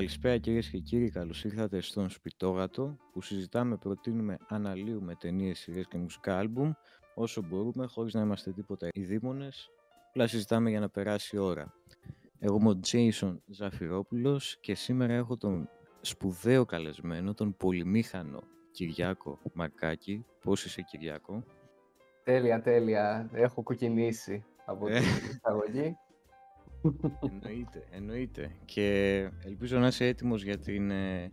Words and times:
Καλησπέρα 0.00 0.38
κυρίες 0.38 0.68
και 0.68 0.78
κύριοι, 0.78 1.10
καλώς 1.10 1.44
ήρθατε 1.44 1.80
στον 1.80 2.10
Σπιτόγατο 2.10 2.96
που 3.12 3.22
συζητάμε, 3.22 3.76
προτείνουμε, 3.76 4.38
αναλύουμε 4.48 5.14
ταινίες, 5.14 5.58
σειρές 5.58 5.86
και 5.86 5.98
μουσικά 5.98 6.38
άλμπουμ 6.38 6.72
όσο 7.14 7.42
μπορούμε 7.42 7.86
χωρίς 7.86 8.14
να 8.14 8.20
είμαστε 8.20 8.52
τίποτα 8.52 8.88
ειδήμονες, 8.92 9.70
απλά 10.08 10.26
συζητάμε 10.26 10.70
για 10.70 10.80
να 10.80 10.88
περάσει 10.88 11.36
η 11.36 11.38
ώρα. 11.38 11.74
Εγώ 12.38 12.56
είμαι 12.60 12.68
ο 12.68 12.78
Τζέισον 12.78 13.42
Ζαφυρόπουλος 13.46 14.58
και 14.60 14.74
σήμερα 14.74 15.12
έχω 15.12 15.36
τον 15.36 15.68
σπουδαίο 16.00 16.64
καλεσμένο, 16.64 17.34
τον 17.34 17.56
πολυμήχανο 17.56 18.42
Κυριάκο 18.70 19.38
Μαρκάκη. 19.54 20.24
Πώς 20.44 20.64
είσαι 20.64 20.82
Κυριάκο; 20.82 21.44
Τέλεια, 22.24 22.60
τέλεια. 22.60 23.30
Έχω 23.32 23.62
κοκκινήσει 23.62 24.44
από 24.64 24.86
την 24.86 24.94
εισαγωγή. 25.30 25.96
Εννοείται, 27.20 27.84
εννοείται. 27.90 28.50
Και 28.64 29.18
ελπίζω 29.44 29.78
να 29.78 29.86
είσαι 29.86 30.06
έτοιμος 30.06 30.42
για 30.42 30.58
την 30.58 30.90
ε, 30.90 31.30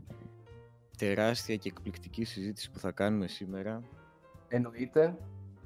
τεράστια 0.97 1.55
και 1.55 1.69
εκπληκτική 1.69 2.23
συζήτηση 2.23 2.71
που 2.71 2.79
θα 2.79 2.91
κάνουμε 2.91 3.27
σήμερα. 3.27 3.83
Εννοείται, 4.47 5.17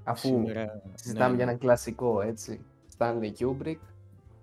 αφού 0.04 0.28
σήμερα, 0.28 0.82
συζητάμε 0.94 1.30
ναι, 1.30 1.36
για 1.36 1.44
έναν 1.44 1.58
κλασικό, 1.58 2.22
έτσι. 2.22 2.66
Stanley 2.98 3.32
Kubrick. 3.40 3.80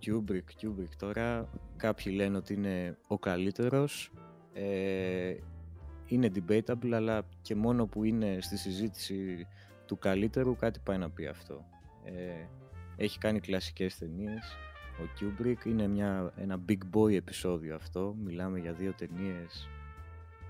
Kubrick, 0.07 0.63
Kubrick. 0.63 0.89
Τώρα 0.99 1.49
κάποιοι 1.77 2.13
λένε 2.17 2.37
ότι 2.37 2.55
είναι 2.55 2.97
ο 3.07 3.19
καλύτερος. 3.19 4.13
Ε, 4.53 5.35
είναι 6.07 6.31
debatable, 6.35 6.91
αλλά 6.93 7.23
και 7.43 7.55
μόνο 7.55 7.87
που 7.87 8.05
είναι 8.05 8.39
στη 8.41 8.57
συζήτηση 8.57 9.47
του 9.87 9.99
καλύτερου 9.99 10.57
κάτι 10.57 10.81
πάει 10.85 10.99
να 10.99 11.11
πει 11.11 11.27
αυτό. 11.27 11.65
Ε, 12.05 12.47
έχει 12.97 13.19
κάνει 13.19 13.41
κλασικές 13.41 13.99
ταινίες 13.99 14.57
ο 15.01 15.09
Kubrick. 15.21 15.65
Είναι 15.67 15.87
μια, 15.87 16.33
ένα 16.37 16.61
big 16.69 16.97
boy 16.97 17.15
επεισόδιο 17.15 17.75
αυτό. 17.75 18.17
Μιλάμε 18.25 18.59
για 18.59 18.73
δύο 18.73 18.93
ταινίες 18.93 19.69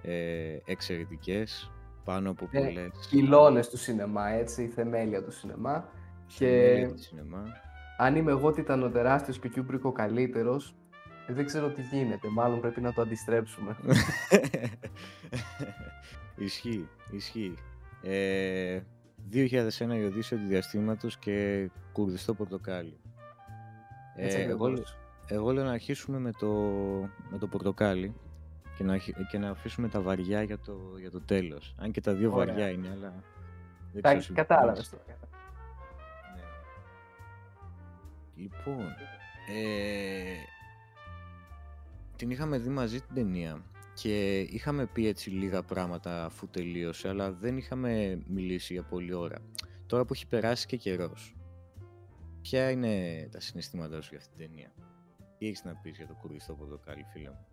ε, 0.02 0.56
εξαιρετικές, 0.64 1.70
πάνω 2.04 2.30
από 2.30 2.48
ε, 2.50 2.58
πολλές. 2.58 3.08
Πυλώνες 3.10 3.68
του 3.68 3.76
σινεμά, 3.76 4.28
έτσι, 4.28 4.62
η 4.62 4.66
θεμέλια 4.66 5.22
του 5.24 5.32
σινεμά. 5.32 5.88
Και 6.26 6.86
του 6.92 7.02
σινεμά. 7.02 7.44
αν 7.98 8.16
είμαι 8.16 8.30
εγώ 8.30 8.46
ότι 8.46 8.60
ήταν 8.60 8.82
ο 8.82 8.90
τεράστιος 8.90 9.38
και 9.38 9.60
ο 9.60 9.66
Kubrick 9.66 9.80
ο 9.82 9.92
καλύτερος, 9.92 10.74
δεν 11.26 11.44
ξέρω 11.44 11.70
τι 11.70 11.82
γίνεται. 11.82 12.28
Μάλλον 12.28 12.60
πρέπει 12.60 12.80
να 12.80 12.92
το 12.92 13.02
αντιστρέψουμε. 13.02 13.76
ισχύει, 16.46 16.88
ισχύει. 17.10 17.54
Ε, 18.02 18.80
2001 19.32 19.40
η 20.00 20.04
Οδύσσια 20.04 20.36
του 20.36 20.46
Διαστήματος 20.46 21.18
και 21.18 21.68
Κουρδιστό 21.92 22.34
Πορτοκάλι. 22.34 23.00
Ε, 24.20 24.42
εγώ, 24.42 24.72
εγώ 25.26 25.52
λέω 25.52 25.64
να 25.64 25.70
αρχίσουμε 25.70 26.18
με 26.18 26.32
το, 26.32 26.52
με 27.30 27.38
το 27.38 27.46
πορτοκάλι 27.46 28.14
και 28.76 28.84
να, 28.84 28.96
και 29.30 29.38
να 29.38 29.50
αφήσουμε 29.50 29.88
τα 29.88 30.00
βαριά 30.00 30.42
για 30.42 30.58
το, 30.58 30.78
για 31.00 31.10
το 31.10 31.20
τέλος. 31.20 31.74
Αν 31.78 31.90
και 31.90 32.00
τα 32.00 32.14
δύο 32.14 32.30
βαριά 32.30 32.68
είναι, 32.68 32.88
αλλά... 32.92 33.14
Τα 34.00 34.22
κατάλαβες 34.32 34.88
τώρα. 34.88 35.02
Ναι. 36.36 36.42
Λοιπόν, 38.36 38.86
ε, 39.54 40.34
την 42.16 42.30
είχαμε 42.30 42.58
δει 42.58 42.68
μαζί 42.68 43.00
την 43.00 43.14
ταινία 43.14 43.62
και 43.94 44.40
είχαμε 44.40 44.86
πει 44.86 45.06
έτσι 45.06 45.30
λίγα 45.30 45.62
πράγματα 45.62 46.24
αφού 46.24 46.48
τελείωσε, 46.48 47.08
αλλά 47.08 47.32
δεν 47.32 47.56
είχαμε 47.56 48.22
μιλήσει 48.26 48.72
για 48.72 48.82
πολλή 48.82 49.14
ώρα. 49.14 49.36
Τώρα 49.86 50.04
που 50.04 50.12
έχει 50.12 50.26
περάσει 50.26 50.66
και 50.66 50.76
καιρός, 50.76 51.34
Ποια 52.40 52.70
είναι 52.70 53.28
τα 53.30 53.40
συναισθήματά 53.40 54.00
σου 54.00 54.08
για 54.10 54.18
αυτή 54.18 54.36
την 54.36 54.46
ταινία; 54.46 54.72
Τι 55.38 55.46
έχεις 55.46 55.64
να 55.64 55.74
πεις 55.74 55.96
για 55.96 56.06
το 56.06 56.14
κουρδιστό 56.14 56.54
πορτοκάλι, 56.54 57.04
φίλε 57.12 57.28
μου; 57.28 57.46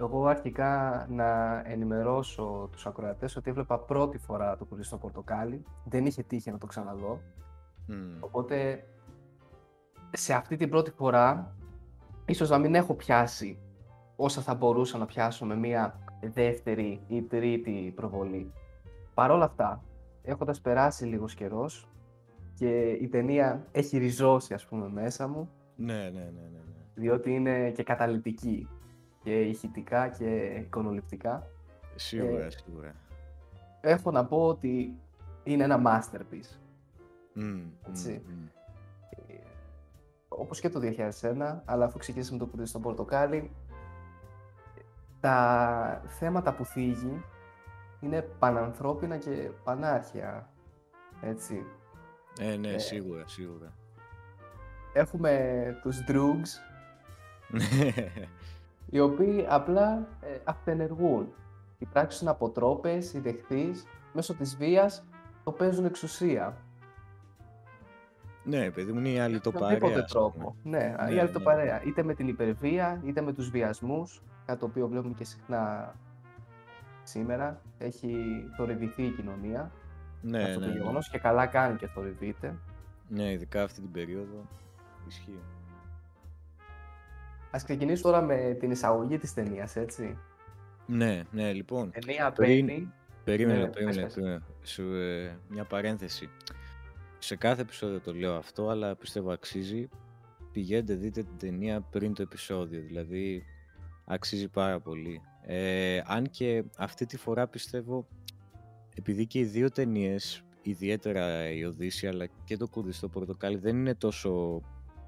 Εγώ 0.00 0.26
αρχικά 0.26 1.06
να 1.10 1.60
ενημερώσω 1.66 2.68
τους 2.72 2.86
ακροατές 2.86 3.36
ότι 3.36 3.50
έβλεπα 3.50 3.78
πρώτη 3.78 4.18
φορά 4.18 4.56
το 4.56 4.64
κουρδιστό 4.64 4.98
πορτοκάλι. 4.98 5.64
Δεν 5.84 6.06
είχε 6.06 6.22
τύχει 6.22 6.50
να 6.50 6.58
το 6.58 6.66
ξαναδώ. 6.66 7.20
Οπότε 8.20 8.84
σε 10.10 10.34
αυτή 10.34 10.56
την 10.56 10.70
πρώτη 10.70 10.90
φορά 10.90 11.56
ίσως 12.26 12.50
να 12.50 12.58
μην 12.58 12.74
έχω 12.74 12.94
πιάσει 12.94 13.58
όσα 14.16 14.40
θα 14.40 14.54
μπορούσα 14.54 14.98
να 14.98 15.06
πιάσω 15.06 15.44
με 15.44 15.56
μία 15.56 16.00
δεύτερη 16.20 17.04
ή 17.06 17.22
τρίτη 17.22 17.92
προβολή. 17.96 18.52
Παρ' 19.14 19.30
όλα 19.30 19.44
αυτά, 19.44 19.84
έχοντας 20.22 20.60
περάσει 20.60 21.04
λίγος 21.04 21.34
καιρός, 21.34 21.88
και 22.58 22.90
η 22.90 23.08
ταινία 23.08 23.66
έχει 23.72 23.98
ριζώσει 23.98 24.54
ας 24.54 24.66
πούμε 24.66 24.88
μέσα 24.88 25.28
μου. 25.28 25.50
Ναι, 25.76 25.94
ναι, 25.94 26.00
ναι, 26.02 26.20
ναι. 26.30 26.58
ναι. 26.66 26.84
Διότι 26.94 27.34
είναι 27.34 27.70
και 27.70 27.82
καταλητική 27.82 28.68
και 29.22 29.40
ηχητικά 29.40 30.08
και 30.08 30.44
εικονοληπτικά. 30.66 31.46
Σίγουρα, 31.94 32.44
ε, 32.44 32.50
σίγουρα. 32.50 32.94
Έχω 33.80 34.10
να 34.10 34.24
πω 34.24 34.46
ότι 34.46 34.98
είναι 35.44 35.64
ένα 35.64 35.82
masterpiece. 35.86 36.58
Mm, 37.36 37.62
έτσι. 37.88 38.22
Mm, 38.28 38.50
Όπως 40.28 40.60
και 40.60 40.68
το 40.68 40.80
2001, 40.80 41.62
αλλά 41.64 41.84
αφού 41.84 41.98
ξεκινήσαμε 41.98 42.38
το 42.38 42.46
κουτί 42.46 42.66
στο 42.66 42.78
πορτοκάλι, 42.78 43.50
τα 45.20 46.02
θέματα 46.06 46.54
που 46.54 46.64
θίγει 46.64 47.24
είναι 48.00 48.22
πανανθρώπινα 48.38 49.16
και 49.16 49.50
πανάρχια. 49.64 50.48
Έτσι. 51.20 51.64
Ε, 52.38 52.56
ναι, 52.56 52.68
ε, 52.68 52.78
σίγουρα, 52.78 53.22
σίγουρα. 53.26 53.72
Έχουμε 54.92 55.78
τους 55.82 56.04
Droogs, 56.08 56.48
οι 58.90 59.00
οποίοι 59.00 59.46
απλά 59.48 60.08
ε, 60.20 60.38
αυτενεργούν. 60.44 61.32
Οι 61.78 61.84
πράξεις 61.84 62.20
είναι 62.20 62.30
αποτρόπες, 62.30 63.12
οι 63.12 63.18
δεχθείς, 63.18 63.86
μέσω 64.12 64.34
της 64.34 64.56
βίας 64.56 65.04
το 65.44 65.52
παίζουν 65.52 65.84
εξουσία. 65.84 66.56
Ναι, 68.44 68.70
παιδί 68.70 68.92
μου, 68.92 68.98
είναι 68.98 69.08
η 69.08 69.18
άλλη 69.18 69.40
το 69.40 69.50
παρέα. 69.50 70.04
τρόπο. 70.04 70.56
Ναι, 70.62 70.78
ναι, 70.78 71.14
η 71.14 71.18
άλλη 71.18 71.30
το 71.30 71.38
ναι. 71.38 71.44
παρέα. 71.44 71.82
Είτε 71.82 72.02
με 72.02 72.14
την 72.14 72.28
υπερβία, 72.28 73.02
είτε 73.04 73.20
με 73.20 73.32
τους 73.32 73.50
βιασμούς, 73.50 74.22
κάτι 74.46 74.58
το 74.58 74.66
οποίο 74.66 74.88
βλέπουμε 74.88 75.14
και 75.16 75.24
συχνά 75.24 75.94
σήμερα. 77.02 77.60
Έχει 77.78 78.16
θορυβηθεί 78.56 79.02
η 79.02 79.10
κοινωνία 79.10 79.72
ναι, 80.20 80.42
αυτό 80.42 80.58
ναι, 80.58 80.66
το 80.66 80.72
ναι. 80.72 80.78
γεγονός 80.78 81.08
και 81.08 81.18
καλά 81.18 81.46
κάνει 81.46 81.76
και 81.76 81.86
θορυβείται. 81.86 82.54
Ναι, 83.08 83.30
ειδικά 83.30 83.62
αυτή 83.62 83.80
την 83.80 83.90
περίοδο 83.90 84.48
ισχύει. 85.08 85.40
Ας 87.50 87.64
ξεκινήσουμε 87.64 88.12
τώρα 88.12 88.24
με 88.24 88.56
την 88.60 88.70
εισαγωγή 88.70 89.18
της 89.18 89.34
ταινίας, 89.34 89.76
έτσι. 89.76 90.18
Ναι, 90.86 91.22
ναι, 91.30 91.52
λοιπόν. 91.52 91.90
Ταινία 91.90 92.32
παίρνει... 92.32 92.92
Περίμενε, 93.24 93.58
ναι, 93.58 93.68
περίμενε, 93.68 94.08
περίμενε. 94.08 94.42
Σου, 94.62 94.94
ε, 94.94 95.38
μια 95.48 95.64
παρένθεση. 95.64 96.30
Σε 97.18 97.36
κάθε 97.36 97.60
επεισόδιο 97.60 98.00
το 98.00 98.14
λέω 98.14 98.34
αυτό, 98.34 98.68
αλλά 98.68 98.96
πιστεύω 98.96 99.30
αξίζει. 99.30 99.88
Πηγαίνετε, 100.52 100.94
δείτε 100.94 101.22
την 101.22 101.38
ταινία 101.38 101.80
πριν 101.80 102.14
το 102.14 102.22
επεισόδιο, 102.22 102.80
δηλαδή 102.80 103.44
αξίζει 104.04 104.48
πάρα 104.48 104.80
πολύ. 104.80 105.20
Ε, 105.42 106.00
αν 106.04 106.30
και 106.30 106.64
αυτή 106.76 107.06
τη 107.06 107.16
φορά 107.16 107.46
πιστεύω 107.46 108.06
επειδή 108.98 109.26
και 109.26 109.38
οι 109.38 109.44
δύο 109.44 109.70
ταινίες, 109.70 110.42
ιδιαίτερα 110.62 111.50
η 111.50 111.64
Οδύσσια 111.64 112.10
αλλά 112.10 112.26
και 112.44 112.56
το 112.56 112.68
Κουρδιστό 112.68 113.08
Πορτοκάλι, 113.08 113.56
δεν 113.56 113.76
είναι 113.76 113.94
τόσο. 113.94 114.60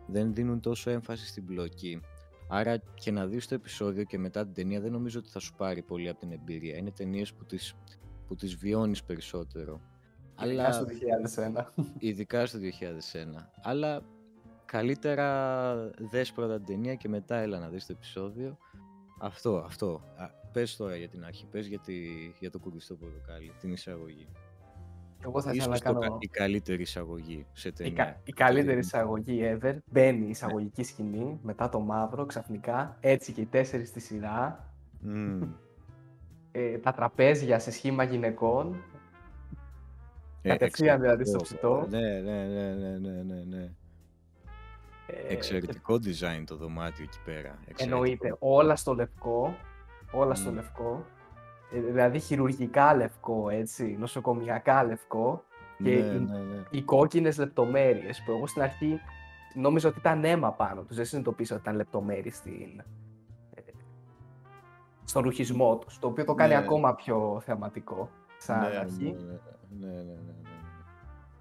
δεν 0.06 0.34
δίνουν 0.34 0.60
τόσο 0.60 0.90
έμφαση 0.90 1.26
στην 1.26 1.46
πλοκή. 1.46 2.00
Άρα 2.48 2.76
και 2.94 3.10
να 3.10 3.26
δεις 3.26 3.46
το 3.46 3.54
επεισόδιο 3.54 4.04
και 4.04 4.18
μετά 4.18 4.44
την 4.44 4.54
ταινία 4.54 4.80
δεν 4.80 4.92
νομίζω 4.92 5.18
ότι 5.18 5.28
θα 5.28 5.38
σου 5.38 5.54
πάρει 5.56 5.82
πολύ 5.82 6.09
από 6.09 6.20
την 6.20 6.32
εμπειρία. 6.32 6.76
Είναι 6.76 6.91
ταινίες 6.91 7.32
που 7.32 7.44
τις, 7.44 7.74
που 8.26 8.34
τις 8.34 8.56
βιώνεις 8.56 9.04
περισσότερο. 9.04 9.80
Ειδικά 10.42 10.65
αλλά... 10.65 10.72
στο 10.72 10.84
2001. 11.76 11.84
Ειδικά 11.98 12.47
στο 12.47 12.59
2001. 12.59 12.62
Αλλά 13.62 14.03
καλύτερα 14.65 15.74
δες 16.10 16.32
πρώτα 16.32 16.56
την 16.56 16.65
ταινία 16.65 16.94
και 16.94 17.09
μετά 17.09 17.36
έλα 17.36 17.59
να 17.59 17.68
δεις 17.68 17.86
το 17.86 17.92
επεισόδιο. 17.92 18.56
Αυτό, 19.20 19.56
αυτό. 19.56 20.03
Πες 20.52 20.76
τώρα 20.76 20.97
για 20.97 21.08
την 21.08 21.24
αρχή, 21.24 21.47
πες 21.50 21.66
για, 21.66 21.80
για 22.38 22.50
το 22.50 22.58
κουμπιστό 22.58 22.94
πορτοκάλι, 22.94 23.52
την 23.60 23.72
εισαγωγή. 23.72 24.28
Εγώ 25.24 25.41
θα 25.42 25.52
ήθελα 25.52 25.68
να 25.68 25.78
κάνω... 25.78 26.16
η 26.20 26.26
καλύτερη 26.26 26.82
εισαγωγή 26.82 27.47
σε 27.52 27.72
ταινία. 27.72 28.16
Η, 28.18 28.20
η 28.24 28.32
καλύτερη 28.32 28.78
εισαγωγή 28.78 29.41
ever. 29.42 29.76
Μπαίνει 29.86 30.26
η 30.26 30.28
εισαγωγική 30.28 30.82
σκηνή, 30.82 31.38
μετά 31.42 31.68
το 31.68 31.80
μαύρο, 31.80 32.26
ξαφνικά, 32.26 32.97
έτσι 33.00 33.32
και 33.32 33.41
οι 33.41 33.47
τέσσερις 33.47 33.88
στη 33.88 34.00
σειρά. 34.00 34.72
Mm. 35.06 35.48
ε, 36.53 36.78
τα 36.78 36.92
τραπέζια 36.92 37.58
σε 37.58 37.70
σχήμα 37.70 38.04
γυναικών. 38.04 38.82
Ε, 40.42 40.48
Κατευθείαν 40.48 41.00
δηλαδή 41.00 41.24
στο 41.24 41.38
ψητό. 41.38 41.86
Ναι, 41.91 42.20
ναι, 42.20 42.44
ναι, 42.44 42.74
ναι, 42.74 42.98
ναι, 42.98 43.22
ναι. 43.22 43.44
ναι. 43.44 43.70
Ε, 45.06 45.32
Εξαιρετικό 45.32 45.94
design 45.94 46.42
το 46.46 46.56
δωμάτιο 46.56 47.04
εκεί 47.04 47.18
πέρα. 47.24 47.58
Εννοείται. 47.76 48.36
Όλα 48.38 48.76
στο 48.76 48.94
λευκό 48.94 49.56
όλα 50.12 50.34
στο 50.34 50.53
λευκό. 50.53 51.04
Ε, 51.74 51.80
δηλαδή 51.80 52.18
χειρουργικά 52.18 52.95
λευκό, 52.95 53.48
έτσι, 53.48 53.97
νοσοκομιακά 53.98 54.84
λευκό 54.84 55.45
και 55.83 55.91
ναι, 55.91 55.97
οι, 55.97 56.18
ναι, 56.18 56.39
ναι. 56.39 56.62
οι 56.71 56.83
κόκκινες 56.83 57.39
λεπτομέρειες 57.39 58.22
που 58.22 58.33
εγώ 58.33 58.47
στην 58.47 58.62
αρχή 58.62 59.01
νόμιζα 59.54 59.89
ότι 59.89 59.98
ήταν 59.98 60.24
αίμα 60.24 60.53
πάνω 60.53 60.83
τους, 60.83 60.97
δεν 60.97 61.04
συνειδητοποίησα 61.04 61.54
ότι 61.54 61.62
ήταν 61.62 61.77
λεπτομέρειες 61.77 62.36
στην, 62.36 62.83
ε, 63.54 63.60
στον 65.04 65.22
ρουχισμό 65.22 65.77
τους, 65.78 65.98
το 65.98 66.07
οποίο 66.07 66.24
το 66.24 66.34
κάνει 66.34 66.53
ναι. 66.53 66.59
ακόμα 66.59 66.95
πιο 66.95 67.41
θεματικό 67.45 68.10
σαν 68.39 68.60
ναι, 68.60 68.77
αρχή. 68.77 69.16
Ναι, 69.78 69.86
ναι, 69.86 69.95
ναι, 69.95 70.03
ναι, 70.03 70.33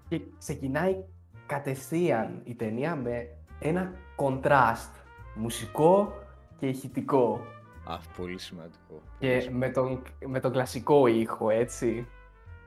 Και 0.08 0.20
ξεκινάει 0.38 1.04
κατευθείαν 1.46 2.40
η 2.44 2.54
ταινία 2.54 2.96
με 2.96 3.28
ένα 3.58 3.92
κοντράστ 4.16 4.94
μουσικό 5.34 6.12
και 6.56 6.66
ηχητικό. 6.66 7.40
Α, 7.84 7.98
πολύ 8.16 8.38
σημαντικό. 8.38 9.02
Και 9.18 9.50
με 9.52 9.68
τον, 9.70 10.02
με 10.26 10.40
τον 10.40 10.52
κλασικό 10.52 11.06
ήχο, 11.06 11.50
έτσι, 11.50 12.06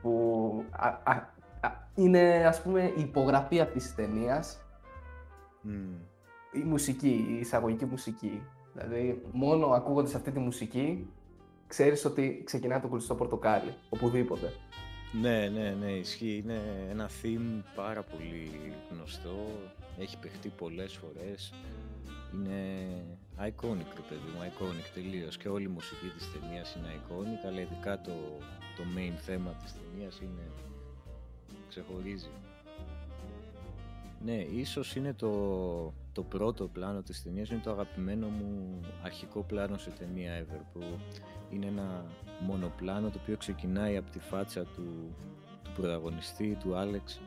που 0.02 0.64
είναι, 1.94 2.46
ας 2.46 2.62
πούμε, 2.62 2.92
η 2.96 3.00
υπογραφή 3.00 3.60
αυτής 3.60 3.82
της 3.82 3.94
ταινίας. 3.94 4.58
Η 6.52 6.58
μουσική, 6.58 7.26
η 7.28 7.38
εισαγωγική 7.38 7.84
μουσική. 7.84 8.42
Δηλαδή, 8.72 9.22
μόνο 9.32 9.66
ακούγοντας 9.66 10.14
αυτή 10.14 10.30
τη 10.30 10.38
μουσική, 10.38 11.10
ξέρεις 11.66 12.04
ότι 12.04 12.42
ξεκινάει 12.44 12.80
το 12.80 12.88
κλειστό 12.88 13.14
πορτοκάλι, 13.14 13.74
οπουδήποτε. 13.88 14.52
Ναι, 15.20 15.48
ναι, 15.48 15.76
ναι, 15.80 15.90
ισχύει. 15.90 16.42
Είναι 16.44 16.60
ένα 16.90 17.10
theme 17.22 17.62
πάρα 17.76 18.02
πολύ 18.02 18.50
γνωστό. 18.90 19.36
Έχει 19.98 20.18
παιχτεί 20.18 20.48
πολλές 20.48 20.92
φορές. 20.92 21.52
Είναι 22.34 22.58
iconic, 23.38 23.90
ρε 23.94 24.04
παιδί 24.08 24.28
μου, 24.34 24.40
iconic 24.50 24.90
τελείως. 24.94 25.36
Και 25.36 25.48
όλη 25.48 25.64
η 25.64 25.68
μουσική 25.68 26.06
της 26.06 26.32
ταινίας 26.32 26.74
είναι 26.74 27.00
iconic, 27.00 27.46
αλλά 27.46 27.60
ειδικά 27.60 28.00
το, 28.00 28.12
το 28.76 28.82
main 28.96 29.14
θέμα 29.16 29.50
της 29.50 29.74
ταινίας 29.74 30.20
είναι... 30.20 30.50
ξεχωρίζει. 31.68 32.30
Ναι, 34.24 34.36
ίσως 34.36 34.96
είναι 34.96 35.12
το, 35.14 35.92
το 36.12 36.22
πρώτο 36.22 36.68
πλάνο 36.68 37.02
της 37.02 37.22
ταινίας, 37.22 37.50
είναι 37.50 37.60
το 37.64 37.70
αγαπημένο 37.70 38.28
μου 38.28 38.80
αρχικό 39.02 39.42
πλάνο 39.42 39.78
σε 39.78 39.90
ταινία 39.90 40.44
ever, 40.44 40.60
που 40.72 40.80
είναι 41.50 41.66
ένα 41.66 42.04
μονοπλάνο 42.40 43.10
το 43.10 43.18
οποίο 43.22 43.36
ξεκινάει 43.36 43.96
από 43.96 44.10
τη 44.10 44.18
φάτσα 44.18 44.64
του, 44.64 45.14
του 45.62 45.70
πρωταγωνιστή, 45.74 46.56
του 46.60 46.76
Άλεξ 46.76 47.20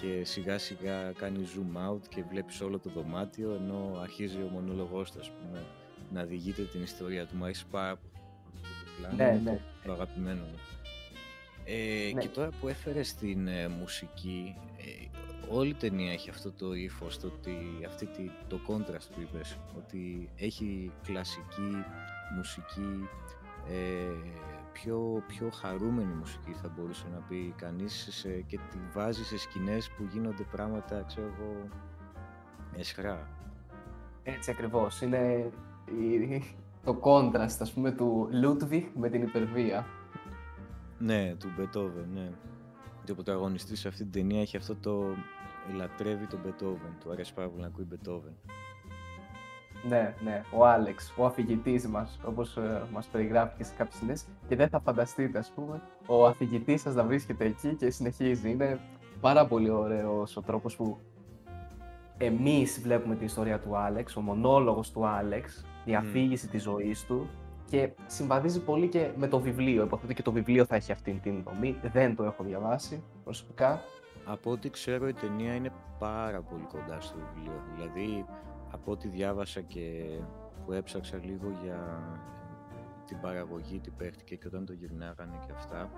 και 0.00 0.24
σιγά 0.24 0.58
σιγά 0.58 1.12
κάνει 1.12 1.48
zoom 1.54 1.90
out 1.90 2.00
και 2.08 2.22
βλέπεις 2.30 2.60
όλο 2.60 2.78
το 2.78 2.90
δωμάτιο 2.90 3.52
ενώ 3.54 3.98
αρχίζει 4.02 4.36
ο 4.36 4.48
μονόλογός 4.52 5.10
του 5.10 5.20
πούμε, 5.40 5.64
να 6.12 6.24
διηγείται 6.24 6.62
την 6.62 6.82
ιστορία 6.82 7.26
του. 7.26 7.36
Μου 7.36 7.44
αρέσει 7.44 7.66
πάρα 7.70 7.96
πολύ. 7.96 9.16
Ναι, 9.16 9.40
ναι. 9.44 9.60
Το 9.84 9.92
αγαπημένο 9.92 10.42
μου. 10.42 10.58
Ε, 11.64 12.12
ναι. 12.14 12.20
Και 12.20 12.28
τώρα 12.28 12.48
που 12.60 12.68
έφερες 12.68 13.08
στην 13.08 13.48
ε, 13.48 13.68
μουσική, 13.68 14.56
ε, 14.76 15.06
όλη 15.48 15.70
η 15.70 15.74
ταινία 15.74 16.12
έχει 16.12 16.30
αυτό 16.30 16.52
το 16.52 16.74
ύφος, 16.74 17.18
το 17.18 17.26
ότι 17.26 17.56
αυτή 17.86 18.06
τη, 18.06 18.30
το 18.48 18.60
contrast 18.68 19.06
που 19.14 19.20
είπες, 19.20 19.58
ότι 19.76 20.30
έχει 20.36 20.90
κλασική 21.02 21.84
μουσική, 22.36 23.08
ε, 23.68 24.30
πιο, 24.82 25.22
πιο 25.26 25.50
χαρούμενη 25.50 26.14
μουσική 26.14 26.52
θα 26.52 26.68
μπορούσε 26.68 27.06
να 27.12 27.18
πει 27.18 27.54
κανείς 27.56 28.08
σε, 28.10 28.28
και 28.28 28.58
τη 28.70 28.78
βάζει 28.94 29.24
σε 29.24 29.38
σκηνές 29.38 29.90
που 29.90 30.06
γίνονται 30.12 30.42
πράγματα, 30.50 31.02
ξέρω 31.02 31.26
εγώ, 31.26 31.68
εσχρά. 32.76 33.28
Έτσι 34.22 34.50
ακριβώς. 34.50 35.02
Είναι 35.02 35.50
η, 35.86 36.42
το 36.84 37.00
contrast, 37.02 37.56
ας 37.60 37.72
πούμε, 37.72 37.90
του 37.90 38.28
Ludwig 38.42 38.84
με 38.94 39.08
την 39.08 39.22
υπερβία. 39.22 39.86
Ναι, 40.98 41.34
του 41.34 41.48
Μπετόβεν, 41.56 42.08
ναι. 42.14 42.30
Και 43.04 43.12
ο 43.12 43.14
πρωταγωνιστής 43.14 43.80
σε 43.80 43.88
αυτή 43.88 44.02
την 44.02 44.12
ταινία 44.12 44.40
έχει 44.40 44.56
αυτό 44.56 44.76
το 44.76 45.14
λατρεύει 45.76 46.26
τον 46.26 46.40
Μπετόβεν. 46.44 46.96
Του 47.00 47.10
αρέσει 47.10 47.34
πάρα 47.34 47.48
πολύ 47.48 47.60
να 47.60 47.66
ακούει 47.66 47.84
Μπετόβεν. 47.84 48.36
Ναι, 49.88 50.14
ναι, 50.24 50.42
ο 50.56 50.66
Άλεξ, 50.66 51.12
ο 51.16 51.24
αφηγητής 51.24 51.86
μας, 51.86 52.18
όπως 52.26 52.56
ε, 52.56 52.82
μας 52.92 53.06
περιγράφηκε 53.06 53.64
σε 53.64 53.72
κάποιες 53.76 53.96
σκηνέ. 53.96 54.36
Και 54.48 54.56
δεν 54.56 54.68
θα 54.68 54.80
φανταστείτε, 54.80 55.38
ας 55.38 55.52
πούμε, 55.54 55.80
ο 56.06 56.26
αφηγητής 56.26 56.80
σας 56.80 56.94
να 56.94 57.04
βρίσκεται 57.04 57.44
εκεί 57.44 57.74
και 57.74 57.90
συνεχίζει. 57.90 58.50
Είναι 58.50 58.80
πάρα 59.20 59.46
πολύ 59.46 59.70
ωραίο 59.70 60.26
ο 60.34 60.40
τρόπος 60.40 60.76
που 60.76 60.98
εμείς 62.18 62.80
βλέπουμε 62.80 63.14
την 63.14 63.26
ιστορία 63.26 63.58
του 63.58 63.76
Άλεξ, 63.76 64.16
ο 64.16 64.20
μονόλογος 64.20 64.90
του 64.90 65.06
Άλεξ, 65.06 65.64
η 65.84 65.94
αφήγηση 65.94 66.46
mm. 66.48 66.50
της 66.50 66.62
ζωής 66.62 67.04
του. 67.04 67.28
Και 67.70 67.90
συμβαδίζει 68.06 68.60
πολύ 68.60 68.88
και 68.88 69.10
με 69.16 69.28
το 69.28 69.40
βιβλίο. 69.40 69.82
Υποθέτω 69.82 70.12
και 70.12 70.22
το 70.22 70.32
βιβλίο 70.32 70.64
θα 70.64 70.76
έχει 70.76 70.92
αυτή 70.92 71.20
την 71.22 71.42
δομή. 71.42 71.76
Δεν 71.92 72.16
το 72.16 72.24
έχω 72.24 72.44
διαβάσει 72.44 73.02
προσωπικά. 73.24 73.80
Από 74.24 74.50
ό,τι 74.50 74.70
ξέρω, 74.70 75.08
η 75.08 75.12
ταινία 75.12 75.54
είναι 75.54 75.70
πάρα 75.98 76.40
πολύ 76.40 76.66
κοντά 76.72 77.00
στο 77.00 77.16
βιβλίο. 77.34 77.62
Δηλαδή, 77.74 78.24
από 78.70 78.92
ό,τι 78.92 79.08
διάβασα 79.08 79.60
και 79.60 80.18
που 80.64 80.72
έψαξα 80.72 81.16
λίγο 81.16 81.46
για 81.62 82.02
την 83.06 83.20
παραγωγή, 83.20 83.78
τι 83.78 83.90
παίχτηκε 83.90 84.36
και 84.36 84.46
όταν 84.46 84.66
το 84.66 84.72
γυρνάγανε 84.72 85.38
και 85.46 85.52
αυτά, 85.54 85.90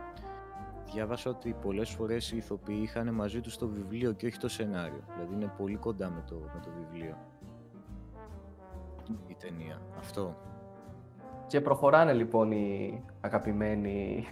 διάβασα 0.92 1.30
ότι 1.30 1.56
πολλές 1.60 1.90
φορές 1.90 2.32
οι 2.32 2.36
ηθοποιοί 2.36 2.80
είχαν 2.82 3.14
μαζί 3.14 3.40
τους 3.40 3.56
το 3.56 3.68
βιβλίο 3.68 4.12
και 4.12 4.26
όχι 4.26 4.38
το 4.38 4.48
σενάριο. 4.48 5.04
Δηλαδή 5.14 5.34
είναι 5.34 5.52
πολύ 5.56 5.76
κοντά 5.76 6.10
με 6.10 6.22
το, 6.26 6.34
με 6.34 6.60
το 6.62 6.70
βιβλίο 6.78 7.16
η 9.26 9.34
ταινία. 9.38 9.80
Αυτό. 9.98 10.36
Και 11.46 11.60
προχωράνε 11.60 12.12
λοιπόν 12.12 12.52
οι 12.52 13.04
αγαπημένοι 13.20 14.24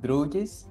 ντρούγκες, 0.00 0.66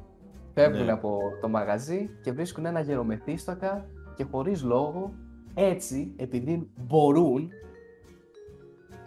φεύγουν 0.54 0.86
ναι. 0.86 0.92
από 0.92 1.19
το 1.42 1.50
μαγαζί 1.50 2.09
και 2.24 2.31
βρίσκουν 2.31 2.65
ένα 2.65 2.80
γερομεθύστακα 2.80 3.86
και 4.15 4.24
χωρίς 4.24 4.63
λόγο 4.63 5.13
έτσι, 5.53 6.13
επειδή 6.18 6.71
μπορούν, 6.88 7.50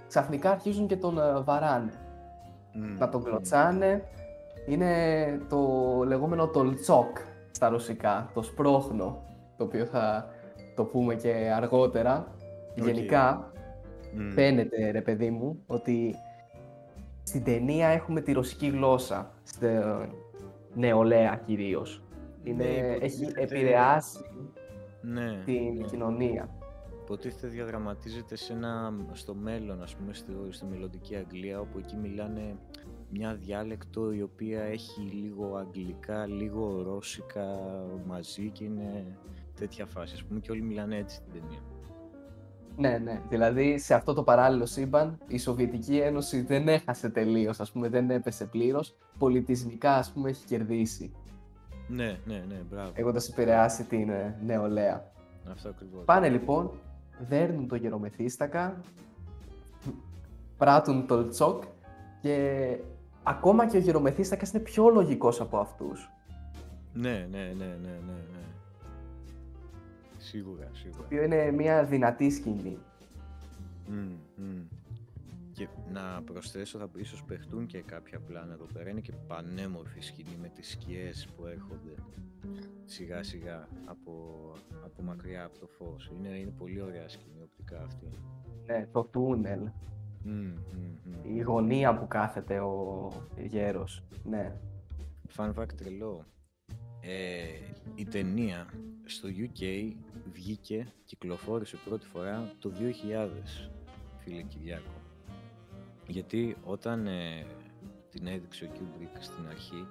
ξαφνικά 0.08 0.50
αρχίζουν 0.50 0.87
και 0.87 0.96
τον 0.96 1.19
ε, 1.19 1.41
βαράνε. 1.41 1.93
Να 2.99 3.08
τον 3.08 3.23
κλωτσάνε. 3.23 4.02
Είναι 4.67 4.93
το 5.49 5.58
λεγόμενο 6.06 6.49
τολτσόκ 6.49 7.17
στα 7.50 7.69
ρωσικά, 7.69 8.31
το 8.35 8.43
σπρώχνο, 8.43 9.23
το 9.56 9.64
οποίο 9.64 9.85
θα 9.85 10.29
το 10.76 10.85
πούμε 10.85 11.14
και 11.14 11.52
αργότερα. 11.56 12.26
Γενικά, 12.75 13.52
φαίνεται, 14.35 14.90
ρε 14.90 15.00
παιδί 15.00 15.31
μου, 15.31 15.62
ότι 15.67 16.14
στην 17.23 17.44
ταινία 17.44 17.88
έχουμε 17.88 18.21
τη 18.21 18.33
ρωσική 18.33 18.66
γλώσσα, 18.66 19.30
στη 19.42 19.66
νεολαία 20.75 21.40
κυρίως. 21.47 22.02
Είναι, 22.42 22.64
ναι, 22.64 22.97
έχει 23.00 23.33
επηρεάσει 23.35 24.19
ναι, 25.04 25.42
την 25.44 25.75
ναι. 25.76 25.84
κοινωνία. 25.84 26.49
Υποτίθεται 27.02 27.46
διαδραματίζεται 27.46 28.37
σε 28.37 28.52
ένα, 28.52 28.92
στο 29.12 29.34
μέλλον, 29.34 29.82
ας 29.82 29.96
πούμε, 29.96 30.14
στη, 30.14 30.32
στη 30.50 30.64
μελλοντική 30.64 31.16
Αγγλία, 31.16 31.61
όπου 31.61 31.78
εκεί 31.78 31.96
μιλάνε 31.96 32.56
μια 33.11 33.34
διάλεκτο 33.34 34.12
η 34.12 34.23
οποία 34.23 34.62
έχει 34.62 35.00
λίγο 35.00 35.56
αγγλικά, 35.56 36.26
λίγο 36.26 36.82
ρώσικα 36.82 37.46
μαζί 38.06 38.50
και 38.50 38.64
είναι 38.64 39.18
τέτοια 39.54 39.87
φάση. 39.87 40.14
Ας 40.14 40.25
πούμε 40.25 40.40
και 40.40 40.50
όλοι 40.50 40.62
μιλάνε 40.62 40.96
έτσι 40.96 41.16
στην 41.16 41.32
ταινία. 41.32 41.58
Ναι, 42.76 42.99
ναι. 42.99 43.23
Δηλαδή 43.28 43.78
σε 43.78 43.94
αυτό 43.94 44.12
το 44.14 44.23
παράλληλο 44.23 44.66
σύμπαν 44.66 45.18
η 45.26 45.38
Σοβιετική 45.38 45.96
Ένωση 45.96 46.40
δεν 46.40 46.68
έχασε 46.68 47.08
τελείως, 47.08 47.61
ας 47.61 47.73
πούμε, 47.73 47.88
δεν 47.88 48.11
έπεσε 48.11 48.44
πλήρως. 48.44 48.96
Πολιτισμικά, 49.18 49.94
ας 49.94 50.12
πούμε, 50.12 50.30
έχει 50.30 50.44
κερδίσει. 50.44 51.12
Ναι, 51.88 52.19
ναι, 52.25 52.45
ναι, 52.49 52.61
μπράβο. 52.71 52.91
Έχοντα 52.95 53.21
επηρεάσει 53.31 53.85
την 53.85 54.09
ε, 54.09 54.37
νεολαία. 54.45 55.12
Αυτό 55.50 55.69
ακριβώς. 55.69 56.05
Πάνε 56.05 56.29
λοιπόν, 56.29 56.71
δέρνουν 57.29 57.69
το 57.69 57.75
γερομεθύστακα, 57.75 58.81
πράττουν 60.57 61.07
το 61.07 61.29
τσοκ 61.29 61.62
και 62.21 62.76
ακόμα 63.23 63.67
και 63.67 63.76
ο 63.76 63.81
γερομεθύστακας 63.81 64.53
είναι 64.53 64.62
πιο 64.62 64.88
λογικός 64.88 65.41
από 65.41 65.59
αυτούς. 65.59 66.11
Ναι, 66.93 67.29
ναι, 67.31 67.38
ναι, 67.38 67.64
ναι, 67.64 67.99
ναι, 68.07 68.12
ναι. 68.33 68.45
Σίγουρα, 70.19 70.69
σίγουρα. 70.73 70.99
Το 70.99 71.05
οποίο 71.05 71.23
είναι 71.23 71.50
μια 71.50 71.85
δυνατή 71.85 72.31
σκηνή. 72.31 72.79
Και 75.54 75.68
να 75.92 76.23
προσθέσω, 76.23 76.78
θα 76.78 76.90
ίσως 76.96 77.25
παιχτούν 77.25 77.66
και 77.66 77.82
κάποια 77.82 78.20
πλάνα 78.20 78.52
εδώ 78.52 78.66
πέρα. 78.73 78.90
Είναι 78.90 79.00
και 79.00 79.12
πανέμορφη 79.26 80.00
σκηνή 80.00 80.37
με 80.40 80.49
τις 80.49 80.70
σκιές 80.70 81.28
που 81.37 81.46
έρχονται 81.46 81.94
σιγά 82.84 83.23
σιγά 83.23 83.68
από, 83.84 84.12
από 84.84 85.02
μακριά 85.02 85.44
από 85.44 85.58
το 85.58 85.66
φως. 85.66 86.11
Είναι, 86.14 86.28
είναι 86.28 86.50
πολύ 86.50 86.80
ωραία 86.82 87.08
σκηνή 87.08 87.42
οπτικά 87.42 87.82
αυτή. 87.82 88.11
Ναι, 88.66 88.87
το 88.92 89.04
τούνελ. 89.04 89.70
Η 91.23 91.40
γωνία 91.40 91.99
που 91.99 92.06
κάθεται 92.06 92.61
ο 92.61 93.08
γέρος. 93.38 94.04
Ναι. 94.25 94.56
Fun 95.37 95.54
fact 95.54 95.73
τρελό. 95.76 96.25
Ε, 97.00 97.44
η 97.94 98.04
ταινία 98.04 98.66
στο 99.04 99.28
UK 99.28 99.92
βγήκε, 100.32 100.87
κυκλοφόρησε 101.04 101.76
πρώτη 101.84 102.06
φορά 102.06 102.52
το 102.58 102.73
2000, 102.78 103.70
φίλε 104.18 104.42
Κυριάκο. 104.42 105.03
Γιατί 106.06 106.56
όταν 106.64 107.06
ε, 107.06 107.46
την 108.11 108.26
έδειξε 108.26 108.64
ο 108.64 108.68
Kubrick 108.75 109.16
στην 109.20 109.46
αρχή, 109.49 109.87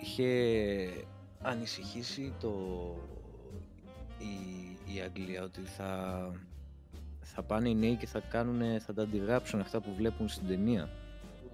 είχε 0.00 1.06
ανησυχήσει 1.42 2.32
το, 2.40 2.52
η, 4.18 4.94
η 4.94 5.00
Αγγλία 5.00 5.42
ότι 5.42 5.60
θα, 5.60 6.30
θα 7.20 7.42
πάνε 7.42 7.68
οι 7.68 7.74
νέοι 7.74 7.94
και 7.94 8.06
θα, 8.06 8.20
κάνουν, 8.20 8.80
θα 8.80 8.94
τα 8.94 9.02
αντιγράψουν 9.02 9.60
αυτά 9.60 9.80
που 9.80 9.94
βλέπουν 9.96 10.28
στην 10.28 10.46
ταινία. 10.46 10.88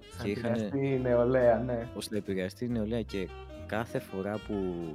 Θα 0.09 0.27
επηρεαστεί 0.27 0.93
η 0.93 0.99
νεολαία, 0.99 1.57
ναι. 1.57 1.89
Πώς 1.93 2.07
θα 2.07 2.15
επηρεαστεί 2.17 2.65
η 2.65 2.69
νεολαία 2.69 3.01
και 3.01 3.27
κάθε 3.65 3.99
φορά 3.99 4.37
που 4.37 4.85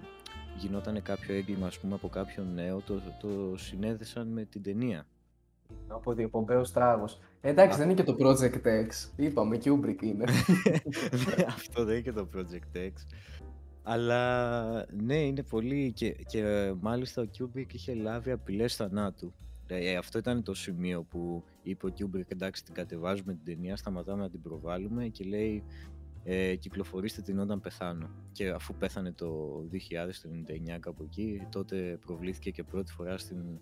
γινόταν 0.57 1.03
κάποιο 1.03 1.35
έγκλημα 1.35 1.67
ας 1.67 1.79
πούμε, 1.79 1.95
από 1.95 2.09
κάποιον 2.09 2.55
νέο, 2.55 2.81
το, 2.81 3.03
το 3.21 3.57
συνέδεσαν 3.57 4.27
με 4.27 4.45
την 4.45 4.63
ταινία. 4.63 5.07
Από 5.89 6.13
διοπομπαίο 6.13 6.63
τράγος. 6.63 7.21
Ε, 7.41 7.49
εντάξει, 7.49 7.79
δεν 7.79 7.91
είναι 7.91 8.03
και 8.03 8.13
το 8.13 8.17
Project 8.19 8.67
X. 8.67 9.11
Είπαμε, 9.17 9.59
Kubrick 9.65 10.03
είναι. 10.03 10.25
Ναι, 11.27 11.45
αυτό 11.47 11.85
δεν 11.85 11.95
είναι 11.95 12.03
και 12.03 12.13
το 12.13 12.29
Project 12.35 12.77
X. 12.77 12.93
Αλλά 13.83 14.87
ναι, 15.03 15.17
είναι 15.17 15.43
πολύ. 15.43 15.93
Και, 15.93 16.11
και 16.11 16.73
μάλιστα 16.81 17.23
ο 17.23 17.27
Kubrick 17.39 17.73
είχε 17.73 17.95
λάβει 17.95 18.31
απειλές 18.31 18.77
θανάτου. 18.77 19.33
Ε, 19.67 19.97
αυτό 19.97 20.19
ήταν 20.19 20.43
το 20.43 20.55
σημείο 20.55 21.03
που 21.03 21.45
είπε 21.63 21.87
ο 21.87 21.93
Kubrick, 21.99 22.31
εντάξει 22.31 22.65
την 22.65 22.75
κατεβάζουμε 22.75 23.33
την 23.33 23.45
ταινία, 23.45 23.77
σταματάμε 23.77 24.23
να 24.23 24.31
την 24.31 24.43
προβάλλουμε 24.43 25.09
και 25.09 25.25
λέει 25.25 25.63
ε, 26.25 26.55
κυκλοφορήστε 26.55 27.23
την 27.23 27.39
όταν 27.39 27.61
πεθάνω. 27.61 28.11
Και 28.33 28.49
αφού 28.49 28.75
πέθανε 28.75 29.13
το 29.13 29.61
2000, 29.73 29.77
το 30.23 30.29
99 30.75 30.79
κάπου 30.81 31.03
εκεί, 31.03 31.47
τότε 31.51 31.99
προβλήθηκε 32.07 32.51
και 32.51 32.63
πρώτη 32.63 32.93
φορά 32.93 33.19
στην, 33.19 33.61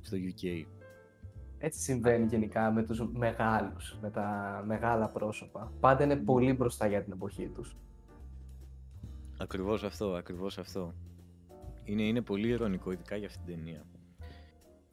στο 0.00 0.16
UK. 0.16 0.64
Έτσι 1.64 1.80
συμβαίνει 1.80 2.26
γενικά 2.26 2.70
με 2.70 2.82
τους 2.82 3.02
μεγάλους, 3.12 3.98
με 4.00 4.10
τα 4.10 4.62
μεγάλα 4.66 5.08
πρόσωπα. 5.08 5.72
Πάντα 5.80 6.04
είναι 6.04 6.16
πολύ 6.16 6.52
μπροστά 6.52 6.86
για 6.86 7.02
την 7.02 7.12
εποχή 7.12 7.48
τους. 7.48 7.76
Ακριβώς 9.38 9.84
αυτό, 9.84 10.14
ακριβώς 10.14 10.58
αυτό. 10.58 10.94
Είναι, 11.84 12.02
είναι 12.02 12.20
πολύ 12.20 12.48
ειρωνικό, 12.48 12.92
ειδικά 12.92 13.16
για 13.16 13.26
αυτή 13.26 13.44
την 13.44 13.54
ταινία. 13.54 13.86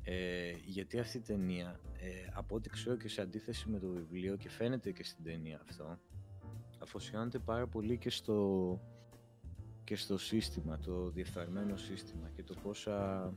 Ε, 0.04 0.52
γιατί 0.66 1.00
αυτή 1.00 1.18
η 1.18 1.22
ταινία, 1.22 1.80
ε, 2.00 2.30
από 2.34 2.56
ό,τι 2.56 2.70
ξέρω 2.70 2.96
και 2.96 3.10
σε 3.10 3.22
αντίθεση 3.22 3.70
με 3.70 3.80
το 3.80 3.88
βιβλίο 3.88 4.36
και 4.36 4.50
φαίνεται 4.50 4.92
και 4.92 5.04
στην 5.04 5.24
ταινία 5.24 5.62
αυτό, 5.70 6.00
αφοσιώνεται 6.80 7.40
πάρα 7.40 7.68
πολύ 7.68 7.98
και 7.98 8.10
στο, 8.10 8.80
και 9.84 9.96
στο 9.96 10.18
σύστημα, 10.18 10.80
το 10.80 11.10
διεφθαρμένο 11.10 11.78
σύστημα 11.78 12.30
και 12.36 12.44
το 12.44 12.54
πόσα 12.64 13.34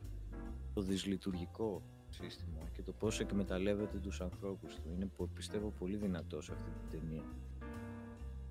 το 0.75 0.83
δυσλειτουργικό 0.83 1.83
σύστημα 2.23 2.59
και 2.73 2.83
το 2.83 2.93
πώς 2.93 3.21
εκμεταλλεύεται 3.21 3.99
τους 3.99 4.21
ανθρώπους 4.21 4.75
του. 4.75 4.91
Είναι, 4.95 5.11
πιστεύω, 5.35 5.73
πολύ 5.79 5.97
δυνατός 5.97 6.45
σε 6.45 6.53
αυτή 6.53 6.71
την 6.71 7.01
ταινία. 7.01 7.23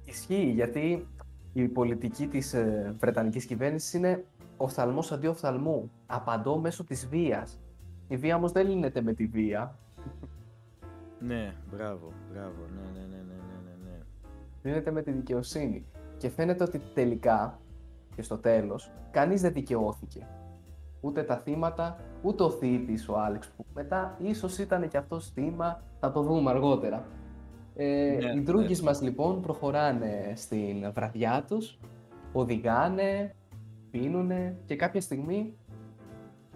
Ισχύει, 0.05 0.51
γιατί 0.51 1.07
η 1.53 1.67
πολιτική 1.67 2.27
της 2.27 2.53
ε, 2.53 2.95
Βρετανικής 2.99 3.45
κυβέρνησης 3.45 3.93
είναι 3.93 4.25
οφθαλμός 4.57 5.11
αντί 5.11 5.27
οφθαλμού. 5.27 5.91
Απαντώ 6.05 6.57
μέσω 6.57 6.83
της 6.83 7.07
βίας. 7.07 7.59
Η 8.07 8.17
βία 8.17 8.35
όμως 8.35 8.51
δεν 8.51 8.67
λύνεται 8.67 9.01
με 9.01 9.13
τη 9.13 9.25
βία. 9.25 9.79
Ναι, 11.19 11.55
μπράβο, 11.71 12.11
μπράβο, 12.31 12.67
ναι, 12.75 12.99
ναι, 12.99 13.05
ναι, 13.07 13.17
ναι, 13.17 13.33
ναι, 13.63 13.89
ναι. 13.89 13.99
Λύνεται 14.61 14.91
με 14.91 15.01
τη 15.01 15.11
δικαιοσύνη. 15.11 15.85
Και 16.17 16.29
φαίνεται 16.29 16.63
ότι 16.63 16.81
τελικά 16.93 17.59
και 18.15 18.21
στο 18.21 18.37
τέλος 18.37 18.91
κανείς 19.11 19.41
δεν 19.41 19.53
δικαιώθηκε. 19.53 20.27
Ούτε 21.01 21.23
τα 21.23 21.37
θύματα, 21.37 21.99
ούτε 22.21 22.43
ο 22.43 22.49
θήτης 22.49 23.09
ο 23.09 23.19
Άλεξ 23.19 23.47
που 23.57 23.65
μετά 23.73 24.17
ίσως 24.21 24.57
ήταν 24.57 24.87
και 24.87 24.97
αυτός 24.97 25.29
θύμα, 25.29 25.81
θα 25.99 26.11
το 26.11 26.21
δούμε 26.21 26.49
αργότερα. 26.49 27.05
Ε, 27.75 28.17
ναι, 28.21 28.33
οι 28.35 28.39
δρούγες 28.39 28.79
ναι. 28.79 28.85
μας 28.85 29.01
λοιπόν 29.01 29.41
προχωράνε 29.41 30.33
στην 30.35 30.91
βραδιά 30.93 31.45
τους, 31.47 31.79
οδηγάνε, 32.33 33.35
πίνουνε 33.91 34.57
και 34.65 34.75
κάποια 34.75 35.01
στιγμή 35.01 35.57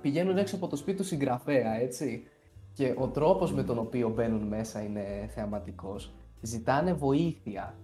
πηγαίνουν 0.01 0.37
έξω 0.37 0.55
από 0.55 0.67
το 0.67 0.75
σπίτι 0.75 0.97
τους 0.97 1.07
συγγραφέα, 1.07 1.73
έτσι. 1.73 2.27
Και 2.73 2.93
ο 2.97 3.07
τρόπος 3.07 3.53
με 3.53 3.63
τον 3.63 3.77
οποίο 3.77 4.09
μπαίνουν 4.09 4.47
μέσα 4.47 4.83
είναι 4.83 5.29
θεαματικός. 5.29 6.13
Ζητάνε 6.41 6.93
βοήθεια. 6.93 7.75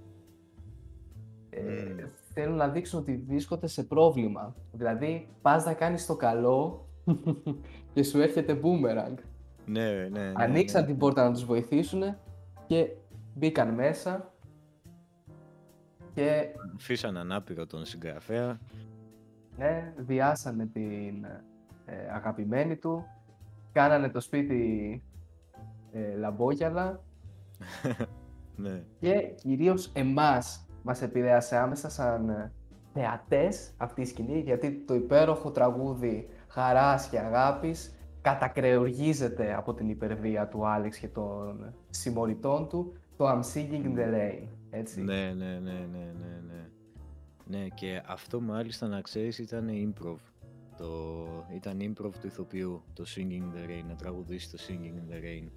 Ε, 1.50 2.06
θέλουν 2.34 2.56
να 2.56 2.68
δείξουν 2.68 3.00
ότι 3.00 3.24
βρίσκονται 3.28 3.68
σε 3.68 3.84
πρόβλημα. 3.84 4.56
Δηλαδή, 4.72 5.28
πας 5.42 5.66
να 5.66 5.74
κάνεις 5.74 6.06
το 6.06 6.16
καλό 6.16 6.88
και 7.94 8.04
σου 8.04 8.22
έρχεται 8.22 8.60
boomerang. 8.64 9.16
Ναι, 9.66 9.92
ναι, 9.92 10.08
ναι. 10.10 10.32
Ανοίξαν 10.36 10.82
ναι. 10.82 10.88
την 10.88 10.98
πόρτα 10.98 11.24
να 11.24 11.34
τους 11.34 11.46
βοηθήσουν 11.46 12.16
και 12.68 12.88
μπήκαν 13.36 13.74
μέσα 13.74 14.34
και... 16.14 16.46
Φύσαν 16.78 17.18
ανάπηρο 17.18 17.66
τον 17.66 17.86
συγγραφέα. 17.86 18.60
Ναι, 19.58 19.94
διάσανε 19.98 20.66
την 20.66 21.26
ε, 21.86 22.12
αγαπημένη 22.14 22.76
του, 22.76 23.06
κάνανε 23.72 24.10
το 24.10 24.20
σπίτι 24.20 25.04
ε, 25.92 26.16
λαμπόγιαλα 26.16 27.04
ναι. 28.56 28.84
και 29.00 29.34
κυρίως 29.36 29.92
εμάς 29.94 30.66
μας 30.84 31.02
επηρέασε 31.02 31.58
άμεσα 31.58 31.90
σαν 31.90 32.30
ε, 32.30 32.52
θεατές 32.94 33.74
αυτή 33.78 34.02
η 34.02 34.06
σκηνή 34.06 34.40
γιατί 34.40 34.84
το 34.88 34.94
υπέροχο 34.94 35.52
τραγούδι 35.52 36.30
χαράς 36.48 37.08
και 37.08 37.20
αγάπης 37.20 37.96
κατακρεουργίζεται 38.22 39.56
από 39.56 39.74
την 39.74 39.90
υπερβία 39.90 40.48
του 40.48 40.68
Άλεξ 40.68 40.98
και 40.98 41.08
των 41.08 41.74
συμμοριτών 41.90 42.68
του 42.70 42.94
το 43.18 43.30
I'm 43.30 43.44
singing 43.54 43.86
in 43.86 44.00
the 44.00 44.14
rain, 44.14 44.48
έτσι. 44.70 45.02
Ναι, 45.02 45.34
ναι, 45.38 45.60
ναι, 45.60 45.88
ναι, 45.92 46.14
ναι, 46.20 46.42
ναι. 46.48 46.70
Ναι, 47.46 47.68
και 47.68 48.02
αυτό 48.06 48.42
μάλιστα 48.42 48.88
να 48.88 49.02
ξέρεις 49.02 49.40
ήταν 49.40 49.70
improv. 49.70 50.18
Το... 50.78 51.28
Ήταν 51.56 51.78
improv 51.82 52.12
του 52.22 52.28
ηθοποιού, 52.28 52.82
το 52.94 53.04
Singing 53.16 53.42
in 53.42 53.58
the 53.58 53.70
Rain, 53.70 53.84
να 53.88 53.96
τραγουδήσει 53.96 54.52
το 54.52 54.58
Singing 54.68 54.96
in 54.96 55.14
the 55.14 55.18
Rain. 55.26 55.50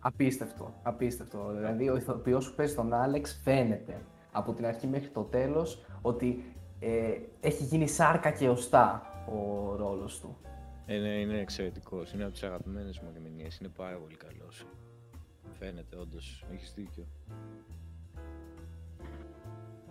Απίστευτο, 0.00 0.74
απίστευτο. 0.82 1.52
Δηλαδή 1.56 1.88
ο 1.88 1.96
ηθοποιός 1.96 2.48
που 2.48 2.54
παίζει 2.56 2.74
τον 2.74 2.92
Άλεξ 2.92 3.40
φαίνεται 3.42 4.00
από 4.34 4.52
την 4.52 4.66
αρχή 4.66 4.86
μέχρι 4.86 5.08
το 5.08 5.22
τέλος 5.22 5.84
ότι 6.02 6.54
ε, 6.80 7.18
έχει 7.40 7.64
γίνει 7.64 7.88
σάρκα 7.88 8.30
και 8.30 8.48
οστά 8.48 9.02
ο 9.28 9.74
ρόλος 9.76 10.20
του. 10.20 10.36
Ε, 10.86 10.98
ναι, 10.98 11.08
είναι 11.08 11.38
εξαιρετικός. 11.38 12.12
Είναι 12.12 12.22
από 12.22 12.32
τις 12.32 12.42
αγαπημένες 12.42 12.98
μου 13.00 13.08
ερμηνείες. 13.14 13.58
Είναι 13.58 13.68
πάρα 13.68 13.96
πολύ 13.96 14.16
καλός. 14.16 14.66
Φαίνεται, 15.58 15.96
όντως. 15.96 16.44
Έχεις 16.52 16.72
δίκιο. 16.74 17.06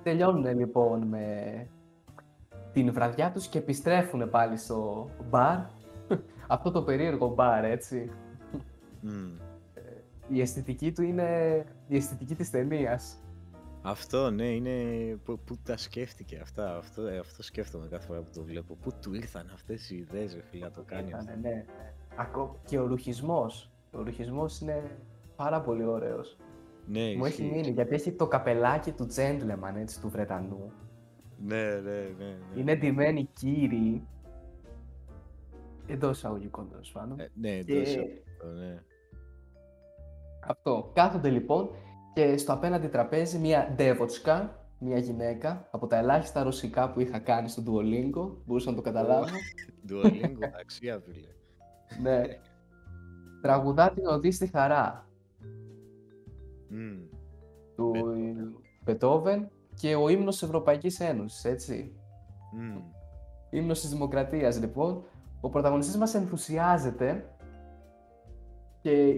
Τελειώνουν 0.03 0.57
λοιπόν 0.57 1.07
με 1.07 1.67
την 2.73 2.93
βραδιά 2.93 3.31
τους 3.31 3.47
και 3.47 3.57
επιστρέφουν 3.57 4.29
πάλι 4.29 4.57
στο 4.57 5.09
μπαρ. 5.29 5.57
Αυτό 6.47 6.71
το 6.71 6.83
περίεργο 6.83 7.27
μπαρ, 7.27 7.63
έτσι. 7.63 8.11
Η 10.27 10.41
αισθητική 10.41 10.91
του 10.91 11.01
είναι 11.01 11.63
η 11.87 11.95
αισθητική 11.95 12.35
της 12.35 12.49
ταινίας. 12.49 13.22
Αυτό, 13.85 14.31
ναι, 14.31 14.45
είναι 14.45 14.71
που, 15.23 15.39
που 15.39 15.57
τα 15.63 15.77
σκέφτηκε 15.77 16.39
αυτά. 16.41 16.77
Αυτό, 16.77 17.07
ε, 17.07 17.17
αυτό 17.17 17.43
σκέφτομαι 17.43 17.87
κάθε 17.87 18.05
φορά 18.05 18.19
που 18.21 18.29
το 18.33 18.43
βλέπω. 18.43 18.77
Πού 18.81 18.91
του 19.01 19.13
ήρθαν 19.13 19.49
αυτές 19.53 19.89
οι 19.89 19.95
ιδέες, 19.95 20.37
φίλε, 20.49 20.65
να 20.65 20.71
το 20.71 20.83
κάνει 20.85 21.13
αυτό; 21.13 21.31
Ναι, 21.41 21.49
ναι. 21.49 21.65
Και 22.65 22.79
ο 22.79 22.87
ρουχισμός. 22.87 23.71
Ο 23.91 24.01
ρουχισμός 24.01 24.59
είναι 24.59 24.97
πάρα 25.35 25.61
πολύ 25.61 25.83
ωραίος. 25.85 26.37
Ναι, 26.87 27.15
Μου 27.15 27.25
έχει 27.25 27.43
μείνει 27.43 27.69
γιατί 27.69 27.93
έχει 27.95 28.11
το 28.11 28.27
καπελάκι 28.27 28.91
του 28.91 29.07
gentleman, 29.15 29.75
έτσι, 29.75 30.01
του 30.01 30.09
Βρετανού. 30.09 30.71
Ναι, 31.37 31.63
ναι, 31.63 31.91
ναι. 31.91 32.25
ναι. 32.25 32.59
Είναι 32.59 32.75
ντυμένοι 32.75 33.29
κύριοι. 33.33 34.07
Εντός 35.87 36.17
εισαγωγικών 36.17 36.69
τέλος 36.69 36.91
πάντων. 36.91 37.19
Ε, 37.19 37.29
ναι, 37.33 37.57
εντός 37.57 37.81
εισαγωγικών, 37.81 38.55
ναι. 38.59 38.83
Αυτό. 40.47 40.91
Κάθονται 40.93 41.29
λοιπόν 41.29 41.69
και 42.13 42.37
στο 42.37 42.53
απέναντι 42.53 42.87
τραπέζι 42.87 43.37
μια 43.37 43.73
ντεβοτσκα, 43.75 44.65
μια 44.79 44.97
γυναίκα, 44.97 45.67
από 45.71 45.87
τα 45.87 45.97
ελάχιστα 45.97 46.43
ρωσικά 46.43 46.91
που 46.91 46.99
είχα 46.99 47.19
κάνει 47.19 47.49
στο 47.49 47.63
Duolingo, 47.65 48.31
μπορούσα 48.45 48.69
να 48.69 48.75
το 48.75 48.81
καταλάβω. 48.81 49.35
Duolingo, 49.89 50.49
αξία 50.59 51.01
φίλε. 51.05 51.27
ναι. 52.01 52.21
Τραγουδά 53.41 53.91
την 53.91 54.05
οδή 54.05 54.31
στη 54.31 54.47
χαρά. 54.47 55.07
Του 57.75 57.91
Μπετόβεν 58.83 59.49
και 59.75 59.95
ο 59.95 60.09
ύμνος 60.09 60.33
της 60.33 60.43
Ευρωπαϊκής 60.43 60.99
Ένωσης, 60.99 61.45
έτσι. 61.45 61.95
Mm. 62.59 62.81
Ύμνος 63.49 63.79
της 63.81 63.89
Δημοκρατίας, 63.89 64.59
λοιπόν. 64.59 65.03
Ο 65.41 65.49
πρωταγωνιστής 65.49 65.97
μας 65.97 66.13
ενθουσιάζεται 66.13 67.25
και 68.81 69.13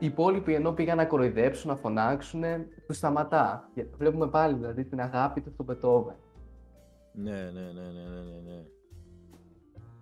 οι 0.00 0.06
υπόλοιποι 0.06 0.54
ενώ 0.54 0.72
πήγαν 0.72 0.96
να 0.96 1.04
κοροϊδέψουν, 1.04 1.70
να 1.70 1.76
φωνάξουν, 1.76 2.42
τους 2.86 2.96
σταματά. 2.96 3.70
Βλέπουμε 3.96 4.28
πάλι 4.28 4.54
δηλαδή 4.54 4.84
την 4.84 5.00
αγάπη 5.00 5.40
του 5.40 5.50
στον 5.50 5.66
Πετόβεν. 5.66 6.16
Ναι, 7.12 7.30
ναι, 7.30 7.60
ναι, 7.60 7.82
ναι, 7.82 8.08
ναι, 8.08 8.20
ναι, 8.20 8.50
ναι. 8.50 8.64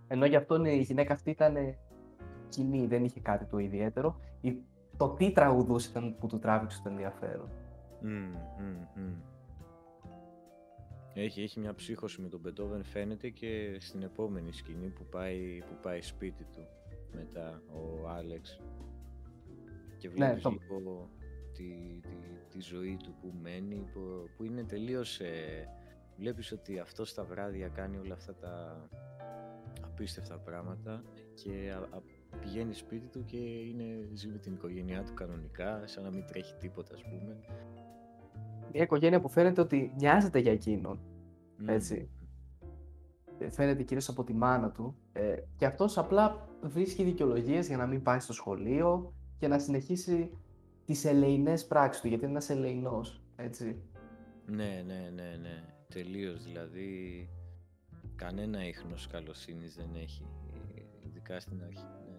Ενώ 0.06 0.26
γι' 0.26 0.36
αυτό 0.36 0.64
η 0.64 0.80
γυναίκα 0.80 1.12
αυτή 1.12 1.30
ήταν 1.30 1.56
κοινή, 2.48 2.86
δεν 2.86 3.04
είχε 3.04 3.20
κάτι 3.20 3.44
το 3.44 3.58
ιδιαίτερο. 3.58 4.20
Το 4.96 5.08
τι 5.08 5.32
τραγουδούσε 5.32 5.90
ήταν 5.90 6.16
που 6.18 6.26
του 6.26 6.38
τράβηξε 6.38 6.82
το 6.82 6.88
ενδιαφέρον. 6.88 7.48
Mm, 8.02 8.36
mm, 8.60 8.98
mm. 8.98 9.14
Έχει, 11.14 11.42
έχει 11.42 11.60
μια 11.60 11.74
ψύχωση 11.74 12.20
με 12.22 12.28
τον 12.28 12.40
Μπετόβεν 12.40 12.84
φαίνεται 12.84 13.28
και 13.28 13.76
στην 13.80 14.02
επόμενη 14.02 14.52
σκηνή 14.52 14.88
που 14.88 15.04
πάει, 15.10 15.62
που 15.66 15.76
πάει 15.82 16.00
σπίτι 16.00 16.44
του 16.44 16.66
μετά 17.12 17.62
ο 17.72 18.08
Άλεξ 18.08 18.60
και 19.98 20.08
ναι, 20.08 20.14
βλέπεις 20.14 20.44
ναι, 20.44 20.50
το... 20.50 21.08
τη, 21.52 22.00
τη, 22.48 22.60
ζωή 22.60 22.96
του 23.02 23.14
που 23.20 23.32
μένει, 23.42 23.84
που, 23.92 24.00
που 24.36 24.44
είναι 24.44 24.62
τελείως... 24.62 25.20
Ε, 25.20 25.68
βλέπεις 26.16 26.52
ότι 26.52 26.78
αυτό 26.78 27.14
τα 27.14 27.24
βράδια 27.24 27.68
κάνει 27.68 27.96
όλα 27.96 28.14
αυτά 28.14 28.34
τα 28.34 28.88
απίστευτα 29.80 30.38
πράγματα 30.38 31.02
και 31.34 31.74
πηγαίνει 32.40 32.74
σπίτι 32.74 33.06
του 33.06 33.24
και 33.24 33.36
είναι, 33.36 33.84
ζει 34.12 34.28
με 34.28 34.38
την 34.38 34.52
οικογένειά 34.52 35.02
του 35.02 35.14
κανονικά, 35.14 35.82
σαν 35.84 36.02
να 36.02 36.10
μην 36.10 36.24
τρέχει 36.26 36.54
τίποτα 36.54 36.94
ας 36.94 37.02
πούμε. 37.02 37.36
Μια 38.72 38.82
οικογένεια 38.82 39.20
που 39.20 39.28
φαίνεται 39.28 39.60
ότι 39.60 39.92
νοιάζεται 39.96 40.38
για 40.38 40.52
εκείνον, 40.52 41.00
έτσι. 41.66 42.10
Φαίνεται 43.50 43.82
κυρίως 43.82 44.08
από 44.08 44.24
τη 44.24 44.34
μάνα 44.34 44.70
του 44.70 44.96
ε, 45.12 45.36
και 45.56 45.66
αυτός 45.66 45.98
απλά 45.98 46.48
βρίσκει 46.62 47.04
δικαιολογίες 47.04 47.66
για 47.66 47.76
να 47.76 47.86
μην 47.86 48.02
πάει 48.02 48.20
στο 48.20 48.32
σχολείο 48.32 49.12
και 49.38 49.48
να 49.48 49.58
συνεχίσει 49.58 50.30
τις 50.84 51.04
ελεηνές 51.04 51.66
πράξεις 51.66 52.02
του, 52.02 52.08
γιατί 52.08 52.24
είναι 52.24 52.32
ένας 52.32 52.50
ελεηνός, 52.50 53.22
έτσι. 53.36 53.82
Ναι, 54.46 54.82
ναι, 54.86 55.10
ναι, 55.14 55.36
ναι. 55.40 55.62
Τελείως, 55.88 56.44
δηλαδή 56.44 57.28
κανένα 58.16 58.66
ίχνος 58.66 59.06
καλοσύνης 59.06 59.74
δεν 59.74 59.88
έχει, 59.94 60.26
ειδικά 61.06 61.40
στην 61.40 61.62
αρχή. 61.62 61.86
Ναι. 62.10 62.18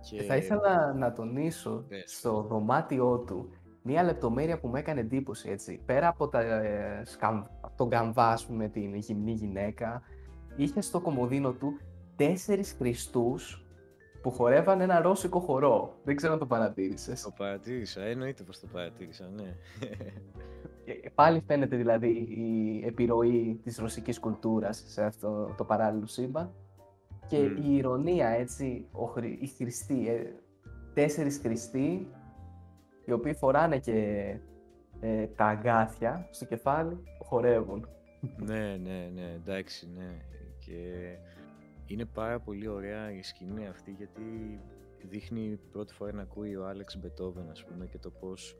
Και... 0.00 0.22
Θα 0.22 0.36
ήθελα 0.36 0.92
να 0.94 1.12
τονίσω 1.12 1.84
στο 2.04 2.42
δωμάτιό 2.42 3.18
του 3.18 3.50
μία 3.82 4.02
λεπτομέρεια 4.02 4.60
που 4.60 4.68
μου 4.68 4.76
έκανε 4.76 5.00
εντύπωση, 5.00 5.50
έτσι. 5.50 5.80
Πέρα 5.86 6.08
από, 6.08 6.28
τα, 6.28 6.40
ε, 6.40 7.02
τον 7.76 7.88
καμβά, 7.88 8.38
με 8.48 8.68
την 8.68 8.94
γυμνή 8.94 9.32
γυναίκα, 9.32 10.02
είχε 10.56 10.80
στο 10.80 11.00
κομμωδίνο 11.00 11.52
του 11.52 11.78
τέσσερις 12.16 12.72
Χριστούς 12.72 13.67
που 14.22 14.30
χορεύαν 14.30 14.80
ένα 14.80 15.00
ρώσικο 15.00 15.40
χορό. 15.40 15.94
Δεν 16.04 16.16
ξέρω 16.16 16.32
αν 16.32 16.38
το 16.38 16.46
παρατήρησες. 16.46 17.22
Το 17.22 17.32
παρατήρησα, 17.36 18.02
εννοείται 18.02 18.42
πως 18.42 18.60
το 18.60 18.66
παρατήρησα, 18.72 19.30
ναι. 19.36 19.54
Ε, 20.84 21.08
πάλι 21.14 21.42
φαίνεται 21.46 21.76
δηλαδή 21.76 22.08
η 22.16 22.82
επιρροή 22.86 23.60
της 23.64 23.78
ρωσικής 23.78 24.18
κουλτούρας 24.20 24.84
σε 24.86 25.04
αυτό 25.04 25.54
το 25.56 25.64
παράλληλο 25.64 26.06
σύμπαν. 26.06 26.54
Και 27.26 27.36
η 27.36 27.76
ηρωνία, 27.76 28.28
έτσι, 28.28 28.88
ο, 28.92 29.20
οι 29.40 29.46
Χριστοί, 29.46 30.08
ε, 30.08 30.32
τέσσερις 30.94 31.38
Χριστοί, 31.38 32.08
οι 33.04 33.12
οποίοι 33.12 33.34
φοράνε 33.34 33.78
και 33.78 33.94
ε, 35.00 35.26
τα 35.26 35.44
αγκάθια 35.44 36.28
στο 36.30 36.44
κεφάλι, 36.44 37.02
χορεύουν. 37.18 37.88
ναι, 38.36 38.76
ναι, 38.82 39.10
ναι, 39.14 39.32
εντάξει, 39.36 39.88
ναι. 39.96 40.16
Και 40.58 41.16
είναι 41.94 42.04
πάρα 42.04 42.40
πολύ 42.40 42.68
ωραία 42.68 43.12
η 43.12 43.22
σκηνή 43.22 43.66
αυτή 43.66 43.90
γιατί 43.90 44.60
δείχνει 45.02 45.58
πρώτη 45.72 45.94
φορά 45.94 46.12
να 46.12 46.22
ακούει 46.22 46.56
ο 46.56 46.66
Άλεξ 46.66 46.98
Μπετόβεν 46.98 47.50
ας 47.50 47.64
πούμε 47.64 47.86
και 47.86 47.98
το 47.98 48.10
πώς 48.10 48.56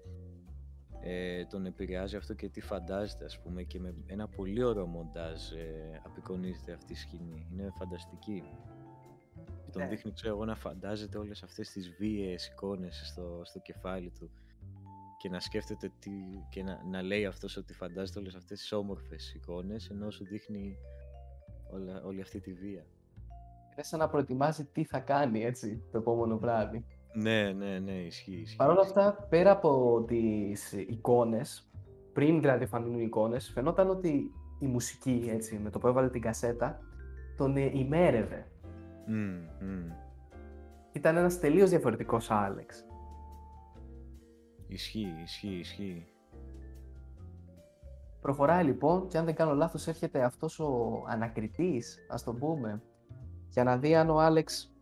ε, 1.01 1.45
τον 1.45 1.67
επηρεάζει 1.67 2.17
αυτό 2.17 2.35
και 2.35 2.49
τι 2.49 2.61
φαντάζεται 2.61 3.25
ας 3.25 3.41
πούμε 3.41 3.63
και 3.63 3.81
με 3.81 3.95
ένα 4.07 4.29
πολύ 4.29 4.65
ωραίο 4.65 4.87
μοντάζ 4.87 5.53
ε, 5.53 6.01
απεικονίζεται 6.05 6.73
αυτή 6.73 6.93
η 6.93 6.97
σκηνή. 6.97 7.49
Είναι 7.53 7.73
φανταστική. 7.79 8.43
Και 9.65 9.71
τον 9.71 9.83
ναι. 9.83 9.89
δείχνει 9.89 10.13
ξέρω 10.13 10.35
εγώ 10.35 10.45
να 10.45 10.55
φαντάζεται 10.55 11.19
όλες 11.19 11.43
αυτές 11.43 11.71
τις 11.71 11.91
βίαιες 11.99 12.47
εικόνες 12.47 13.03
στο, 13.05 13.41
στο 13.45 13.59
κεφάλι 13.59 14.11
του 14.11 14.31
και 15.19 15.29
να 15.29 15.41
σκέφτεται 15.41 15.93
τι, 15.99 16.11
και 16.51 16.63
να, 16.63 16.85
να 16.85 17.03
λέει 17.03 17.27
αυτός 17.27 17.57
ότι 17.57 17.73
φαντάζεται 17.75 18.19
όλες 18.19 18.35
αυτές 18.35 18.59
τις 18.61 18.73
όμορφες 18.73 19.35
εικόνες 19.35 19.89
ενώ 19.91 20.11
σου 20.11 20.25
δείχνει 20.25 20.79
όλα, 21.71 22.03
όλη 22.03 22.21
αυτή 22.21 22.41
τη 22.41 22.53
βία 22.53 22.87
είναι 23.79 23.87
σαν 23.87 23.99
να 23.99 24.09
προετοιμάζει 24.09 24.65
τι 24.65 24.85
θα 24.85 24.99
κάνει 24.99 25.45
έτσι 25.45 25.83
το 25.91 25.99
επόμενο 25.99 26.39
βράδυ. 26.39 26.85
Ναι, 27.13 27.53
ναι, 27.53 27.79
ναι, 27.79 27.93
ισχύει. 27.93 28.41
ισχύει 28.41 28.57
Παρ' 28.57 28.71
όλα 28.71 28.81
αυτά, 28.81 29.27
πέρα 29.29 29.51
από 29.51 30.05
τις 30.07 30.73
εικόνες, 30.73 31.71
πριν 32.13 32.41
δηλαδή 32.41 32.67
φανούν 32.67 32.99
οι 32.99 33.03
εικόνες, 33.05 33.51
φαινόταν 33.55 33.91
ότι 33.91 34.33
η 34.59 34.67
μουσική, 34.67 35.29
έτσι, 35.33 35.61
με 35.63 35.71
το 35.71 35.79
που 35.79 35.87
έβαλε 35.87 36.09
την 36.09 36.21
κασέτα, 36.21 36.79
τον 37.37 37.57
ημέρευε. 37.57 38.47
Mm, 39.09 39.63
mm. 39.63 39.93
Ήταν 40.93 41.17
ένας 41.17 41.39
τελείως 41.39 41.71
διαφορετικός 41.71 42.31
Άλεξ. 42.31 42.85
Ισχύει, 44.67 45.15
ισχύει, 45.23 45.59
ισχύει. 45.59 46.07
Προχωράει 48.21 48.65
λοιπόν 48.65 49.09
και 49.09 49.19
αν 49.19 49.25
δεν 49.25 49.35
κάνω 49.35 49.55
λάθος 49.55 49.87
έρχεται 49.87 50.23
αυτός 50.23 50.61
ο 50.61 51.03
ανακριτής, 51.09 52.07
ας 52.09 52.23
το 52.23 52.33
πούμε, 52.33 52.83
για 53.49 53.65
να 53.65 53.77
δει 53.77 53.95
αν 53.95 54.11
ο 54.11 54.19
Άλεξ 54.19 54.73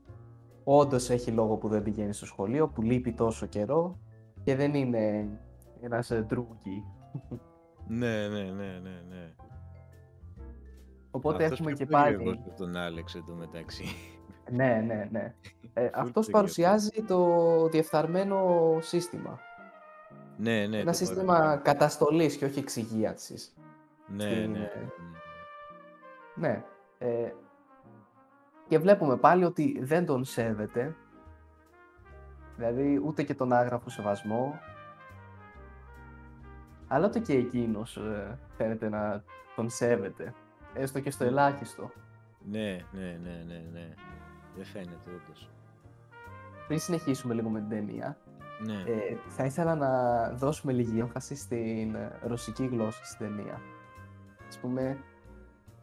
όντως 0.64 1.10
έχει 1.10 1.30
λόγο 1.30 1.56
που 1.56 1.68
δεν 1.68 1.82
πηγαίνει 1.82 2.12
στο 2.12 2.26
σχολείο, 2.26 2.68
που 2.68 2.82
λείπει 2.82 3.12
τόσο 3.12 3.46
καιρό 3.46 3.98
και 4.44 4.56
δεν 4.56 4.74
είναι 4.74 5.28
ένας 5.80 6.12
ντρούγκι. 6.12 6.84
ναι, 7.88 8.28
ναι, 8.28 8.42
ναι, 8.42 8.80
ναι, 8.82 9.02
ναι. 9.08 9.34
Οπότε 11.10 11.44
έχουμε 11.44 11.72
και 11.72 11.86
πάλι... 11.86 12.14
Εγώ 12.14 12.54
τον 12.56 12.76
Άλεξ 12.76 13.14
εντωμεταξύ. 13.14 13.84
ναι, 14.50 14.82
ναι, 14.86 15.08
ναι. 15.10 15.34
ε, 15.72 15.90
αυτός 15.94 16.30
παρουσιάζει 16.30 17.02
το 17.06 17.68
διεφθαρμένο 17.68 18.40
σύστημα. 18.80 19.38
Ναι, 20.36 20.66
ναι. 20.66 20.78
Ένα 20.78 20.92
σύστημα 20.92 21.34
παρα... 21.34 21.56
καταστολής 21.56 22.36
και 22.36 22.44
όχι 22.44 22.58
εξυγίανσης. 22.58 23.54
Ναι, 24.06 24.24
ναι, 24.24 24.46
ναι. 24.46 24.70
Ναι. 26.34 26.48
ναι. 26.48 26.64
Ε, 26.98 27.32
και 28.68 28.78
βλέπουμε 28.78 29.16
πάλι 29.16 29.44
ότι 29.44 29.78
δεν 29.82 30.06
τον 30.06 30.24
σέβεται. 30.24 30.94
Δηλαδή 32.56 33.00
ούτε 33.04 33.22
και 33.22 33.34
τον 33.34 33.52
άγραφο 33.52 33.90
σεβασμό. 33.90 34.58
Αλλά 36.88 37.06
ούτε 37.06 37.18
και 37.18 37.32
εκείνος 37.32 37.96
ε, 37.96 38.38
φαίνεται 38.56 38.88
να 38.88 39.22
τον 39.56 39.70
σέβεται. 39.70 40.34
Έστω 40.74 41.00
και 41.00 41.10
στο 41.10 41.24
ναι. 41.24 41.30
ελάχιστο. 41.30 41.90
Ναι, 42.50 42.84
ναι, 42.92 43.18
ναι, 43.22 43.44
ναι, 43.46 43.64
ναι. 43.72 43.94
Δεν 44.56 44.64
φαίνεται 44.64 45.10
όντως. 45.10 45.50
Πριν 46.66 46.78
συνεχίσουμε 46.78 47.34
λίγο 47.34 47.48
με 47.48 47.58
την 47.58 47.68
ταινία, 47.68 48.16
ναι. 48.64 48.74
ε, 48.92 49.16
θα 49.28 49.44
ήθελα 49.44 49.74
να 49.74 49.90
δώσουμε 50.30 50.72
λίγη 50.72 50.98
έμφαση 50.98 51.36
στην 51.36 51.94
ε, 51.94 52.18
ρωσική 52.22 52.66
γλώσσα 52.66 53.04
στην 53.04 53.26
ταινία. 53.26 53.60
Ας 54.48 54.58
πούμε, 54.58 54.98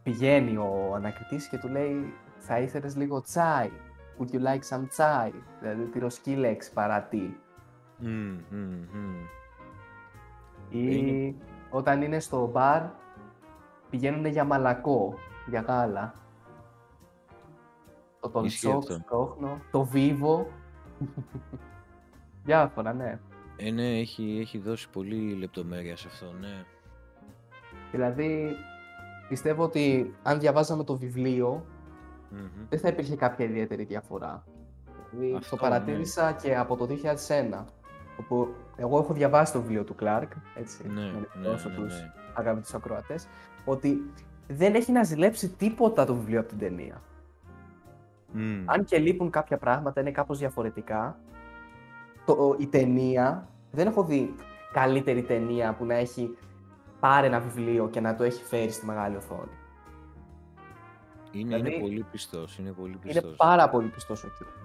πηγαίνει 0.02 0.56
ο 0.56 0.92
ανακριτής 0.94 1.48
και 1.48 1.58
του 1.58 1.68
λέει 1.68 2.14
θα 2.44 2.58
ήθελες 2.58 2.96
λίγο 2.96 3.20
τσάι; 3.20 3.70
Would 4.18 4.34
you 4.34 4.40
like 4.40 4.62
some 4.70 4.86
chai? 4.96 5.30
Δηλαδή 5.60 5.82
τη 5.84 5.98
ρωσική 5.98 6.34
λέξη 6.34 6.72
παρά 6.72 7.02
τι. 7.02 7.30
Mm, 8.02 8.38
mm, 8.52 9.28
Ή 10.68 11.36
όταν 11.70 12.02
είναι 12.02 12.20
στο 12.20 12.46
μπαρ 12.46 12.82
πηγαίνουν 13.90 14.26
για 14.26 14.44
μαλακό, 14.44 15.14
για 15.46 15.60
γάλα. 15.60 16.14
Το 18.20 18.28
τον 18.28 18.50
σοκ, 18.50 18.82
σκόχνο, 18.82 19.60
το 19.70 19.84
βίβο. 19.84 20.46
Διάφορα, 22.44 22.92
ναι. 22.92 23.20
Ε, 23.56 23.70
ναι, 23.70 23.98
έχει, 23.98 24.38
έχει 24.40 24.58
δώσει 24.58 24.90
πολύ 24.90 25.34
λεπτομέρεια 25.34 25.96
σε 25.96 26.08
αυτό, 26.08 26.32
ναι. 26.40 26.64
Δηλαδή, 27.90 28.56
πιστεύω 29.28 29.62
ότι 29.62 30.14
αν 30.22 30.38
διαβάζαμε 30.38 30.84
το 30.84 30.96
βιβλίο, 30.96 31.66
mm-hmm. 32.34 32.66
δεν 32.68 32.78
θα 32.78 32.88
υπήρχε 32.88 33.16
κάποια 33.16 33.44
ιδιαίτερη 33.44 33.84
διαφορά. 33.84 34.44
Δηλαδή, 35.10 35.34
Αυτό, 35.36 35.56
το 35.56 35.62
παρατήρησα 35.62 36.30
ναι. 36.30 36.36
και 36.42 36.56
από 36.56 36.76
το 36.76 36.88
2001, 37.58 37.64
όπου 38.20 38.54
εγώ 38.76 38.98
έχω 38.98 39.12
διαβάσει 39.12 39.52
το 39.52 39.60
βιβλίο 39.60 39.84
του 39.84 39.94
Κλάρκ, 39.94 40.32
έτσι, 40.54 40.88
ναι, 40.88 40.94
με 40.94 41.00
ναι, 41.42 41.48
ναι, 41.48 41.54
τους 41.74 42.00
ναι. 42.00 42.12
αγαπητούς 42.34 42.74
ακροατές, 42.74 43.26
ότι 43.64 44.10
δεν 44.48 44.74
έχει 44.74 44.92
να 44.92 45.02
ζηλέψει 45.02 45.48
τίποτα 45.48 46.04
το 46.04 46.14
βιβλίο 46.14 46.40
από 46.40 46.48
την 46.48 46.58
ταινία. 46.58 47.02
Mm. 48.34 48.62
Αν 48.64 48.84
και 48.84 48.98
λείπουν 48.98 49.30
κάποια 49.30 49.58
πράγματα, 49.58 50.00
είναι 50.00 50.10
κάπως 50.10 50.38
διαφορετικά, 50.38 51.18
το, 52.24 52.56
η 52.58 52.66
ταινία, 52.66 53.48
δεν 53.70 53.86
έχω 53.86 54.04
δει 54.04 54.34
καλύτερη 54.72 55.22
ταινία 55.22 55.74
που 55.74 55.84
να 55.84 55.94
έχει 55.94 56.36
πάρει 57.00 57.26
ένα 57.26 57.40
βιβλίο 57.40 57.88
και 57.88 58.00
να 58.00 58.14
το 58.14 58.24
έχει 58.24 58.44
φέρει 58.44 58.70
στη 58.70 58.86
μεγάλη 58.86 59.16
οθόνη. 59.16 59.50
Είναι, 61.34 61.56
δηλαδή, 61.56 61.70
είναι 61.74 61.80
πολύ 61.80 62.06
πιστός, 62.10 62.58
είναι 62.58 62.72
πολύ 62.72 62.96
πιστός. 62.96 63.22
Είναι 63.22 63.34
πάρα 63.36 63.68
πολύ 63.70 63.88
πιστός 63.88 64.24
ο 64.24 64.28
κύριος. 64.28 64.56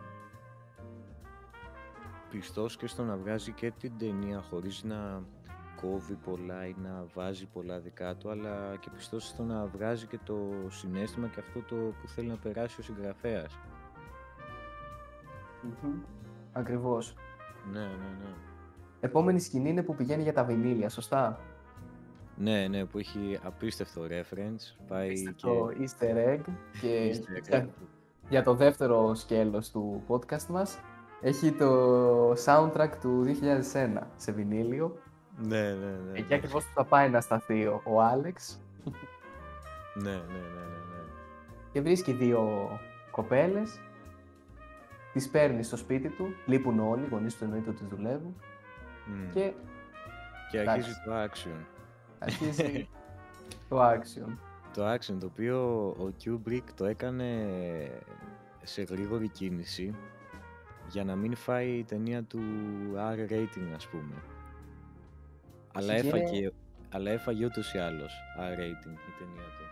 Πιστός 2.32 2.78
και 2.78 2.88
στο 2.88 3.04
να 3.04 3.18
βγάζει 3.18 3.52
και 3.52 3.72
την 3.72 3.98
ταινία 3.98 4.42
χωρίς 4.50 4.84
να 4.84 5.24
κόβει 5.82 6.14
πολλά 6.14 6.66
ή 6.66 6.76
να 6.84 7.06
βάζει 7.14 7.46
πολλά 7.46 7.80
δικά 7.80 8.16
του, 8.16 8.30
αλλά 8.30 8.76
και 8.80 8.90
πιστός 8.90 9.28
στο 9.28 9.44
να 9.44 9.66
βγάζει 9.66 10.06
και 10.06 10.20
το 10.24 10.38
συνέστημα 10.68 11.28
και 11.28 11.40
αυτό 11.40 11.60
το 11.60 11.76
που 11.76 12.08
θέλει 12.08 12.28
να 12.28 12.38
περάσει 12.38 12.80
ο 12.80 12.84
συγγραφέας. 12.84 13.58
Mm-hmm. 15.64 16.02
Ακριβώς. 16.52 17.16
Ναι, 17.72 17.80
ναι, 17.80 17.86
ναι. 18.20 18.34
Επόμενη 19.00 19.40
σκηνή 19.40 19.70
είναι 19.70 19.84
που 19.84 19.96
πηγαίνει 19.96 20.24
για 20.24 20.34
τα 20.34 20.44
βινίλια, 20.44 20.90
σωστά; 20.90 21.40
Ναι, 22.42 22.68
ναι, 22.68 22.86
που 22.86 22.98
έχει 22.98 23.40
απίστευτο 23.44 24.02
reference. 24.02 24.86
Πάει 24.88 25.08
απίστευτο 25.08 25.72
και... 25.78 25.90
easter 26.00 26.30
egg 26.30 26.40
και 26.82 27.22
για, 27.50 27.70
για 28.30 28.44
το 28.44 28.54
δεύτερο 28.54 29.16
σκέλος 29.16 29.72
του 29.72 30.04
podcast 30.08 30.46
μας 30.48 30.80
Έχει 31.22 31.52
το 31.52 32.32
soundtrack 32.32 32.92
του 33.02 33.26
2001 33.74 33.98
σε 34.16 34.32
βινίλιο. 34.32 34.98
Ναι, 35.38 35.62
ναι, 35.62 35.98
ναι. 36.06 36.12
Εκεί 36.20 36.30
ναι. 36.30 36.36
ακριβώς 36.36 36.66
θα 36.74 36.84
πάει 36.86 37.10
να 37.10 37.22
σταθεί 37.22 37.66
ο, 37.66 37.82
ο 37.86 38.02
Άλεξ 38.02 38.62
Ναι, 39.94 40.10
ναι, 40.10 40.18
ναι, 40.18 40.22
ναι, 40.22 40.80
ναι. 40.90 41.04
και 41.72 41.82
βρίσκει 41.82 42.12
δύο 42.12 42.70
κοπέλες. 43.12 43.80
Τις 45.14 45.30
παίρνει 45.30 45.64
στο 45.64 45.78
σπίτι 45.78 46.10
του, 46.10 46.34
λείπουν 46.46 46.80
όλοι, 46.80 47.04
οι 47.04 47.08
γονείς 47.12 47.38
του 47.38 47.44
εννοείται 47.44 47.70
ότι 47.70 47.86
δουλεύουν 47.86 48.36
Μμ. 49.06 49.30
και 49.30 49.54
Και 50.52 50.60
εντάξει. 50.60 50.80
αρχίζει 50.80 51.02
το 51.06 51.12
action. 51.24 51.79
Αρχίζει 52.20 52.90
το 53.70 53.90
action. 53.90 54.38
Το 54.74 54.94
action 54.94 55.16
το 55.20 55.26
οποίο 55.26 55.88
ο 55.90 56.14
Kubrick 56.24 56.64
το 56.76 56.86
έκανε 56.86 57.48
σε 58.64 58.82
γρήγορη 58.82 59.28
κίνηση 59.28 59.96
για 60.88 61.04
να 61.04 61.16
μην 61.16 61.36
φάει 61.36 61.70
η 61.70 61.84
ταινία 61.84 62.24
του 62.24 62.40
R 62.96 63.32
rating 63.32 63.74
ας 63.76 63.88
πούμε. 63.88 64.16
Αλλά 65.74 65.94
Και- 66.00 66.08
έφαγε, 66.08 66.52
αλλά 66.92 67.12
έφαγε 67.12 67.46
ούτως 67.46 67.74
ή 67.74 67.78
άλλως 67.78 68.14
R 68.40 68.54
rating 68.54 68.98
η 68.98 69.14
ταινία 69.20 69.44
του. 69.58 69.68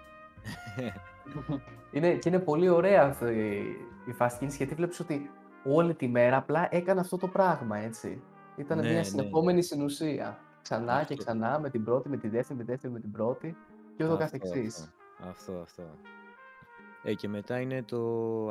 είναι, 1.92 2.14
και 2.14 2.30
είναι 2.30 2.40
πολύ 2.40 2.70
ωραία 2.70 3.04
αυτή 3.04 3.64
η 4.08 4.16
fast 4.20 4.32
κίνησης 4.38 4.58
γιατί 4.58 4.76
βλέπεις 4.76 5.00
ότι 5.00 5.30
όλη 5.64 5.94
τη 5.96 6.08
μέρα 6.08 6.38
απλά 6.38 6.68
έκανε 6.72 7.00
αυτό 7.00 7.18
το 7.18 7.28
πράγμα, 7.28 7.78
έτσι. 7.78 8.22
Ήταν 8.58 8.78
Ναι, 8.78 8.84
μια 8.88 8.94
ναι. 8.98 9.04
συνεχόμενη 9.04 9.62
συνουσία. 9.62 10.40
Ξανά 10.70 11.04
και 11.04 11.14
Αυτό. 11.14 11.16
ξανά 11.16 11.60
με 11.60 11.70
την 11.70 11.84
πρώτη, 11.84 12.10
με 12.10 12.18
τη 12.18 12.28
δεύτερη, 12.28 12.60
με 12.60 12.64
τη 12.66 12.72
δεύτερη, 12.72 12.94
με 12.94 13.00
την 13.00 13.12
πρώτη 13.12 13.56
και 13.96 14.04
ούτω 14.04 14.14
Αυτό, 14.14 14.26
καθεξής. 14.26 14.92
Αυτό, 15.20 15.30
αυτό, 15.30 15.62
αυτό. 15.62 15.84
Ε, 17.04 17.14
και 17.14 17.28
μετά 17.28 17.60
είναι 17.60 17.84
το, 17.84 17.98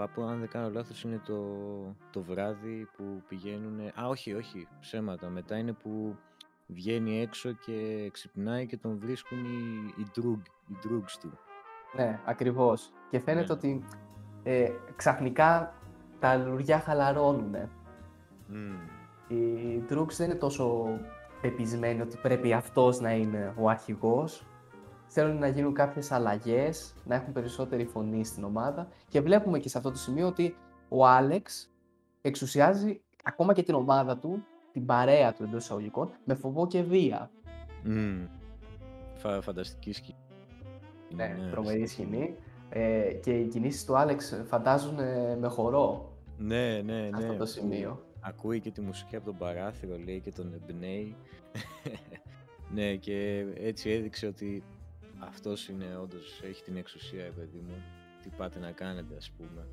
από 0.02 0.22
αν 0.22 0.38
δεν 0.38 0.48
κάνω 0.48 0.70
λάθος, 0.70 1.02
είναι 1.02 1.20
το, 1.26 1.44
το 2.10 2.22
βράδυ 2.22 2.88
που 2.96 3.22
πηγαίνουν... 3.28 3.80
Α, 3.80 4.08
όχι, 4.08 4.34
όχι, 4.34 4.68
ψέματα. 4.80 5.28
Μετά 5.28 5.56
είναι 5.56 5.72
που 5.72 6.16
βγαίνει 6.66 7.20
έξω 7.20 7.52
και 7.52 8.08
ξυπνάει 8.12 8.66
και 8.66 8.76
τον 8.76 8.98
βρίσκουν 8.98 9.44
οι, 9.44 9.94
οι, 9.96 10.06
drug, 10.16 10.40
οι 10.68 10.74
drugs 10.84 11.16
του. 11.20 11.38
Ναι, 11.96 12.20
ακριβώς. 12.24 12.92
Και 13.10 13.18
φαίνεται 13.18 13.46
Ναι. 13.46 13.52
ότι 13.52 13.84
ε, 14.42 14.70
ξαφνικά 14.96 15.74
τα 16.18 16.36
λουριά 16.36 16.78
χαλαρώνουν. 16.80 17.54
Μμμ. 18.48 18.74
Οι 19.28 19.82
Droogs 19.90 20.12
δεν 20.16 20.30
είναι 20.30 20.38
τόσο 20.38 20.86
πεπισμένοι 21.40 22.00
ότι 22.00 22.16
πρέπει 22.22 22.52
αυτός 22.52 23.00
να 23.00 23.12
είναι 23.12 23.54
ο 23.58 23.68
αρχηγός. 23.68 24.46
Θέλουν 25.06 25.38
να 25.38 25.48
γίνουν 25.48 25.74
κάποιες 25.74 26.10
αλλαγές, 26.12 26.94
να 27.04 27.14
έχουν 27.14 27.32
περισσότερη 27.32 27.84
φωνή 27.84 28.24
στην 28.24 28.44
ομάδα 28.44 28.88
και 29.08 29.20
βλέπουμε 29.20 29.58
και 29.58 29.68
σε 29.68 29.78
αυτό 29.78 29.90
το 29.90 29.98
σημείο 29.98 30.26
ότι 30.26 30.56
ο 30.88 31.06
Άλεξ 31.06 31.70
εξουσιάζει 32.22 33.00
ακόμα 33.22 33.52
και 33.52 33.62
την 33.62 33.74
ομάδα 33.74 34.18
του, 34.18 34.44
την 34.72 34.86
παρέα 34.86 35.32
του 35.32 35.42
εντός 35.42 35.62
εισαγωγικών, 35.62 36.10
με 36.24 36.34
φοβό 36.34 36.66
και 36.66 36.82
βία. 36.82 37.30
Μμμ. 37.82 38.26
Φα, 39.14 39.40
φανταστική 39.40 39.92
σκηνή. 39.92 40.18
Ναι, 41.14 41.36
τρομερή 41.50 41.86
σκηνή. 41.86 42.36
Ε, 42.68 43.12
και 43.22 43.30
οι 43.30 43.46
κινήσεις 43.46 43.84
του 43.84 43.96
Άλεξ 43.96 44.42
φαντάζουν 44.46 44.98
ε, 44.98 45.36
με 45.40 45.48
χορό 45.48 46.12
Ναι, 46.38 46.82
ναι, 46.84 46.92
σε 46.92 47.10
ναι. 47.10 47.16
αυτό 47.16 47.32
το 47.32 47.36
που 47.36 47.46
σημείο. 47.46 48.05
Ακούει 48.28 48.60
και 48.60 48.70
τη 48.70 48.80
μουσική 48.80 49.16
από 49.16 49.24
τον 49.24 49.36
παράθυρο, 49.36 49.98
λέει, 50.04 50.20
και 50.20 50.32
τον 50.32 50.52
εμπνέει. 50.54 51.16
ναι, 52.74 52.94
και 52.96 53.46
έτσι 53.56 53.90
έδειξε 53.90 54.26
ότι 54.26 54.62
αυτός 55.18 55.68
είναι 55.68 55.84
όντως, 56.02 56.40
έχει 56.44 56.62
την 56.62 56.76
εξουσία, 56.76 57.22
ρε 57.24 57.30
παιδί 57.30 57.64
μου. 57.68 57.74
Τι 58.22 58.28
πάτε 58.36 58.58
να 58.58 58.70
κάνετε, 58.70 59.14
ας 59.16 59.30
πούμε. 59.30 59.66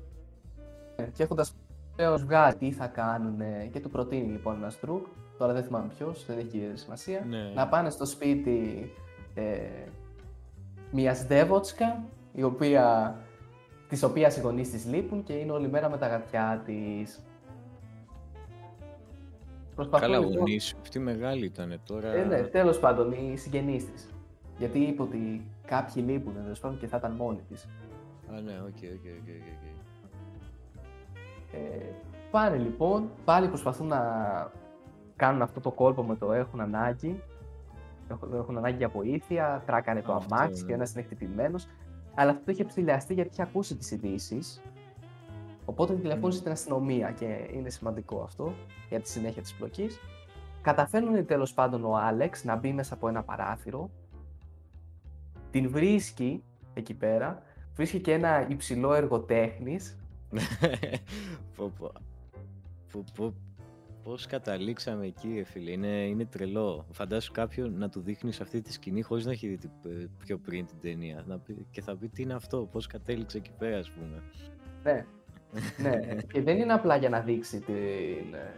Ε, 0.96 1.02
Και 1.12 1.22
έχοντας 1.22 1.54
πλέον 1.96 2.16
βγάλει 2.18 2.54
τι 2.54 2.72
θα 2.72 2.86
κάνουν 2.86 3.40
και 3.72 3.80
του 3.80 3.90
προτείνει 3.90 4.30
λοιπόν 4.32 4.56
ένας 4.56 4.78
Druk, 4.86 5.02
τώρα 5.38 5.52
δεν 5.52 5.62
θυμάμαι 5.64 5.88
ποιος, 5.96 6.26
δεν 6.26 6.38
έχει 6.38 6.70
σημασία, 6.74 7.24
Ναι. 7.28 7.52
να 7.54 7.68
πάνε 7.68 7.90
στο 7.90 8.04
σπίτι 8.06 8.90
ε, 9.34 9.58
μιας 10.90 11.26
Δεύοτσκα, 11.26 12.04
η 12.32 12.42
οποία, 12.42 13.16
της 13.88 14.02
οποίας 14.02 14.36
οι 14.36 14.40
γονείς 14.40 14.70
της 14.70 14.86
λείπουν 14.86 15.22
και 15.22 15.32
είναι 15.32 15.52
όλη 15.52 15.68
μέρα 15.68 15.90
με 15.90 15.98
τα 15.98 16.06
γατιά 16.08 16.62
της. 16.66 17.20
Προσπαθούν, 19.74 20.06
Καλά, 20.08 20.18
λοιπόν- 20.18 20.36
γονείς, 20.38 20.74
αυτή 20.80 20.98
μεγάλη 20.98 21.44
ήταν 21.44 21.80
τώρα. 21.86 22.12
Ε, 22.12 22.24
ναι, 22.24 22.42
τέλος 22.42 22.78
πάντων, 22.78 23.12
οι 23.12 23.36
συγγενείς 23.36 23.90
της. 23.92 24.08
Γιατί 24.58 24.78
είπε 24.78 25.02
ότι 25.02 25.46
κάποιοι 25.66 26.04
λείπουν, 26.06 26.34
τέλος 26.42 26.60
πάντων, 26.60 26.78
και 26.78 26.86
θα 26.86 26.96
ήταν 26.96 27.12
μόνη 27.12 27.40
της. 27.48 27.64
Α, 28.34 28.40
ναι, 28.40 28.52
οκ, 28.52 28.66
οκ, 28.66 29.04
οκ, 29.04 29.28
οκ, 29.28 29.46
οκ. 29.54 29.64
Ε, 31.52 31.94
πάνε 32.30 32.56
λοιπόν, 32.56 33.10
πάλι 33.24 33.48
προσπαθούν 33.48 33.86
να 33.86 34.00
κάνουν 35.16 35.42
αυτό 35.42 35.60
το 35.60 35.70
κόλπο 35.70 36.02
με 36.02 36.16
το 36.16 36.32
έχουν 36.32 36.60
ανάγκη. 36.60 37.22
Έχουν, 38.10 38.34
έχουν 38.34 38.56
ανάγκη 38.56 38.76
για 38.76 38.88
βοήθεια, 38.88 39.62
τράκανε 39.66 40.02
το 40.02 40.12
Αυτό, 40.12 40.34
αμάξι 40.34 40.60
ναι. 40.60 40.66
και 40.68 40.74
ένας 40.74 40.92
είναι 40.94 41.02
χτυπημένος. 41.02 41.66
Αλλά 42.14 42.30
αυτό 42.30 42.50
είχε 42.50 42.64
ψηλιαστεί 42.64 43.14
γιατί 43.14 43.28
είχε 43.32 43.42
ακούσει 43.42 43.76
τις 43.76 43.90
ειδήσεις. 43.90 44.60
Οπότε 45.64 45.94
τηλεφώνησε 45.94 46.38
στην 46.38 46.50
αστυνομία 46.52 47.10
και 47.10 47.48
είναι 47.52 47.70
σημαντικό 47.70 48.22
αυτό 48.22 48.54
για 48.88 49.00
τη 49.00 49.08
συνέχεια 49.08 49.42
της 49.42 49.54
πλοκής. 49.54 49.98
Καταφέρνουν 50.62 51.26
τέλος 51.26 51.54
πάντων 51.54 51.84
ο 51.84 51.96
Άλεξ 51.96 52.44
να 52.44 52.56
μπει 52.56 52.72
μέσα 52.72 52.94
από 52.94 53.08
ένα 53.08 53.22
παράθυρο. 53.22 53.90
Την 55.50 55.70
βρίσκει 55.70 56.42
εκεί 56.74 56.94
πέρα. 56.94 57.42
Βρίσκει 57.74 58.00
και 58.00 58.12
ένα 58.12 58.46
υψηλό 58.48 58.94
εργοτέχνης 58.94 59.96
πω, 61.56 61.72
πω. 61.78 61.92
Πω, 62.92 63.04
πω. 63.16 63.34
Πώς 64.02 64.26
καταλήξαμε 64.26 65.06
εκεί, 65.06 65.32
ρε 65.34 65.44
φίλε. 65.44 65.70
Είναι, 65.70 65.86
είναι 66.06 66.24
τρελό. 66.24 66.86
Φαντάσου 66.90 67.32
κάποιον 67.32 67.78
να 67.78 67.88
του 67.88 68.00
δείχνεις 68.00 68.40
αυτή 68.40 68.60
τη 68.60 68.72
σκηνή 68.72 69.02
χωρίς 69.02 69.24
να 69.24 69.32
έχει 69.32 69.48
δει 69.48 69.56
την- 69.56 69.70
ε, 69.84 70.06
πιο 70.18 70.38
πριν 70.38 70.66
την 70.66 70.76
ταινία. 70.80 71.24
Να 71.26 71.38
πει, 71.38 71.66
και 71.70 71.80
θα 71.82 71.96
πει 71.96 72.08
τι 72.08 72.22
είναι 72.22 72.34
αυτό, 72.34 72.68
πώς 72.72 72.86
κατέληξε 72.86 73.36
εκεί 73.38 73.50
πέρα, 73.58 73.78
ας 73.78 73.90
πούμε. 73.90 74.22
Ναι. 74.82 75.06
Ναι. 75.82 76.16
και 76.32 76.42
δεν 76.42 76.58
είναι 76.58 76.72
απλά 76.72 76.96
για 76.96 77.08
να 77.08 77.20
δείξει 77.20 77.60
την 77.60 78.34
ε, 78.34 78.52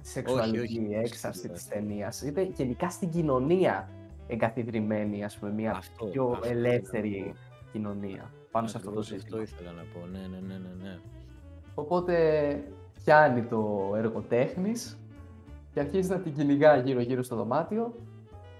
σεξουαλική 0.00 0.58
Όχι, 0.58 0.78
όχι. 0.78 0.94
έξαρση 0.94 1.48
της 1.48 1.68
ταινίας. 1.68 2.22
Είναι 2.22 2.42
γενικά 2.42 2.90
στην 2.90 3.10
κοινωνία 3.10 3.88
εγκαθιδρυμένη, 4.26 5.24
ας 5.24 5.38
πούμε, 5.38 5.52
μια 5.52 5.70
Αυτό, 5.70 6.06
πιο 6.06 6.30
αυτό 6.30 6.48
ελεύθερη 6.48 7.08
ήθελα 7.08 7.26
να 7.26 7.32
πω. 7.32 7.68
κοινωνία 7.72 8.30
πάνω 8.50 8.66
σε 8.66 8.76
αυτό 8.76 8.90
το 8.90 9.00
Ακριβώς 9.00 9.20
ζήτημα. 9.20 9.42
Αυτό 9.42 9.54
ήθελα 9.54 9.72
να 9.72 9.82
πω, 9.92 10.06
ναι, 10.06 10.18
ναι, 10.18 10.46
ναι, 10.46 10.54
ναι. 10.54 10.82
ναι. 10.82 10.98
Οπότε 11.74 12.14
πιάνει 13.04 13.42
το 13.42 13.92
εργοτέχνης 13.96 14.98
και 15.72 15.80
αρχίζει 15.80 16.10
να 16.10 16.18
την 16.18 16.34
κυνηγά 16.34 16.76
γύρω-γύρω 16.76 17.22
στο 17.22 17.36
δωμάτιο. 17.36 17.94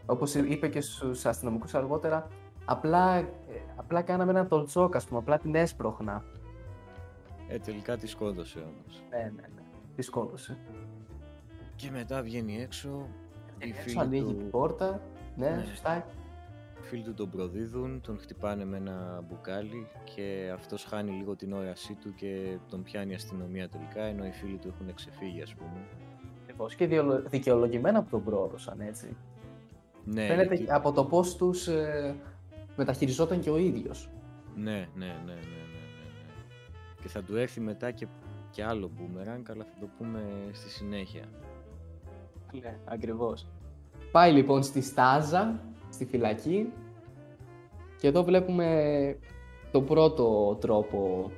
Όπως 0.07 0.35
είπε 0.35 0.69
και 0.69 0.81
στους 0.81 1.27
αστυνομικούς 1.27 1.75
αργότερα, 1.75 2.27
απλά, 2.65 3.17
ε, 3.17 3.25
απλά 3.77 4.03
κάναμε 4.03 4.31
ένα 4.31 4.47
τολτσόκ, 4.47 4.97
ας 4.97 5.07
πούμε, 5.07 5.19
απλά 5.19 5.39
την 5.39 5.55
έσπρωχνα. 5.55 6.25
Ε, 7.49 7.59
τελικά 7.59 7.97
τη 7.97 8.07
σκότωσε 8.07 8.59
όμως. 8.59 9.03
Ναι, 9.11 9.19
ναι, 9.19 9.43
ναι. 9.55 9.63
Τη 9.97 10.03
σκότωσε. 10.03 10.59
Και 11.77 11.91
μετά 11.91 12.23
βγαίνει 12.23 12.61
έξω, 12.63 13.09
οι 13.59 13.69
Έξω 13.69 13.81
φίλοι 13.83 13.99
ανοίγει 13.99 14.25
του, 14.25 14.37
την 14.37 14.51
πόρτα. 14.51 15.01
Ναι, 15.37 15.51
Ναι. 15.51 15.65
σωστά. 15.65 16.07
οι 16.81 16.89
φίλοι 16.89 17.03
του 17.03 17.15
τον 17.15 17.31
προδίδουν, 17.31 18.01
τον 18.01 18.19
χτυπάνε 18.19 18.65
με 18.65 18.77
ένα 18.77 19.25
μπουκάλι 19.29 19.87
και 20.15 20.51
αυτός 20.55 20.85
χάνει 20.85 21.11
λίγο 21.11 21.37
την 21.37 21.53
όρασή 21.53 21.95
του 21.95 22.15
και 22.15 22.59
τον 22.69 22.83
πιάνει 22.83 23.13
η 23.13 23.15
αστυνομία 23.15 23.69
τελικά, 23.69 24.03
ενώ 24.03 24.27
οι 24.27 24.31
φίλοι 24.33 24.57
του 24.57 24.69
έχουν 24.75 24.95
ξεφύγει, 24.95 25.43
ας 25.43 25.55
πούμε. 25.55 25.85
Ακριβώς. 26.43 26.75
Και 26.75 26.87
διολο- 26.87 27.23
δικαιολογημένα 27.29 28.03
που 28.03 28.09
τον 28.11 28.25
πρόδωσαν, 28.25 28.81
έτσι. 28.81 29.17
Ναι, 30.05 30.27
Φαίνεται 30.27 30.55
γιατί- 30.55 30.73
από 30.73 30.93
το 30.93 31.05
πώς 31.05 31.37
τους 31.37 31.67
ε, 31.69 32.17
μεταχειριζόταν 32.77 33.41
και 33.41 33.51
ο 33.51 33.57
ίδιος. 33.57 34.11
Ναι, 34.57 34.71
ναι, 34.73 35.07
ναι, 35.07 35.07
ναι, 35.07 35.33
ναι, 35.33 35.33
ναι, 35.35 35.35
ναι. 35.35 35.66
Και 37.07 37.13
θα 37.13 37.23
του 37.23 37.37
έρθει 37.37 37.61
μετά 37.61 37.91
και, 37.91 38.07
και 38.51 38.65
άλλο 38.65 38.91
boomerang, 38.97 39.43
αλλά 39.51 39.65
θα 39.65 39.75
το 39.81 39.89
πούμε 39.99 40.23
στη 40.53 40.71
συνέχεια. 40.71 41.25
Ναι, 42.63 42.79
ακριβώς. 42.85 43.47
Πάει 44.13 44.33
λοιπόν 44.33 44.63
στη 44.63 44.81
Στάζα, 44.81 45.61
στη 45.91 46.05
φυλακή 46.05 46.73
και 47.99 48.07
εδώ 48.07 48.25
βλέπουμε 48.25 49.19
τον 49.71 49.85
πρώτο 49.85 50.55
τρόπο 50.61 51.31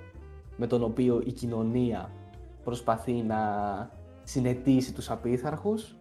με 0.57 0.67
τον 0.67 0.83
οποίο 0.83 1.23
η 1.25 1.33
κοινωνία 1.33 2.11
προσπαθεί 2.65 3.13
να 3.13 3.41
συνετίσει 4.23 4.95
τους 4.95 5.11
απίθαρχους, 5.11 5.97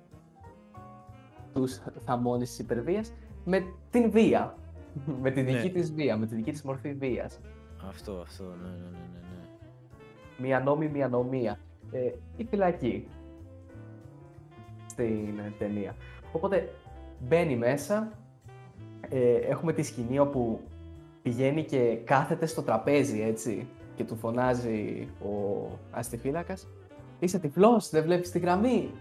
τους 1.53 1.79
θαμώνεις 2.05 2.49
της 2.49 2.59
υπερβίας, 2.59 3.13
με 3.45 3.63
την 3.89 4.11
βία. 4.11 4.57
με 5.21 5.31
τη 5.31 5.41
δική 5.41 5.67
Ναι. 5.67 5.69
της 5.73 5.93
βία, 5.93 6.17
με 6.17 6.25
τη 6.25 6.35
δική 6.35 6.51
της 6.51 6.61
μορφή 6.61 6.93
βίας. 6.93 7.39
Αυτό, 7.89 8.11
αυτό, 8.11 8.43
ναι, 8.43 8.69
ναι, 8.69 8.75
ναι, 8.75 8.97
ναι, 9.13 9.36
ναι. 10.37 10.47
Μία 10.47 10.59
νόμιμη 10.59 11.03
ανομία. 11.03 11.59
Ε, 11.91 12.11
η 12.37 12.43
φυλακή 12.43 13.07
στην 14.87 15.39
ε, 15.39 15.53
ταινία. 15.59 15.95
Οπότε 16.31 16.73
μπαίνει 17.19 17.55
μέσα, 17.55 18.11
ε, 19.09 19.35
έχουμε 19.35 19.73
τη 19.73 19.83
σκηνή 19.83 20.19
όπου 20.19 20.59
πηγαίνει 21.21 21.63
και 21.63 21.97
κάθεται 22.03 22.45
στο 22.45 22.61
τραπέζι, 22.61 23.21
έτσι, 23.21 23.67
και 23.95 24.03
του 24.03 24.15
φωνάζει 24.15 25.07
ο 25.21 25.67
αστιφύλακας 25.91 26.67
είσαι 27.19 27.39
τυφλός, 27.39 27.89
δεν 27.89 28.03
βλέπεις 28.03 28.31
τη 28.31 28.39
γραμμή; 28.39 28.91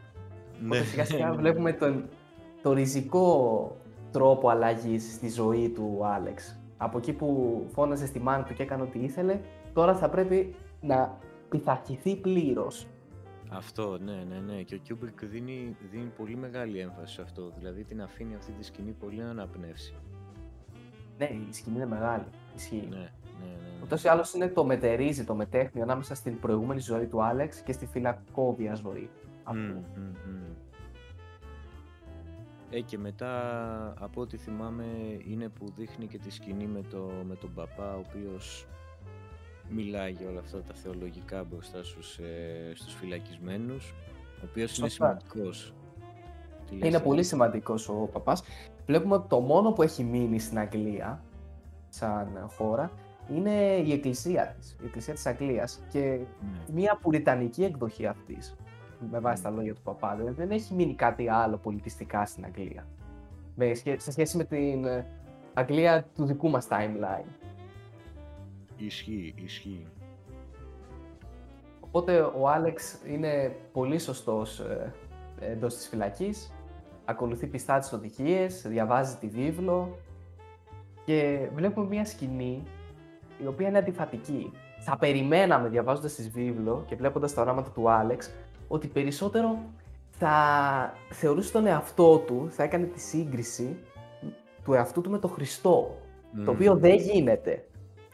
Ναι. 0.60 0.76
σιγά 0.76 1.04
σιγά 1.04 1.32
βλέπουμε 1.32 1.72
τον, 1.72 2.08
το 2.62 2.72
ριζικό 2.72 3.76
τρόπο 4.12 4.48
αλλαγής 4.48 5.12
στη 5.12 5.30
ζωή 5.30 5.68
του 5.68 6.00
Άλεξ. 6.04 6.60
Από 6.76 6.98
εκεί 6.98 7.12
που 7.12 7.60
φώναζε 7.72 8.06
στη 8.06 8.20
μάνα 8.20 8.44
του 8.44 8.54
και 8.54 8.62
έκανε 8.62 8.82
ό,τι 8.82 8.98
ήθελε, 8.98 9.40
τώρα 9.72 9.94
θα 9.94 10.08
πρέπει 10.08 10.54
να 10.80 11.18
πειθαρχηθεί 11.48 12.16
πλήρως. 12.16 12.86
Αυτό, 13.50 13.98
ναι, 13.98 14.24
ναι, 14.28 14.38
ναι. 14.38 14.62
Και 14.62 14.74
ο 14.74 14.78
Κιούμπρικ 14.78 15.24
δίνει, 15.24 15.76
δίνει 15.90 16.12
πολύ 16.16 16.36
μεγάλη 16.36 16.78
έμφαση 16.78 17.14
σε 17.14 17.22
αυτό. 17.22 17.52
Δηλαδή 17.58 17.84
την 17.84 18.02
αφήνει 18.02 18.34
αυτή 18.34 18.52
τη 18.52 18.64
σκηνή 18.64 18.92
πολύ 18.92 19.22
να 19.22 19.30
αναπνεύσει. 19.30 19.94
Ναι, 21.18 21.24
η 21.24 21.52
σκηνή 21.52 21.76
είναι 21.76 21.86
μεγάλη. 21.86 22.24
Ισχύει. 22.56 22.86
Ναι, 22.90 22.96
ναι, 22.96 23.46
ναι. 23.46 23.82
Ούτως 23.82 24.04
ή 24.04 24.08
άλλως 24.08 24.34
είναι 24.34 24.48
το 24.48 24.64
μετερίζει, 24.64 25.24
το 25.24 25.34
μεταίχμιο 25.34 25.82
ανάμεσα 25.82 26.14
στην 26.14 26.38
προηγούμενη 26.38 26.80
ζωή 26.80 27.06
του 27.06 27.22
Άλεξ 27.22 27.60
και 27.60 27.72
στη 27.72 27.86
φυλακόβια 27.86 28.74
ζωή. 28.74 29.10
Mm, 29.44 29.82
Ε, 32.70 32.80
και 32.80 32.98
μετά, 32.98 33.94
από 34.00 34.20
ό,τι 34.20 34.36
θυμάμαι, 34.36 34.84
είναι 35.26 35.48
που 35.48 35.72
δείχνει 35.76 36.06
και 36.06 36.18
τη 36.18 36.30
σκηνή 36.30 36.66
με, 36.66 36.82
το, 36.82 37.10
με 37.24 37.34
τον 37.34 37.54
παπά, 37.54 37.94
ο 37.96 37.98
οποίος 37.98 38.66
μιλάει 39.70 40.10
για 40.10 40.28
όλα 40.28 40.40
αυτά 40.40 40.62
τα 40.62 40.74
θεολογικά 40.74 41.44
μπροστά 41.44 41.84
στους, 41.84 42.18
ε, 42.18 42.72
στους 42.74 42.94
φυλακισμένους, 42.94 43.94
ο 44.42 44.46
οποίος 44.50 44.78
είναι 44.78 44.88
σημαντικός. 44.88 45.74
Είναι 46.70 47.00
πολύ 47.00 47.22
σημαντικός 47.22 47.88
ο 47.88 48.08
παπάς. 48.12 48.42
Βλέπουμε 48.86 49.14
ότι 49.14 49.28
το 49.28 49.40
μόνο 49.40 49.72
που 49.72 49.82
έχει 49.82 50.04
μείνει 50.04 50.38
στην 50.38 50.58
Αγγλία, 50.58 51.22
σαν 51.88 52.48
χώρα, 52.56 52.90
είναι 53.30 53.50
η 53.84 53.92
εκκλησία 53.92 54.56
της, 54.58 54.76
η 54.82 54.84
εκκλησία 54.84 55.14
της 55.14 55.26
Αγγλίας 55.26 55.80
και 55.88 56.00
ναι. 56.00 56.72
μια 56.72 56.98
πουριτανική 57.02 57.64
εκδοχή 57.64 58.06
αυτής, 58.06 58.56
με 59.10 59.20
βάση 59.20 59.42
τα 59.42 59.50
λόγια 59.50 59.74
του 59.74 59.82
παπά. 59.82 60.14
Δηλαδή 60.16 60.34
δεν 60.34 60.50
έχει 60.50 60.74
μείνει 60.74 60.94
κάτι 60.94 61.28
άλλο 61.28 61.56
πολιτιστικά 61.56 62.26
στην 62.26 62.44
Αγγλία, 62.44 62.86
σε 63.96 64.10
σχέση 64.10 64.36
με 64.36 64.44
την 64.44 64.84
ε, 64.84 65.06
Αγγλία 65.54 66.06
του 66.14 66.24
δικού 66.24 66.50
μας 66.50 66.68
timeline. 66.70 67.26
Ισχύει, 68.76 69.34
ισχύει. 69.44 69.86
Οπότε 71.80 72.20
ο 72.20 72.48
Άλεξ 72.48 72.98
είναι 73.06 73.56
πολύ 73.72 73.98
σωστός 73.98 74.60
ε, 74.60 74.92
εντός 75.40 75.74
της 75.74 75.88
φυλακής, 75.88 76.52
ακολουθεί 77.04 77.46
πιστά 77.46 77.78
τις 77.78 77.92
οδηγίες, 77.92 78.62
διαβάζει 78.66 79.16
τη 79.16 79.28
βίβλο 79.28 79.98
και 81.04 81.48
βλέπουμε 81.54 81.86
μια 81.86 82.04
σκηνή 82.04 82.62
η 83.42 83.46
οποία 83.46 83.68
είναι 83.68 83.78
αντιφατική. 83.78 84.52
Θα 84.80 84.96
περιμέναμε 84.96 85.68
διαβάζοντας 85.68 86.14
τη 86.14 86.22
βίβλο 86.22 86.84
και 86.86 86.96
βλέποντας 86.96 87.34
τα 87.34 87.42
οράματα 87.42 87.70
του 87.70 87.90
Άλεξ 87.90 88.30
ότι 88.68 88.86
περισσότερο 88.86 89.58
θα 90.10 90.34
θεωρούσε 91.10 91.52
τον 91.52 91.66
εαυτό 91.66 92.18
του, 92.18 92.46
θα 92.50 92.62
έκανε 92.62 92.84
τη 92.84 93.00
σύγκριση 93.00 93.76
του 94.64 94.72
εαυτού 94.72 95.00
του 95.00 95.10
με 95.10 95.18
τον 95.18 95.30
Χριστό, 95.30 95.96
το 96.44 96.50
οποίο 96.50 96.76
δεν 96.76 96.96
γίνεται. 96.96 97.64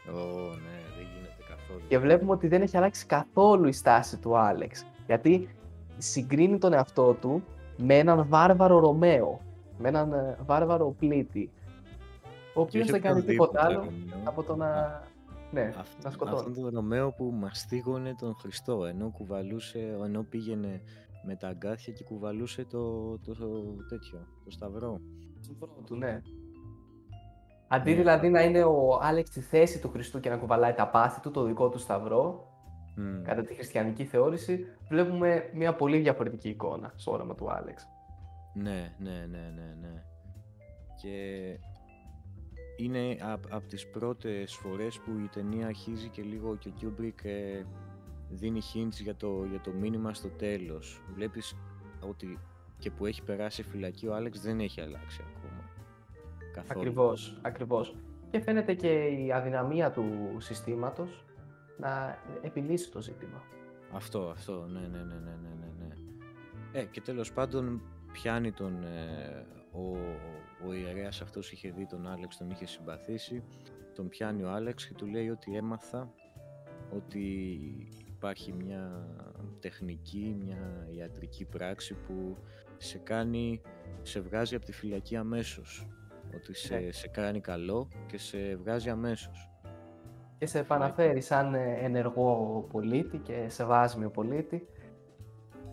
Ω, 0.09 0.11
ναι, 0.49 0.77
δεν 0.97 1.05
γίνεται 1.13 1.43
καθόλου. 1.49 1.81
Και 1.87 1.99
βλέπουμε 1.99 2.31
ότι 2.31 2.47
δεν 2.47 2.61
έχει 2.61 2.77
αλλάξει 2.77 3.05
καθόλου 3.05 3.67
η 3.67 3.71
στάση 3.71 4.17
του 4.17 4.37
Άλεξ. 4.37 4.85
Γιατί 5.05 5.49
συγκρίνει 5.97 6.57
τον 6.57 6.73
εαυτό 6.73 7.13
του 7.13 7.43
με 7.77 7.97
έναν 7.97 8.25
βάρβαρο 8.27 8.79
Ρωμαίο. 8.79 9.41
Με 9.77 9.87
έναν 9.87 10.13
ε, 10.13 10.37
βάρβαρο 10.45 10.95
οπλίτη. 10.99 11.51
Ο 12.55 12.61
οποίος 12.61 12.87
δεν 12.87 13.01
κάνει 13.01 13.21
τίποτα 13.21 13.65
άλλο 13.65 13.91
από 14.23 14.43
το 14.43 14.55
να. 14.55 15.01
Ναι, 15.51 15.73
Αυτό, 15.77 15.97
να 16.03 16.11
σκοτώνει. 16.11 16.37
Αυτόν 16.37 16.53
τον 16.53 16.69
Ρωμαίο 16.73 17.11
που 17.11 17.33
μαστίγωνε 17.39 18.15
τον 18.19 18.35
Χριστό, 18.35 18.85
ενώ 18.85 19.09
κουβαλούσε, 19.09 19.97
ενώ 20.03 20.23
πήγαινε 20.23 20.81
με 21.25 21.35
τα 21.35 21.47
αγκάθια 21.47 21.93
και 21.93 22.03
κουβαλούσε 22.03 22.65
το, 22.65 23.11
το, 23.17 23.33
το, 23.33 23.47
τέτοιο, 23.89 24.27
το 24.43 24.51
σταυρό. 24.51 25.01
Το 25.35 25.43
σταυρό 25.43 25.81
του, 25.85 25.95
ναι. 25.95 26.21
Αντί 27.73 27.89
ναι. 27.89 27.97
δηλαδή 27.97 28.29
να 28.29 28.41
είναι 28.41 28.63
ο 28.63 28.99
Άλεξ 29.01 29.29
στη 29.29 29.39
θέση 29.39 29.79
του 29.79 29.89
Χριστού 29.89 30.19
και 30.19 30.29
να 30.29 30.37
κουβαλάει 30.37 30.73
τα 30.73 30.87
πάθη 30.87 31.21
του, 31.21 31.31
το 31.31 31.43
δικό 31.43 31.69
του 31.69 31.79
σταυρό, 31.79 32.47
mm. 32.97 33.21
κατά 33.23 33.41
τη 33.41 33.53
χριστιανική 33.53 34.05
θεώρηση, 34.05 34.65
βλέπουμε 34.89 35.49
μια 35.53 35.73
πολύ 35.73 35.97
διαφορετική 35.97 36.49
εικόνα 36.49 36.93
στο 36.95 37.11
όραμα 37.11 37.35
του 37.35 37.51
Άλεξ. 37.51 37.87
Ναι, 38.53 38.95
ναι, 38.97 39.25
ναι, 39.29 39.51
ναι, 39.55 39.75
ναι. 39.81 40.03
Και 41.01 41.17
είναι 42.77 43.17
από 43.33 43.47
από 43.51 43.67
τις 43.67 43.87
πρώτες 43.87 44.53
φορές 44.53 44.99
που 44.99 45.11
η 45.11 45.29
ταινία 45.33 45.67
αρχίζει 45.67 46.07
και 46.07 46.21
λίγο 46.21 46.55
και 46.55 46.67
ο 46.67 46.71
Κιούμπρικ 46.71 47.23
ε, 47.23 47.65
δίνει 48.29 48.61
hints 48.73 49.01
για 49.01 49.15
το, 49.15 49.45
για 49.49 49.59
το 49.59 49.71
μήνυμα 49.71 50.13
στο 50.13 50.27
τέλος. 50.27 51.03
Βλέπεις 51.15 51.55
ότι 51.99 52.39
και 52.79 52.91
που 52.91 53.05
έχει 53.05 53.23
περάσει 53.23 53.63
φυλακή 53.63 54.07
ο 54.07 54.15
Άλεξ 54.15 54.41
δεν 54.41 54.59
έχει 54.59 54.81
αλλάξει 54.81 55.21
ακόμα. 55.35 55.62
Καθόλου. 56.53 56.79
Ακριβώς, 56.79 57.37
ακριβώς. 57.41 57.95
Και 58.31 58.39
φαίνεται 58.39 58.73
και 58.73 59.03
η 59.03 59.31
αδυναμία 59.31 59.91
του 59.91 60.05
συστήματος 60.37 61.25
να 61.77 62.17
επιλύσει 62.41 62.91
το 62.91 63.01
ζήτημα. 63.01 63.43
Αυτό, 63.93 64.29
αυτό, 64.29 64.65
ναι, 64.67 64.79
ναι, 64.79 64.87
ναι, 64.87 65.03
ναι, 65.03 65.37
ναι, 65.41 65.49
ναι. 65.59 65.85
ναι. 65.87 66.79
Ε, 66.79 66.83
και 66.83 67.01
τέλος 67.01 67.33
πάντων 67.33 67.81
πιάνει 68.11 68.51
τον, 68.51 68.83
ε, 68.83 69.45
ο, 69.71 69.97
ο 70.67 70.73
ιερέας 70.73 71.21
αυτός 71.21 71.51
είχε 71.51 71.71
δει 71.71 71.85
τον 71.85 72.07
Άλεξ, 72.07 72.37
τον 72.37 72.49
είχε 72.49 72.65
συμπαθήσει, 72.65 73.43
τον 73.95 74.09
πιάνει 74.09 74.43
ο 74.43 74.49
Άλεξ 74.51 74.87
και 74.87 74.93
του 74.93 75.05
λέει 75.05 75.29
ότι 75.29 75.55
έμαθα 75.55 76.13
ότι 76.95 77.57
υπάρχει 78.07 78.53
μια 78.53 79.07
τεχνική, 79.59 80.35
μια 80.43 80.87
ιατρική 80.97 81.45
πράξη 81.45 81.93
που 81.93 82.37
σε 82.77 82.97
κάνει, 82.97 83.61
σε 84.01 84.19
βγάζει 84.19 84.55
από 84.55 84.65
τη 84.65 84.71
φυλακή 84.71 85.15
αμέσως. 85.15 85.87
Ότι 86.35 86.55
σε, 86.55 86.75
ναι. 86.77 86.91
σε 86.91 87.07
κάνει 87.07 87.39
καλό 87.39 87.87
και 88.07 88.17
σε 88.17 88.55
βγάζει 88.55 88.89
αμέσως. 88.89 89.49
Και 90.37 90.45
σε 90.45 90.59
επαναφέρει 90.59 91.21
σαν 91.21 91.53
ε, 91.53 91.77
ενεργό 91.81 92.65
πολίτη 92.71 93.17
και 93.17 93.45
σε 93.47 93.65
βάσμιο 93.65 94.09
πολίτη. 94.09 94.67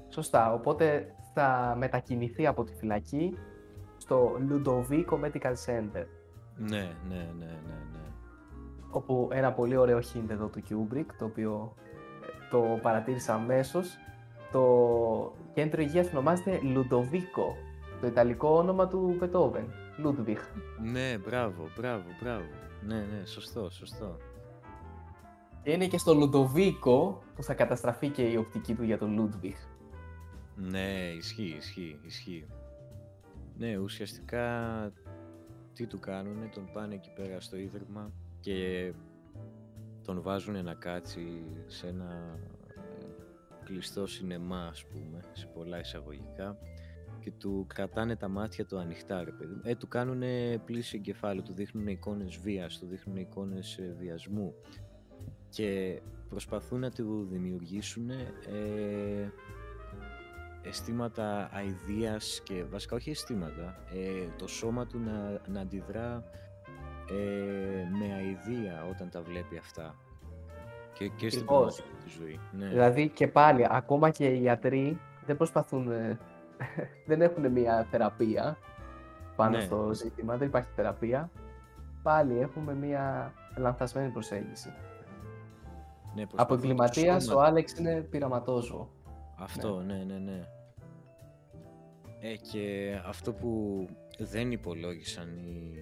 Σωστά, 0.08 0.52
οπότε 0.52 1.14
θα 1.34 1.74
μετακινηθεί 1.78 2.46
από 2.46 2.64
τη 2.64 2.74
φυλακή 2.74 3.34
στο 3.96 4.32
Ludovico 4.48 5.20
Medical 5.24 5.54
Center. 5.66 6.04
Ναι, 6.56 6.96
ναι, 7.08 7.30
ναι, 7.38 7.46
ναι, 7.66 7.76
ναι. 7.92 8.00
Όπου 8.90 9.28
ένα 9.32 9.52
πολύ 9.52 9.76
ωραίο 9.76 9.98
hint 9.98 10.30
εδώ 10.30 10.46
του 10.46 10.62
Kubrick, 10.68 11.06
το 11.18 11.24
οποίο 11.24 11.74
ε, 12.22 12.48
το 12.50 12.78
παρατήρησα 12.82 13.34
αμέσως. 13.34 13.96
Το 14.52 15.34
κέντρο 15.52 15.82
υγείας 15.82 16.10
ονομάζεται 16.10 16.60
Ludovico, 16.62 17.54
το 18.00 18.06
ιταλικό 18.06 18.48
όνομα 18.48 18.88
του 18.88 19.18
Beethoven, 19.20 19.64
Ludwig. 20.04 20.38
Ναι, 20.82 21.18
μπράβο, 21.18 21.68
μπράβο, 21.76 22.04
μπράβο. 22.22 22.48
Ναι, 22.86 22.94
ναι, 22.94 23.24
σωστό, 23.24 23.70
σωστό. 23.70 24.16
Και 25.62 25.70
είναι 25.70 25.86
και 25.86 25.98
στο 25.98 26.14
Λουντοβίκο 26.14 27.22
που 27.34 27.42
θα 27.42 27.54
καταστραφεί 27.54 28.08
και 28.08 28.22
η 28.22 28.36
οπτική 28.36 28.74
του 28.74 28.82
για 28.82 28.98
τον 28.98 29.14
Λούντβιχ. 29.14 29.58
Ναι, 30.56 31.12
ισχύει, 31.18 31.54
ισχύει, 31.58 31.98
ισχύει. 32.02 32.46
Ναι, 33.56 33.76
ουσιαστικά 33.76 34.92
τι 35.72 35.86
του 35.86 35.98
κάνουνε, 35.98 36.46
τον 36.54 36.70
πάνε 36.72 36.94
εκεί 36.94 37.10
πέρα 37.14 37.40
στο 37.40 37.56
ίδρυμα 37.56 38.12
και 38.40 38.92
τον 40.04 40.22
βάζουν 40.22 40.64
να 40.64 40.74
κάτσει 40.74 41.42
σε 41.66 41.86
ένα 41.86 42.38
ε, 42.68 42.80
κλειστό 43.64 44.06
σινεμά, 44.06 44.66
ας 44.66 44.84
πούμε, 44.84 45.24
σε 45.32 45.46
πολλά 45.46 45.78
εισαγωγικά 45.78 46.58
και 47.20 47.30
του 47.30 47.66
κρατάνε 47.68 48.16
τα 48.16 48.28
μάτια 48.28 48.66
του 48.66 48.78
ανοιχτά, 48.78 49.24
ρε 49.24 49.30
παιδί. 49.30 49.60
Ε, 49.62 49.74
του 49.74 49.88
κάνουν 49.88 50.22
πλήση 50.64 50.96
εγκεφάλου, 50.96 51.42
του 51.42 51.52
δείχνουν 51.52 51.86
εικόνες 51.86 52.36
βίας, 52.36 52.78
του 52.78 52.86
δείχνουν 52.86 53.16
εικόνες 53.16 53.78
ε, 53.78 53.96
βιασμού 53.98 54.54
και 55.48 56.00
προσπαθούν 56.28 56.80
να 56.80 56.90
του 56.90 57.26
δημιουργήσουν 57.30 58.10
ε, 58.10 59.32
αισθήματα 60.62 61.50
αηδίας 61.52 62.40
και 62.44 62.64
βασικά 62.70 62.96
όχι 62.96 63.10
αισθήματα, 63.10 63.84
ε, 63.92 64.26
το 64.38 64.46
σώμα 64.48 64.86
του 64.86 64.98
να, 64.98 65.40
να 65.46 65.60
αντιδρά 65.60 66.24
ε, 67.10 67.16
με 67.98 68.14
αηδία 68.14 68.86
όταν 68.90 69.10
τα 69.10 69.22
βλέπει 69.22 69.56
αυτά. 69.56 69.94
Και, 70.92 71.08
και 71.08 71.30
στην 71.30 71.44
πραγματική 71.44 72.08
ζωής. 72.18 72.38
Ναι. 72.52 72.66
Δηλαδή 72.66 73.08
και 73.08 73.26
πάλι, 73.26 73.66
ακόμα 73.70 74.10
και 74.10 74.26
οι 74.26 74.42
ιατροί 74.42 75.00
δεν 75.26 75.36
προσπαθούν, 75.36 75.90
ε, 75.90 76.18
δεν 77.08 77.22
έχουν 77.22 77.52
μια 77.52 77.86
θεραπεία 77.90 78.56
πάνω 79.36 79.56
ναι. 79.56 79.62
στο 79.62 79.90
ζήτημα, 79.94 80.36
δεν 80.36 80.48
υπάρχει 80.48 80.70
θεραπεία. 80.74 81.30
Πάλι 82.02 82.38
έχουμε 82.38 82.74
μια 82.74 83.34
λανθασμένη 83.56 84.10
προσέγγιση. 84.10 84.72
Ναι, 86.14 86.24
Από 86.34 86.54
εγκληματίας 86.54 87.28
ο 87.28 87.40
Άλεξ 87.40 87.72
είναι 87.72 88.00
πειραματόζωο. 88.00 88.88
Αυτό, 89.38 89.80
ναι, 89.80 90.04
ναι, 90.06 90.18
ναι. 90.18 90.40
Ε, 92.20 92.36
και 92.36 92.94
αυτό 93.06 93.32
που 93.32 93.84
δεν 94.18 94.52
υπολόγισαν 94.52 95.36
οι, 95.38 95.74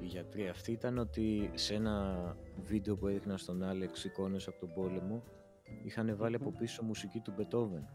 οι 0.00 0.06
γιατροί 0.06 0.48
αυτοί 0.48 0.72
ήταν 0.72 0.98
ότι 0.98 1.50
σε 1.54 1.74
ένα 1.74 2.16
βίντεο 2.62 2.96
που 2.96 3.06
έδειχνα 3.06 3.36
στον 3.36 3.62
Άλεξ 3.62 4.04
εικόνες 4.04 4.48
από 4.48 4.58
τον 4.58 4.72
πόλεμο 4.74 5.22
είχαν 5.84 6.16
βάλει 6.16 6.34
από 6.34 6.52
πίσω 6.58 6.82
μουσική 6.82 7.20
του 7.20 7.32
Μπετόβεν. 7.36 7.88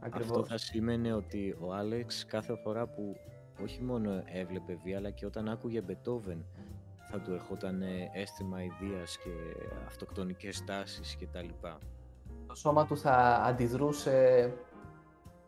Αυτό 0.00 0.44
θα 0.44 0.58
σήμαινε 0.58 1.14
ότι 1.14 1.56
ο 1.60 1.72
Άλεξ 1.72 2.24
κάθε 2.26 2.56
φορά 2.62 2.86
που 2.86 3.16
όχι 3.62 3.82
μόνο 3.82 4.22
έβλεπε 4.24 4.78
βία, 4.84 4.96
αλλά 4.96 5.10
και 5.10 5.26
όταν 5.26 5.48
άκουγε 5.48 5.80
Μπετόβεν 5.80 6.44
θα 7.10 7.20
του 7.20 7.32
ερχόταν 7.32 7.82
ε, 7.82 8.10
αίσθημα 8.12 8.62
ιδείας 8.62 9.18
και 9.18 9.30
αυτοκτονικές 9.86 10.64
τάσεις 10.64 11.14
και 11.14 11.26
τα 11.26 11.42
λοιπά. 11.42 11.78
Το 12.46 12.54
σώμα 12.54 12.86
του 12.86 12.96
θα 12.96 13.42
αντιδρούσε, 13.46 14.52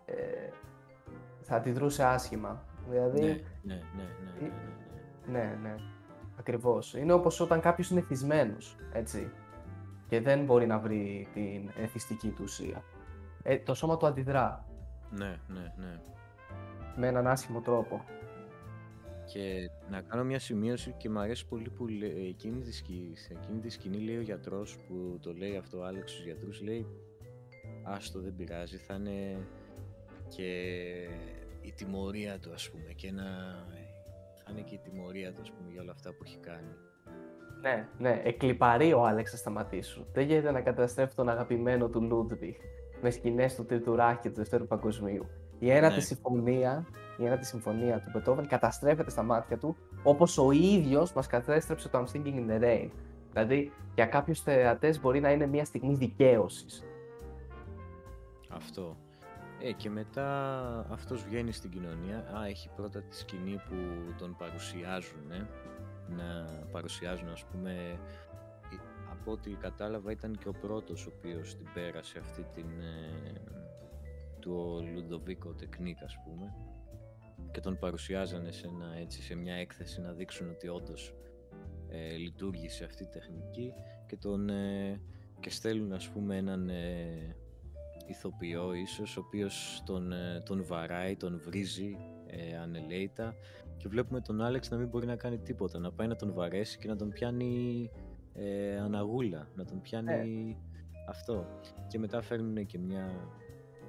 ε, 0.05 0.14
θα 1.42 1.57
αντιδρούσε 1.57 2.05
άσχημα. 2.05 2.64
Δηλαδή, 2.88 3.20
ναι, 3.20 3.27
ναι, 3.62 3.74
ναι 3.74 3.81
ναι, 3.96 4.46
ε, 4.46 4.51
ναι, 5.27 5.33
ναι, 5.33 5.40
ναι, 5.40 5.44
ναι, 5.44 5.59
ναι. 5.62 5.74
Ακριβώς. 6.38 6.94
Είναι 6.94 7.12
όπως 7.12 7.40
όταν 7.40 7.61
κάποιος 7.61 7.90
είναι 7.90 8.01
εθισμένος, 8.01 8.77
έτσι. 8.92 9.31
Και 10.09 10.20
δεν 10.20 10.44
μπορεί 10.44 10.66
να 10.66 10.79
βρει 10.79 11.29
την 11.35 11.70
εθιστική 11.77 12.29
του 12.29 12.42
ουσία. 12.42 12.83
Ε, 13.42 13.59
το 13.59 13.74
σώμα 13.74 13.96
του 13.96 14.07
αντιδρά. 14.07 14.64
Ναι, 15.11 15.40
ναι, 15.48 15.72
ναι. 15.77 16.01
Με 16.96 17.07
έναν 17.07 17.27
άσχημο 17.27 17.61
τρόπο. 17.61 18.05
Και 19.33 19.70
να 19.90 20.01
κάνω 20.01 20.24
μια 20.24 20.38
σημείωση 20.38 20.94
και 20.96 21.11
μου 21.11 21.18
αρέσει 21.18 21.46
πολύ 21.46 21.70
που 21.70 21.87
λέει, 21.87 22.27
εκείνη 22.29 22.61
τη 22.61 22.72
σκηνή, 22.72 23.16
σε 23.16 23.33
εκείνη 23.33 23.61
τη 23.61 23.68
σκηνή 23.70 23.98
λέει 23.98 24.16
ο 24.16 24.20
γιατρός 24.20 24.79
που 24.79 25.18
το 25.22 25.33
λέει 25.33 25.57
αυτό 25.57 25.79
ο 25.79 25.85
Άλεξ 25.85 26.11
στους 26.11 26.24
γιατρούς, 26.24 26.61
λέει 26.62 26.87
άστο 27.83 28.20
δεν 28.20 28.35
πειράζει, 28.37 28.77
θα 28.77 28.94
είναι 28.94 29.46
και 30.29 30.51
η 31.61 31.72
τιμωρία 31.72 32.38
του 32.38 32.53
ας 32.53 32.70
πούμε 32.70 32.92
και 32.92 33.12
να 33.12 33.24
θα 34.35 34.51
είναι 34.51 34.61
και 34.61 34.74
η 34.74 34.79
τιμωρία 34.79 35.33
του 35.33 35.40
ας 35.40 35.51
πούμε 35.51 35.70
για 35.70 35.83
όλα 35.83 35.92
αυτά 35.92 36.11
που 36.11 36.22
έχει 36.24 36.38
κάνει. 36.38 36.74
Ναι, 37.61 37.88
ναι, 37.98 38.20
εκλυπαρεί 38.24 38.92
ο 38.92 39.05
Άλεξ 39.05 39.33
να 39.33 39.38
σταματήσουν. 39.38 40.07
Δεν 40.12 40.27
γίνεται 40.27 40.51
να 40.51 40.61
καταστρέφει 40.61 41.14
τον 41.14 41.29
αγαπημένο 41.29 41.88
του 41.88 42.03
Λούντβιχ 42.03 42.57
με 43.03 43.11
σκηνές 43.11 43.55
του 43.55 43.65
Τρίτου 43.65 43.97
Ράχ 43.97 44.21
και 44.21 44.29
του 44.29 44.35
Δευτέρου 44.35 44.67
Παγκοσμίου. 44.67 45.27
Η 45.59 45.71
ένατη 45.71 45.95
ναι. 45.95 46.01
συμφωνία, 46.01 46.87
η 47.19 47.27
ένατη 47.27 47.47
συμφωνία 47.47 48.01
του 48.01 48.11
Μπετόβεν 48.13 48.49
καταστρέφεται 48.49 49.11
στα 49.11 49.23
μάτια 49.23 49.59
του 49.59 49.77
όπως 50.03 50.39
ο 50.39 50.51
ίδιος 50.51 51.13
μας 51.13 51.27
κατέστρεψε 51.27 51.89
το 51.89 51.99
I'm 51.99 52.17
Singing 52.17 52.35
in 52.35 52.51
the 52.51 52.63
Rain. 52.63 52.91
Δηλαδή, 53.33 53.73
για 53.95 54.07
κάποιους 54.07 54.41
θεατές 54.41 55.01
μπορεί 55.01 55.21
να 55.21 55.31
είναι 55.31 55.47
μια 55.47 55.65
στιγμή 55.65 55.95
δικαίωσης. 55.95 56.85
Αυτό. 58.49 58.97
Ε, 59.63 59.73
και 59.73 59.91
μετά 59.91 60.29
αυτός 60.91 61.25
βγαίνει 61.25 61.53
στην 61.53 61.71
κοινωνία. 61.71 62.17
Α, 62.17 62.47
έχει 62.47 62.71
πρώτα 62.77 63.01
τη 63.03 63.17
σκηνή 63.17 63.61
που 63.69 63.75
τον 64.19 64.37
παρουσιάζουν, 64.39 65.31
ε, 65.31 65.47
να 66.09 66.45
παρουσιάζουν 66.73 67.29
ας 67.29 67.45
πούμε 67.45 67.99
από 69.29 69.37
ό,τι 69.37 69.51
κατάλαβα 69.51 70.11
ήταν 70.11 70.38
και 70.38 70.49
ο 70.49 70.53
πρώτος 70.53 71.07
ο 71.07 71.12
οποίος 71.17 71.55
την 71.55 71.67
πέρασε 71.75 72.19
αυτή 72.19 72.47
την 72.55 72.81
ε, 72.81 73.33
του 74.41 74.85
Λουντοβίκο 74.93 75.55
τεκνίκ 75.55 76.03
ας 76.03 76.17
πούμε 76.25 76.55
και 77.51 77.61
τον 77.61 77.79
παρουσιάζανε 77.79 78.53
σε, 78.53 78.67
ένα, 78.67 78.97
έτσι, 78.97 79.23
σε 79.23 79.35
μια 79.35 79.55
έκθεση 79.55 80.01
να 80.01 80.12
δείξουν 80.12 80.51
ότι 80.51 80.69
όντως 80.69 81.14
ε, 81.88 82.17
λειτουργήσε 82.17 82.85
αυτή 82.85 83.03
η 83.03 83.07
τεχνική 83.07 83.73
και, 84.07 84.17
τον, 84.17 84.49
ε, 84.49 85.01
και 85.41 85.51
στέλνουν 85.51 85.93
ας 85.93 86.09
πούμε 86.09 86.37
έναν 86.37 86.69
ε, 86.69 87.37
ηθοποιό 88.07 88.75
ίσως 88.75 89.17
ο 89.17 89.21
οποίος 89.27 89.83
τον, 89.87 90.12
ε, 90.12 90.43
τον 90.45 90.64
βαράει, 90.64 91.17
τον 91.17 91.41
βρίζει 91.45 91.97
ε, 92.27 92.57
ανελαίητα 92.57 93.35
και 93.77 93.88
βλέπουμε 93.88 94.21
τον 94.21 94.43
Άλεξ 94.43 94.71
να 94.71 94.77
μην 94.77 94.88
μπορεί 94.88 95.07
να 95.07 95.17
κάνει 95.17 95.38
τίποτα, 95.38 95.79
να 95.79 95.93
πάει 95.93 96.07
να 96.07 96.17
τον 96.17 96.33
βαρέσει 96.33 96.79
και 96.79 96.88
να 96.88 96.97
τον 96.97 97.09
πιάνει 97.09 97.91
ε, 98.38 98.79
αναγούλα, 98.79 99.48
να 99.55 99.64
τον 99.64 99.81
πιάνει 99.81 100.57
αυτό. 101.09 101.46
Και 101.88 101.98
μετά 101.98 102.22
φέρνουν 102.22 102.66
και 102.66 102.79
μια, 102.79 103.31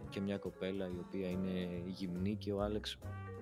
και 0.10 0.22
μια 0.22 0.38
κοπέλα 0.38 0.86
η 0.86 0.98
οποία 1.06 1.30
είναι 1.30 1.84
γυμνή 1.86 2.36
και 2.36 2.54
ο 2.54 2.62
Άλεξ 2.62 2.98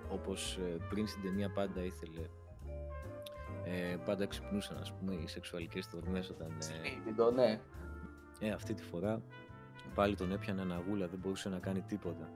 όπως 0.09 0.57
ε, 0.57 0.77
πριν 0.89 1.07
στην 1.07 1.21
ταινία 1.21 1.49
πάντα 1.49 1.83
ήθελε 1.83 2.21
ε, 3.63 3.95
πάντα 4.05 4.25
ξυπνούσαν 4.25 4.77
ας 4.77 4.93
πούμε 4.93 5.13
οι 5.13 5.27
σεξουαλικές 5.27 5.83
στιγμές 5.83 6.29
όταν... 6.29 6.57
Ε, 7.27 7.31
ναι. 7.31 7.59
Ε, 8.39 8.49
αυτή 8.49 8.73
τη 8.73 8.83
φορά 8.83 9.21
πάλι 9.95 10.15
τον 10.15 10.31
έπιανε 10.31 10.61
αναγούλα, 10.61 11.07
δεν 11.07 11.19
μπορούσε 11.19 11.49
να 11.49 11.59
κάνει 11.59 11.81
τίποτα. 11.81 12.29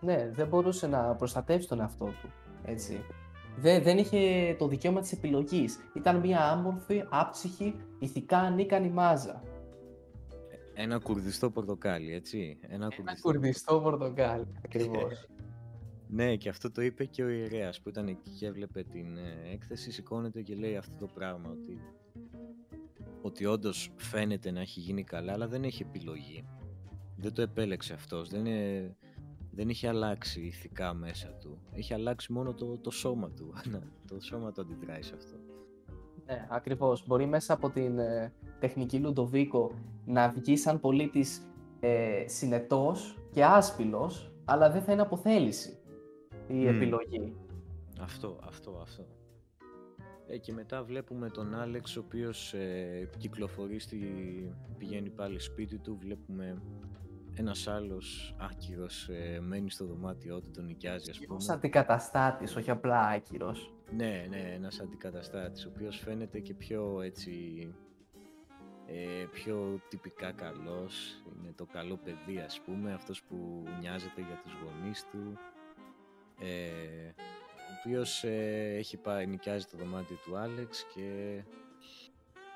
Ναι, 0.00 0.30
δεν 0.32 0.48
μπορούσε 0.48 0.86
να 0.86 1.14
προστατεύσει 1.14 1.68
τον 1.68 1.80
εαυτό 1.80 2.04
του, 2.04 2.32
έτσι. 2.64 3.04
Δεν, 3.60 3.82
δεν 3.82 3.98
είχε 3.98 4.54
το 4.58 4.68
δικαίωμα 4.68 5.00
της 5.00 5.12
επιλογής. 5.12 5.78
Ήταν 5.94 6.16
μια 6.16 6.50
άμορφη, 6.50 7.04
άψυχη, 7.08 7.74
ηθικά 7.98 8.38
ανίκανη 8.38 8.88
μάζα. 8.88 9.42
Ένα 10.74 10.98
κουρδιστό 10.98 11.50
πορτοκάλι, 11.50 12.14
έτσι. 12.14 12.58
Ένα, 12.60 12.74
Ένα 12.74 12.88
κουρδιστό, 12.96 13.28
κουρδιστό 13.28 13.80
πορτοκάλι, 13.80 14.46
ακριβώς. 14.64 15.26
ναι, 16.18 16.36
και 16.36 16.48
αυτό 16.48 16.70
το 16.70 16.82
είπε 16.82 17.04
και 17.04 17.22
ο 17.22 17.28
ιερέας 17.28 17.80
που 17.80 17.88
ήταν 17.88 18.08
εκεί 18.08 18.30
και 18.30 18.46
έβλεπε 18.46 18.82
την 18.82 19.16
ε, 19.16 19.52
έκθεση, 19.52 19.90
σηκώνεται 19.90 20.42
και 20.42 20.54
λέει 20.54 20.76
αυτό 20.76 20.94
το 20.98 21.06
πράγμα, 21.14 21.50
ότι, 21.50 21.80
ότι 23.22 23.46
όντως 23.46 23.90
φαίνεται 23.96 24.50
να 24.50 24.60
έχει 24.60 24.80
γίνει 24.80 25.04
καλά, 25.04 25.32
αλλά 25.32 25.48
δεν 25.48 25.64
έχει 25.64 25.82
επιλογή. 25.82 26.44
Δεν 27.16 27.32
το 27.32 27.42
επέλεξε 27.42 27.92
αυτός, 27.92 28.28
δεν, 28.28 28.46
είναι, 28.46 28.96
δεν 29.58 29.68
είχε 29.68 29.88
αλλάξει 29.88 30.40
ηθικά 30.40 30.94
μέσα 30.94 31.28
του. 31.28 31.58
Έχει 31.72 31.94
αλλάξει 31.94 32.32
μόνο 32.32 32.54
το, 32.54 32.78
το 32.78 32.90
σώμα 32.90 33.30
του. 33.30 33.52
το 34.08 34.20
σώμα 34.20 34.52
του 34.52 34.60
αντιδράει 34.60 35.02
σε 35.02 35.14
αυτό. 35.14 35.36
Ναι, 36.26 36.46
ακριβώς. 36.50 37.06
Μπορεί 37.06 37.26
μέσα 37.26 37.52
από 37.52 37.70
την 37.70 37.98
ε, 37.98 38.32
τεχνική 38.60 38.98
Λουντοβίκο 38.98 39.70
να 40.04 40.28
βγει 40.28 40.56
σαν 40.56 40.80
πολίτης 40.80 41.42
ε, 41.80 42.24
συνετός 42.26 43.18
και 43.30 43.44
άσπυλος, 43.44 44.32
αλλά 44.44 44.70
δεν 44.70 44.82
θα 44.82 44.92
είναι 44.92 45.02
αποθέληση 45.02 45.78
η 46.48 46.66
επιλογή. 46.66 47.36
Αυτό, 48.00 48.38
αυτό, 48.42 48.78
αυτό. 48.82 49.06
Ε, 50.26 50.38
και 50.38 50.52
μετά 50.52 50.84
βλέπουμε 50.84 51.30
τον 51.30 51.54
Άλεξ, 51.54 51.96
ο 51.96 52.02
οποίος 52.06 52.54
ε, 52.54 53.10
κυκλοφορεί, 53.18 53.78
στη, 53.78 53.98
πηγαίνει 54.78 55.10
πάλι 55.10 55.38
σπίτι 55.38 55.78
του, 55.78 55.98
βλέπουμε 56.00 56.62
ένας 57.38 57.66
άλλος 57.68 58.34
άκυρος 58.38 59.08
ε, 59.08 59.40
μένει 59.40 59.70
στο 59.70 59.84
δωμάτιό 59.84 60.40
του, 60.40 60.50
τον 60.50 60.64
νοικιάζει, 60.64 61.10
ας 61.10 61.18
πούμε. 61.18 61.38
Ένα 61.42 61.54
αντικαταστάτης, 61.54 62.56
όχι 62.56 62.70
απλά 62.70 63.00
άκυρος. 63.06 63.74
Ναι, 63.90 64.26
ναι, 64.28 64.52
ένας 64.54 64.80
αντικαταστάτης, 64.80 65.66
ο 65.66 65.70
οποίος 65.74 65.98
φαίνεται 65.98 66.40
και 66.40 66.54
πιο 66.54 67.00
έτσι. 67.00 67.32
Ε, 68.90 69.26
πιο 69.30 69.80
τυπικά 69.88 70.32
καλός, 70.32 71.22
είναι 71.36 71.52
το 71.56 71.66
καλό 71.66 71.96
παιδί 71.96 72.38
ας 72.38 72.60
πούμε, 72.60 72.92
αυτός 72.92 73.22
που 73.22 73.64
νοιάζεται 73.80 74.20
για 74.20 74.40
τους 74.42 74.52
γονείς 74.52 75.06
του, 75.10 75.38
ε, 76.40 77.08
ο 77.68 77.72
οποίος 77.78 78.24
ε, 78.24 78.74
έχει 78.76 78.96
πάει, 78.96 79.26
νοικιάζει 79.26 79.64
το 79.64 79.76
δωμάτιο 79.76 80.16
του 80.24 80.36
Άλεξ 80.36 80.84
και 80.94 81.42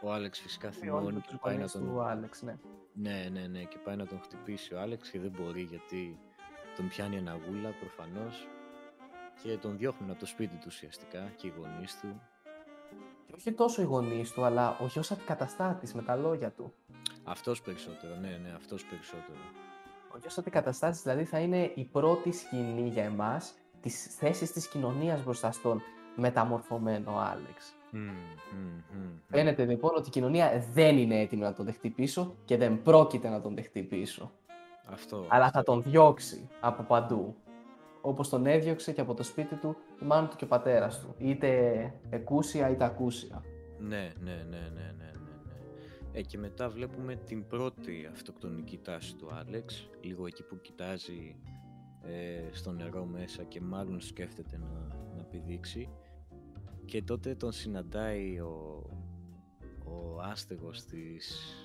ο 0.03 0.12
Άλεξ 0.12 0.40
φυσικά 0.40 0.71
θυμώνει 0.71 1.21
και 1.21 1.38
πάει 1.40 1.57
να 1.57 1.68
τον... 1.68 1.87
Του 1.87 2.03
Άλεξ, 2.03 2.42
ναι. 2.42 2.59
Ναι, 2.95 3.29
ναι, 3.33 3.47
ναι, 3.47 3.63
και 3.63 3.79
πάει 3.85 3.97
να 3.97 4.07
τον 4.07 4.21
χτυπήσει 4.23 4.75
ο 4.75 4.81
Άλεξ 4.81 5.11
και 5.11 5.21
δεν 5.21 5.31
μπορεί 5.31 5.63
γιατί 5.63 6.19
τον 6.77 6.89
πιάνει 6.89 7.17
ένα 7.17 7.39
γούλα 7.47 7.71
προφανώς 7.81 8.47
και 9.43 9.57
τον 9.57 9.77
διώχνουν 9.79 10.11
από 10.11 10.19
το 10.21 10.27
σπίτι 10.27 10.55
του 10.57 10.65
ουσιαστικά 10.67 11.33
και 11.37 11.47
οι 11.47 11.53
γονείς 11.59 12.01
του. 12.01 12.21
Και 13.27 13.35
όχι 13.37 13.53
τόσο 13.53 13.83
οι 13.83 13.85
γονείς 13.85 14.31
του, 14.31 14.45
αλλά 14.45 14.77
ο 14.81 14.87
γιο 14.87 15.03
αντικαταστάτης 15.11 15.95
με 15.95 16.03
τα 16.03 16.17
λόγια 16.17 16.51
του. 16.51 16.73
Αυτός 17.25 17.63
περισσότερο, 17.63 18.15
ναι, 18.15 18.40
ναι, 18.43 18.53
αυτός 18.57 18.85
περισσότερο. 18.85 19.38
Ο 20.15 20.19
γιο 20.19 20.31
αντικαταστάτης 20.38 21.03
δηλαδή 21.03 21.25
θα 21.25 21.38
είναι 21.38 21.73
η 21.75 21.85
πρώτη 21.85 22.33
σκηνή 22.33 22.88
για 22.88 23.05
εμάς 23.05 23.55
της 23.81 24.17
θέσης 24.17 24.53
της 24.53 24.69
κοινωνίας 24.69 25.25
μπροστά 25.25 25.53
στον 25.53 25.83
μεταμορφωμένο 26.17 27.19
Άλεξ. 27.19 27.75
Mm, 27.93 27.97
mm, 27.97 29.21
Φαίνεται 29.29 29.65
λοιπόν 29.65 29.90
ότι 29.97 30.09
η 30.09 30.11
κοινωνία 30.11 30.65
δεν 30.73 30.99
είναι 30.99 31.21
έτοιμη 31.21 31.43
να 31.43 31.55
τον 31.55 31.65
δεχτεί 31.65 31.90
πίσω 31.90 32.35
και 32.45 32.57
δεν 32.57 32.83
πρόκειται 32.83 33.29
να 33.29 33.40
τον 33.40 33.55
δεχτεί 33.55 33.83
πίσω. 33.83 34.33
Αυτό. 34.87 35.27
Αλλά 35.29 35.51
θα 35.51 35.63
τον 35.63 35.83
διώξει 35.83 36.49
από 36.61 36.83
παντού. 36.83 37.35
Όπως 38.01 38.29
τον 38.29 38.47
έδιωξε 38.47 38.93
και 38.93 39.01
από 39.01 39.15
το 39.15 39.23
σπίτι 39.23 39.55
του 39.55 39.77
η 40.03 40.05
μάνα 40.05 40.29
του 40.29 40.37
και 40.37 40.45
ο 40.45 40.47
πατέρας 40.47 41.01
του. 41.01 41.15
Είτε 41.19 41.93
εκούσια 42.11 42.71
είτε 42.71 42.85
ακούσια. 42.85 43.45
Ναι, 43.79 44.13
ναι, 44.21 44.31
ναι, 44.33 44.57
ναι, 44.57 44.59
ναι. 44.59 44.93
ναι, 44.99 45.11
ναι. 45.15 45.21
Ε, 46.13 46.23
και 46.23 46.38
μετά 46.38 46.69
βλέπουμε 46.69 47.15
την 47.15 47.47
πρώτη 47.47 48.09
αυτοκτονική 48.13 48.79
τάση 48.79 49.17
του 49.17 49.29
Άλεξ, 49.33 49.88
λίγο 50.01 50.27
εκεί 50.27 50.43
που 50.43 50.61
κοιτάζει 50.61 51.37
ε, 52.03 52.55
στο 52.55 52.73
νερό 52.73 53.05
μέσα 53.05 53.43
και 53.43 53.61
μάλλον 53.61 54.01
σκέφτεται 54.01 54.59
να, 54.59 54.97
να 55.17 55.23
πηδήξει 55.23 55.88
και 56.85 57.03
τότε 57.03 57.35
τον 57.35 57.53
συναντάει 57.53 58.39
ο, 58.39 58.83
ο 59.85 60.21
άστεγος 60.21 60.85
της... 60.85 61.57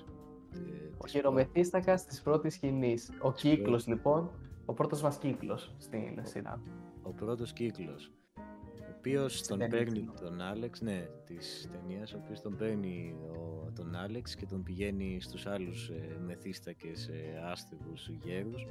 Ε, 0.53 0.89
ο 0.97 1.07
χειρομεθύστακας 1.07 2.05
της 2.05 2.21
πρώτης 2.21 2.53
σκηνής. 2.53 3.11
Ο 3.21 3.31
κύκλος 3.31 3.87
λοιπόν, 3.87 4.31
ο 4.65 4.73
πρώτος 4.73 5.01
μας 5.01 5.17
κύκλος 5.17 5.75
στην 5.77 6.19
σειρά. 6.21 6.61
Ο 7.03 7.11
πρώτος 7.11 7.53
κύκλος, 7.53 8.11
ο 8.79 8.93
οποίος 8.97 9.47
τον 9.47 9.57
παίρνει 9.69 10.09
τον 10.21 10.41
Άλεξ, 10.41 10.81
ναι, 10.81 11.07
της 11.25 11.69
ταινίας, 11.71 12.13
ο 12.13 12.19
οποίος 12.23 12.41
τον 12.41 12.55
παίρνει 12.57 13.15
ο, 13.29 13.71
τον 13.75 13.95
Άλεξ 13.95 14.35
και 14.35 14.45
τον 14.45 14.63
πηγαίνει 14.63 15.21
στους 15.21 15.45
άλλους 15.45 15.89
ε, 15.89 16.19
μεθύστακες 16.25 17.07
ε, 17.07 17.41
άστεγους 17.51 18.09
γέρους 18.09 18.67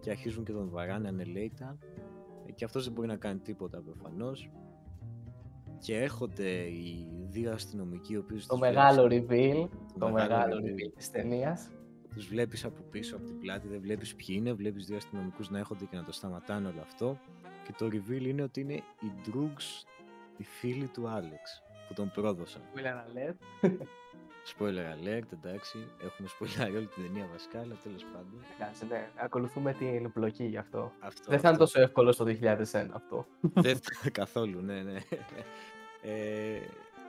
και 0.00 0.10
αρχίζουν 0.10 0.44
και 0.44 0.52
τον 0.52 0.70
βαράνε 0.70 1.08
ανελέητα 1.08 1.78
ε, 2.46 2.52
και 2.52 2.64
αυτός 2.64 2.84
δεν 2.84 2.92
μπορεί 2.92 3.08
να 3.08 3.16
κάνει 3.16 3.38
τίποτα 3.38 3.82
προφανώς. 3.82 4.50
Και 5.80 5.96
έρχονται 5.96 6.50
οι 6.50 7.06
δύο 7.28 7.52
αστυνομικοί 7.52 8.16
ο 8.16 8.24
το 8.46 8.58
μεγάλο 8.58 9.04
reveal 9.10 9.68
το, 9.98 10.10
μεγάλο 10.10 10.56
reveal 10.56 10.92
της 10.96 11.10
ταινίας 11.10 11.70
τους 12.14 12.26
βλέπεις 12.26 12.64
από 12.64 12.82
πίσω 12.90 13.16
από 13.16 13.24
την 13.24 13.38
πλάτη 13.38 13.68
δεν 13.68 13.80
βλέπεις 13.80 14.14
ποιοι 14.14 14.36
είναι 14.38 14.52
βλέπεις 14.52 14.86
δύο 14.86 14.96
αστυνομικούς 14.96 15.50
να 15.50 15.58
έρχονται 15.58 15.84
και 15.84 15.96
να 15.96 16.04
το 16.04 16.12
σταματάνε 16.12 16.68
όλο 16.68 16.80
αυτό 16.80 17.18
και 17.70 17.72
το 17.84 17.86
reveal 17.86 18.24
είναι 18.26 18.42
ότι 18.42 18.60
είναι 18.60 18.74
οι 18.74 19.12
Droogs, 19.26 19.84
οι 20.36 20.44
φίλοι 20.44 20.86
του 20.86 21.08
Άλεξ, 21.08 21.62
που 21.88 21.94
τον 21.94 22.10
πρόδωσαν. 22.14 22.62
Spoiler 22.74 22.96
alert. 23.06 23.66
Spoiler 24.56 24.86
alert, 24.94 25.32
εντάξει. 25.32 25.78
Έχουμε 26.02 26.28
spoiler 26.38 26.74
όλη 26.76 26.86
την 26.86 27.02
ταινία 27.06 27.28
βασικά, 27.32 27.60
αλλά 27.60 27.74
τέλος 27.82 28.04
πάντων. 28.04 28.44
Εντάξει, 28.58 28.86
ναι. 28.86 29.08
Ακολουθούμε 29.16 29.72
την 29.72 30.12
πλοκή 30.12 30.44
γι' 30.44 30.56
αυτό. 30.56 30.92
αυτό 31.00 31.30
Δεν 31.30 31.40
θα 31.40 31.48
είναι 31.48 31.58
τόσο 31.58 31.80
εύκολο 31.80 32.12
στο 32.12 32.24
2001 32.24 32.88
αυτό. 32.92 33.26
Δεν 33.40 33.76
θα 33.76 34.10
καθόλου, 34.10 34.60
ναι, 34.60 34.82
ναι. 34.82 34.98
Ε, 36.02 36.60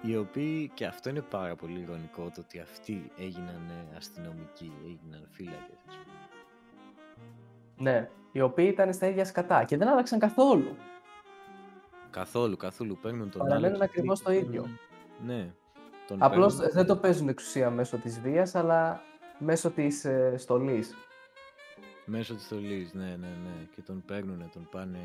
οι 0.02 0.18
οποίοι, 0.18 0.72
και 0.74 0.86
αυτό 0.86 1.10
είναι 1.10 1.22
πάρα 1.22 1.56
πολύ 1.56 1.80
ηρωνικό, 1.80 2.32
το 2.36 2.42
ότι 2.42 2.60
αυτοί 2.60 3.12
έγιναν 3.18 3.72
αστυνομικοί, 3.98 4.74
έγιναν 4.84 5.28
φύλακες, 5.32 5.78
ας 5.88 5.96
πούμε. 5.96 6.16
Ναι, 7.92 8.10
οι 8.32 8.42
οποίοι 8.42 8.68
ήταν 8.72 8.94
στα 8.94 9.08
ίδια 9.08 9.26
σκατά 9.26 9.64
και 9.64 9.78
δεν 9.78 9.88
άλλαξαν 9.88 10.20
καθόλου. 10.20 10.76
Καθόλου, 12.10 12.58
καθόλου. 12.58 12.98
Παίρνουν 13.02 13.32
τον 13.32 13.42
Παραμένουν 13.42 13.82
ακριβώς 13.82 14.22
το 14.22 14.32
ίδιο. 14.32 14.68
Ναι. 15.26 15.54
Απλώς 16.18 16.56
δεν 16.56 16.86
το 16.86 16.98
παίζουν 16.98 17.30
εξουσία 17.30 17.70
μέσω 17.70 17.98
της 17.98 18.20
βίας, 18.20 18.56
αλλά 18.56 19.02
μέσω 19.38 19.72
της 19.72 20.06
ε, 20.06 20.34
στολής. 20.38 20.96
Μέσω 22.06 22.34
της 22.36 22.46
στολής, 22.46 22.94
ναι, 22.94 23.06
ναι, 23.06 23.28
ναι. 23.28 23.68
Και 23.76 23.82
τον 23.82 24.04
παίρνουν, 24.06 24.50
τον 24.54 24.68
πάνε, 24.72 25.00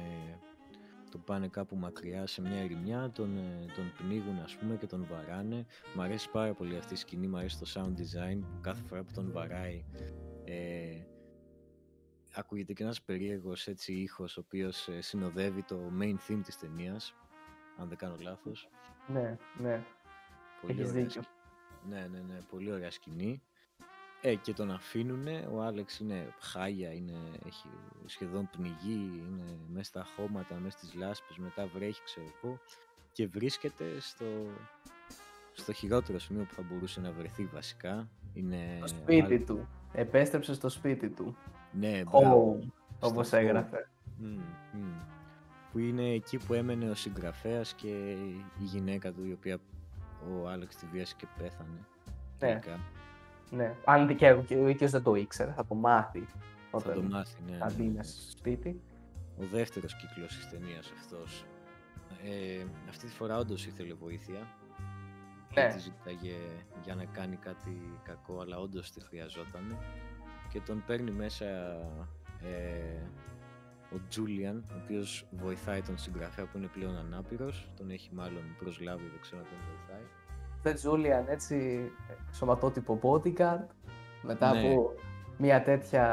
τον 1.17 1.25
πάνε 1.25 1.49
κάπου 1.49 1.77
μακριά 1.77 2.27
σε 2.27 2.41
μια 2.41 2.57
ερημιά, 2.57 3.11
τον, 3.11 3.37
ε, 3.37 3.65
τον 3.75 3.93
πνίγουν 3.97 4.39
ας 4.39 4.57
πούμε 4.57 4.77
και 4.77 4.87
τον 4.87 5.07
βαράνε. 5.11 5.67
Μ' 5.95 6.01
αρέσει 6.01 6.31
πάρα 6.31 6.55
πολύ 6.55 6.77
αυτή 6.77 6.95
η 6.95 6.97
σκηνή, 6.97 7.27
μ' 7.27 7.37
αρέσει 7.37 7.59
το 7.59 7.67
sound 7.75 8.01
design 8.01 8.39
που 8.41 8.61
κάθε 8.61 8.83
φορά 8.83 9.03
που 9.03 9.13
τον 9.13 9.33
βαράει 9.33 9.85
ε, 10.45 11.01
ακούγεται 12.35 12.73
και 12.73 12.83
ένας 12.83 13.03
περίεργος 13.03 13.67
έτσι 13.67 13.93
ήχος 13.93 14.37
ο 14.37 14.41
οποίος 14.41 14.89
ε, 14.89 15.01
συνοδεύει 15.01 15.63
το 15.63 15.93
main 16.01 16.15
theme 16.29 16.41
της 16.45 16.59
ταινίας, 16.59 17.15
αν 17.77 17.89
δεν 17.89 17.99
κάνω 17.99 18.17
λάθος. 18.21 18.69
Ναι, 19.07 19.37
ναι. 19.59 19.85
Πολύ 20.61 20.81
Έχεις 20.81 20.93
δίκιο. 20.93 21.23
Ναι, 21.89 22.07
ναι, 22.11 22.19
ναι, 22.19 22.39
πολύ 22.51 22.73
ωραία 22.73 22.91
σκηνή. 22.91 23.43
Ε, 24.21 24.35
και 24.35 24.53
τον 24.53 24.71
αφήνουνε, 24.71 25.49
ο 25.53 25.63
Άλεξ 25.63 25.99
είναι 25.99 26.35
χάγια, 26.41 26.93
είναι, 26.93 27.19
έχει 27.47 27.69
σχεδόν 28.07 28.49
πνιγεί, 28.51 29.23
είναι 29.29 29.59
μέσα 29.73 29.85
στα 29.85 30.07
χώματα, 30.17 30.55
μέσα 30.55 30.79
στις 30.79 30.95
λάσπες, 30.95 31.37
μετά 31.37 31.67
βρέχει, 31.67 32.03
ξέρω 32.05 32.27
εγώ, 32.43 32.59
και 33.13 33.27
βρίσκεται 33.27 33.85
στο, 34.01 34.25
στο 35.53 35.73
χειρότερο 35.73 36.19
σημείο 36.19 36.45
που 36.45 36.55
θα 36.55 36.63
μπορούσε 36.63 37.01
να 37.01 37.13
βρεθεί 37.13 37.45
βασικά. 37.45 38.09
Είναι 38.35 38.79
στο 38.85 38.87
σπίτι 38.87 39.39
του. 39.39 39.69
Επέστρεψε 39.93 40.55
στο 40.55 40.69
σπίτι 40.69 41.09
του. 41.09 41.37
Ναι, 41.73 42.03
μπράβο. 42.11 42.59
όπως 43.01 43.33
έγραφε. 43.33 43.89
Που 45.73 45.79
είναι 45.79 46.09
εκεί 46.09 46.39
που 46.39 46.55
έμενε 46.55 46.91
ο 46.91 46.95
συγγραφέας 46.95 47.75
και 47.75 47.89
η 48.59 48.65
γυναίκα 48.65 49.13
του, 49.13 49.27
η 49.27 49.33
οποία 49.33 49.59
ο 50.31 50.49
Άλεξ 50.49 50.77
τη 50.77 50.87
βίασε 50.87 51.15
και 51.19 51.27
πέθανε. 51.39 51.87
Ναι. 52.39 52.61
Ναι. 53.51 53.75
Αν 53.85 54.17
και 54.17 54.31
ο 54.55 54.69
ίδιος 54.69 54.91
δεν 54.91 55.03
το 55.03 55.15
ήξερε, 55.15 55.53
θα 55.53 55.67
το 55.67 55.75
μάθει. 55.75 56.27
Θα 56.71 56.93
το 56.93 57.03
μάθει, 57.03 57.37
ναι. 57.51 57.57
Θα 57.57 57.73
μπει 57.77 57.83
ναι, 57.83 57.97
ναι. 57.97 58.03
στο 58.03 58.31
σπίτι. 58.31 58.81
Ο 59.39 59.45
δεύτερος 59.53 59.97
κύκλος 59.97 60.37
της 60.37 60.49
ταινίας 60.51 60.93
αυτός. 60.99 61.45
Ε, 62.25 62.65
αυτή 62.89 63.07
τη 63.07 63.13
φορά 63.13 63.39
όντως 63.39 63.67
ήθελε 63.67 63.95
βοήθεια. 63.95 64.49
Ναι. 65.55 65.73
Της 65.73 65.83
ζήταγε 65.83 66.37
για 66.85 66.95
να 66.95 67.05
κάνει 67.05 67.37
κάτι 67.37 68.01
κακό, 68.03 68.41
αλλά 68.41 68.59
όντως 68.59 68.91
τη 68.91 69.01
χρειαζόταν 69.01 69.77
και 70.49 70.61
τον 70.61 70.83
παίρνει 70.87 71.11
μέσα 71.11 71.47
ε, 72.43 73.03
ο 73.95 74.01
Τζούλιαν, 74.09 74.65
ο 74.73 74.75
οποίος 74.83 75.27
βοηθάει 75.31 75.83
τον 75.83 75.99
συγγραφέα 75.99 76.47
που 76.47 76.59
είναι 76.59 76.67
πλέον 76.67 76.97
ανάπηρος, 76.97 77.69
τον 77.77 77.91
έχει 77.91 78.11
μάλλον 78.13 78.57
προσλάβει, 78.59 79.09
δεν 79.09 79.21
ξέρω 79.21 79.41
αν 79.41 79.47
τον 79.49 79.59
βοηθάει. 79.69 80.07
Θε 80.67 80.73
Τζούλιαν 80.73 81.25
έτσι 81.29 81.91
σωματότυπο 82.33 82.99
bodyguard, 83.03 83.67
μετά 84.23 84.53
ναι. 84.53 84.59
από 84.59 84.95
μια 85.39 85.63
τέτοια, 85.63 86.05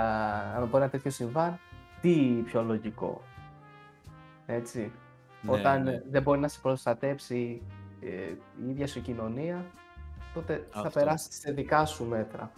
αν 0.56 0.70
πω 0.70 0.78
ένα 0.78 0.90
τέτοιο 0.90 1.12
συμβάν, 1.12 1.60
τι 2.02 2.42
πιο 2.46 2.64
λογικό, 2.64 3.22
έτσι. 4.46 4.92
Ναι, 5.42 5.52
Όταν 5.52 5.84
ναι. 5.84 6.02
δεν 6.10 6.22
μπορεί 6.22 6.40
να 6.40 6.48
σε 6.48 6.60
προστατέψει 6.62 7.62
ε, 8.00 8.08
η 8.66 8.70
ίδια 8.70 8.88
σου 8.88 9.02
κοινωνία, 9.02 9.66
τότε 10.34 10.68
θα 10.70 10.92
περάσεις 10.94 11.40
σε 11.40 11.52
δικά 11.52 11.86
σου 11.86 12.06
μέτρα 12.06 12.52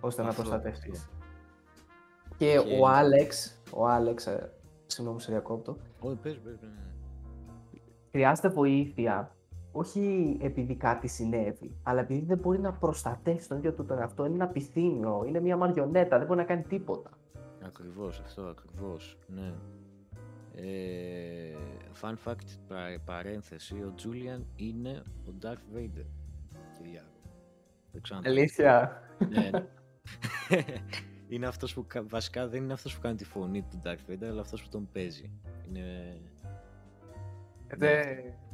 ώστε 0.00 0.22
να 0.22 0.32
προστατευτείς. 0.32 1.08
Και, 2.36 2.58
ο 2.80 2.88
Άλεξ, 2.88 3.60
ο 3.70 3.86
Άλεξ, 3.86 4.26
ε, 4.26 4.52
συγγνώμη 4.86 5.20
σε 5.20 5.30
διακόπτω, 5.30 5.76
Όχι, 6.00 6.16
πες, 6.16 6.38
πες, 6.38 6.56
πες. 6.60 6.68
χρειάζεται 8.10 8.48
βοήθεια 8.48 9.32
όχι 9.78 10.36
επειδή 10.40 10.74
κάτι 10.74 11.08
συνέβη, 11.08 11.76
αλλά 11.82 12.00
επειδή 12.00 12.24
δεν 12.26 12.38
μπορεί 12.38 12.58
να 12.58 12.72
προστατεύσει 12.72 13.48
τον 13.48 13.58
ίδιο 13.58 13.72
του 13.72 13.84
τον 13.84 13.98
εαυτό. 13.98 14.24
Είναι 14.24 14.34
ένα 14.34 14.48
πυθύνιο, 14.48 15.24
είναι 15.26 15.40
μια 15.40 15.56
μαριονέτα, 15.56 16.18
δεν 16.18 16.26
μπορεί 16.26 16.38
να 16.38 16.44
κάνει 16.44 16.62
τίποτα. 16.62 17.10
Ακριβώς, 17.62 18.20
αυτό 18.20 18.42
ακριβώς, 18.42 19.18
ναι. 19.26 19.54
Ε, 20.54 21.56
fun 22.00 22.14
fact, 22.24 22.96
παρένθεση, 23.04 23.74
ο 23.74 23.92
Τζούλιαν 23.94 24.46
είναι 24.56 25.02
ο 25.26 25.32
Darth 25.42 25.76
Vader. 25.76 26.06
Αλήθεια. 28.24 29.02
Ναι, 29.28 29.50
ναι. 29.50 29.66
είναι 31.28 31.46
αυτός 31.46 31.74
που, 31.74 31.86
βασικά 32.08 32.48
δεν 32.48 32.62
είναι 32.62 32.72
αυτός 32.72 32.94
που 32.94 33.00
κάνει 33.00 33.16
τη 33.16 33.24
φωνή 33.24 33.62
του 33.62 33.82
Darth 33.84 34.10
Vader, 34.10 34.24
αλλά 34.24 34.40
αυτός 34.40 34.62
που 34.62 34.68
τον 34.68 34.88
παίζει. 34.92 35.30
Είναι... 35.68 36.20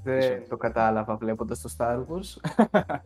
Δεν 0.04 0.20
δε 0.20 0.40
το 0.48 0.56
κατάλαβα 0.56 1.16
βλέποντας 1.16 1.60
το 1.60 1.74
Star 1.78 1.96
Wars. 1.96 2.50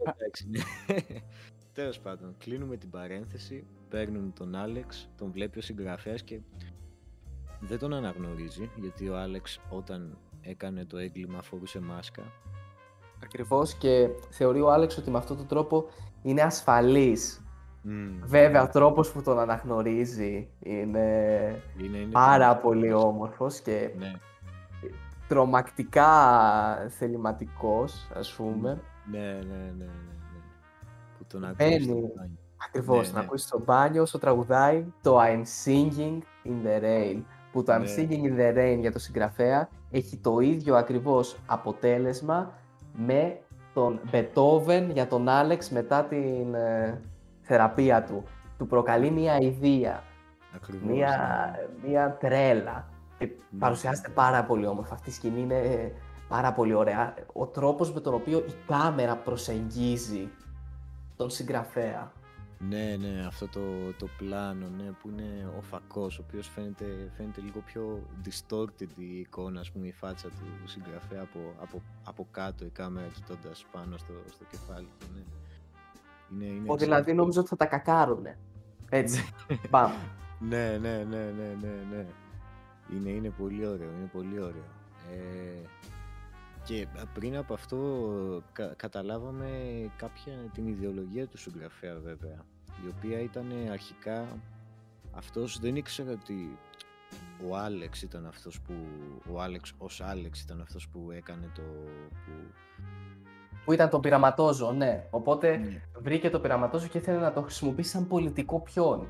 Εντάξει, 0.03 0.49
ναι. 0.51 0.61
Τέλος 1.75 1.99
πάντων, 1.99 2.35
κλείνουμε 2.39 2.77
την 2.77 2.91
παρένθεση, 2.91 3.67
παίρνουν 3.89 4.33
τον 4.33 4.55
Άλεξ, 4.55 5.11
τον 5.17 5.31
βλέπει 5.31 5.59
ο 5.59 5.63
συγγραφέας 5.63 6.23
και 6.23 6.41
δεν 7.61 7.79
τον 7.79 7.95
αναγνωρίζει, 7.95 8.71
γιατί 8.77 9.09
ο 9.09 9.17
Άλεξ 9.17 9.61
όταν 9.69 10.19
έκανε 10.41 10.85
το 10.85 10.99
έγκλημα 10.99 11.43
φορούσε 11.43 11.81
μάσκα. 11.81 12.23
Ακριβώς 13.23 13.75
και 13.75 14.09
θεωρεί 14.31 14.61
ο 14.61 14.71
Άλεξ 14.71 14.97
ότι 14.97 15.11
με 15.11 15.19
αυτόν 15.19 15.37
τον 15.37 15.47
τρόπο 15.47 15.87
είναι 16.23 16.43
ασφαλής 16.43 17.43
Βέβαια, 18.25 18.63
ο 18.63 18.69
τρόπος 18.69 19.13
που 19.13 19.23
τον 19.23 19.39
αναγνωρίζει 19.39 20.49
είναι, 20.59 21.63
πάρα 22.13 22.57
πολύ 22.57 22.93
όμορφος 22.93 23.61
και 23.61 23.91
ναι. 23.99 24.13
Τρομακτικά 25.29 26.11
θεληματικός, 26.89 28.11
ας 28.15 28.33
πούμε. 28.33 28.81
Ναι, 29.11 29.19
ναι, 29.19 29.29
ναι, 29.29 29.57
ναι. 29.79 29.85
ναι. 29.85 30.41
Που 31.19 31.25
τον 31.27 31.45
ακούει 31.45 31.81
στο 31.81 31.95
μπάνιο. 31.95 32.39
Ακριβώς, 32.67 32.99
ναι, 32.99 33.05
τον 33.05 33.15
ναι. 33.15 33.21
ακούεις 33.21 33.43
στο 33.43 33.61
μπάνιο 33.65 34.03
όσο 34.03 34.19
τραγουδάει 34.19 34.85
το 35.03 35.19
I'm 35.21 35.43
singing 35.65 36.19
in 36.45 36.67
the 36.67 36.83
rain. 36.83 37.23
Που 37.53 37.63
το 37.63 37.75
I'm 37.75 37.81
ναι. 37.81 37.95
singing 37.97 38.23
in 38.25 38.39
the 38.39 38.59
rain 38.59 38.79
για 38.81 38.93
το 38.93 38.99
συγγραφέα 38.99 39.69
έχει 39.91 40.17
το 40.17 40.39
ίδιο 40.39 40.77
ακριβώς 40.77 41.39
αποτέλεσμα 41.47 42.53
με 42.93 43.39
τον 43.75 44.01
Beethoven 44.13 44.89
για 44.93 45.07
τον 45.07 45.29
Άλεξ 45.29 45.71
μετά 45.71 46.05
την 46.05 46.55
ε, 46.55 47.01
θεραπεία 47.41 48.05
του. 48.05 48.23
Του 48.59 48.67
προκαλεί 48.67 49.11
μια 49.11 49.39
ιδέα, 49.39 50.03
μια, 50.83 51.57
ναι. 51.83 51.89
μια 51.89 52.17
τρέλα. 52.21 52.89
Και 53.19 53.25
ναι. 53.25 53.59
παρουσιάζεται 53.59 54.09
πάρα 54.09 54.45
πολύ 54.45 54.67
όμορφα. 54.67 54.95
Αυτή 54.95 55.11
η 55.11 55.13
σκηνή 55.13 55.41
είναι 55.41 55.93
πάρα 56.29 56.53
πολύ 56.53 56.75
ωραία. 56.75 57.15
Ο 57.33 57.47
τρόπος 57.47 57.93
με 57.93 58.01
τον 58.01 58.15
οποίο 58.15 58.39
η 58.39 58.55
κάμερα 58.67 59.17
προσεγγίζει 59.17 60.29
τον 61.17 61.31
συγγραφέα. 61.31 62.13
Ναι, 62.69 62.97
ναι, 62.99 63.25
αυτό 63.27 63.49
το, 63.49 63.61
το 63.99 64.09
πλάνο 64.19 64.67
ναι, 64.77 64.91
που 65.03 65.09
είναι 65.09 65.51
ο 65.59 65.61
φακός, 65.61 66.19
ο 66.19 66.25
οποίος 66.27 66.49
φαίνεται, 66.49 67.11
φαίνεται 67.17 67.41
λίγο 67.41 67.61
πιο 67.61 68.03
distorted 68.25 68.89
η 68.97 69.19
εικόνα, 69.19 69.61
ας 69.61 69.71
πούμε, 69.71 69.87
η 69.87 69.93
φάτσα 69.93 70.29
του 70.29 70.69
συγγραφέα 70.69 71.23
από, 71.23 71.39
από, 71.63 71.83
από 72.05 72.27
κάτω 72.31 72.65
η 72.65 72.69
κάμερα 72.69 73.07
κοιτώντας 73.07 73.67
πάνω 73.73 73.97
στο, 73.97 74.13
στο 74.33 74.45
κεφάλι 74.51 74.89
του. 74.99 75.07
Ναι. 75.15 76.45
Είναι, 76.45 76.55
είναι 76.55 76.75
δηλαδή 76.77 77.15
νομίζω 77.15 77.41
ότι 77.41 77.49
θα 77.49 77.57
τα 77.57 77.67
κακάρουνε. 77.67 78.39
Έτσι. 78.89 79.29
Πάμε. 79.71 79.95
ναι, 80.51 80.79
ναι, 80.81 81.05
ναι, 81.09 81.33
ναι, 81.37 81.57
ναι, 81.61 81.97
ναι. 81.97 82.07
Είναι, 82.95 83.11
είναι 83.11 83.31
πολύ 83.31 83.67
ωραίο, 83.67 83.91
είναι 83.99 84.11
πολύ 84.13 84.41
ωραίο. 84.41 84.69
Ε, 85.13 85.67
Και 86.65 86.87
πριν 87.15 87.37
από 87.37 87.55
αυτό 87.55 87.79
καταλάβαμε 88.77 89.51
κάποια 89.97 90.33
την 90.55 90.67
ιδεολογία 90.67 91.27
του 91.27 91.39
συγγραφέα 91.39 91.95
βέβαια, 91.95 92.45
η 92.85 92.89
οποία 92.97 93.21
ήταν 93.21 93.47
αρχικά 93.73 94.27
αυτός 95.11 95.59
δεν 95.59 95.77
ήξερε 95.77 96.11
ότι 96.11 96.59
ο 97.49 97.57
Άλεξ 97.57 98.03
ήταν 98.03 98.27
αυτός 98.27 98.61
που, 98.61 98.73
ο 99.33 99.41
Άλεξ 99.41 99.75
ως 99.79 100.01
Άλεξ 100.01 100.41
ήταν 100.41 100.61
αυτός 100.61 100.89
που 100.89 101.11
έκανε 101.11 101.51
το, 101.55 101.63
που, 102.11 102.33
που 103.65 103.73
ήταν 103.73 103.89
το 103.89 104.01
πειραματόζω, 104.01 104.73
ναι. 104.73 105.07
Οπότε 105.11 105.57
ναι. 105.57 105.83
βρήκε 105.99 106.31
το 106.31 106.41
πειραματόζω 106.41 106.87
και 106.87 106.99
ήθελε 106.99 107.19
να 107.19 107.33
το 107.33 107.43
χρησιμοποιήσει 107.43 107.91
σαν 107.91 108.07
πολιτικό 108.07 108.61
πιόν. 108.61 109.07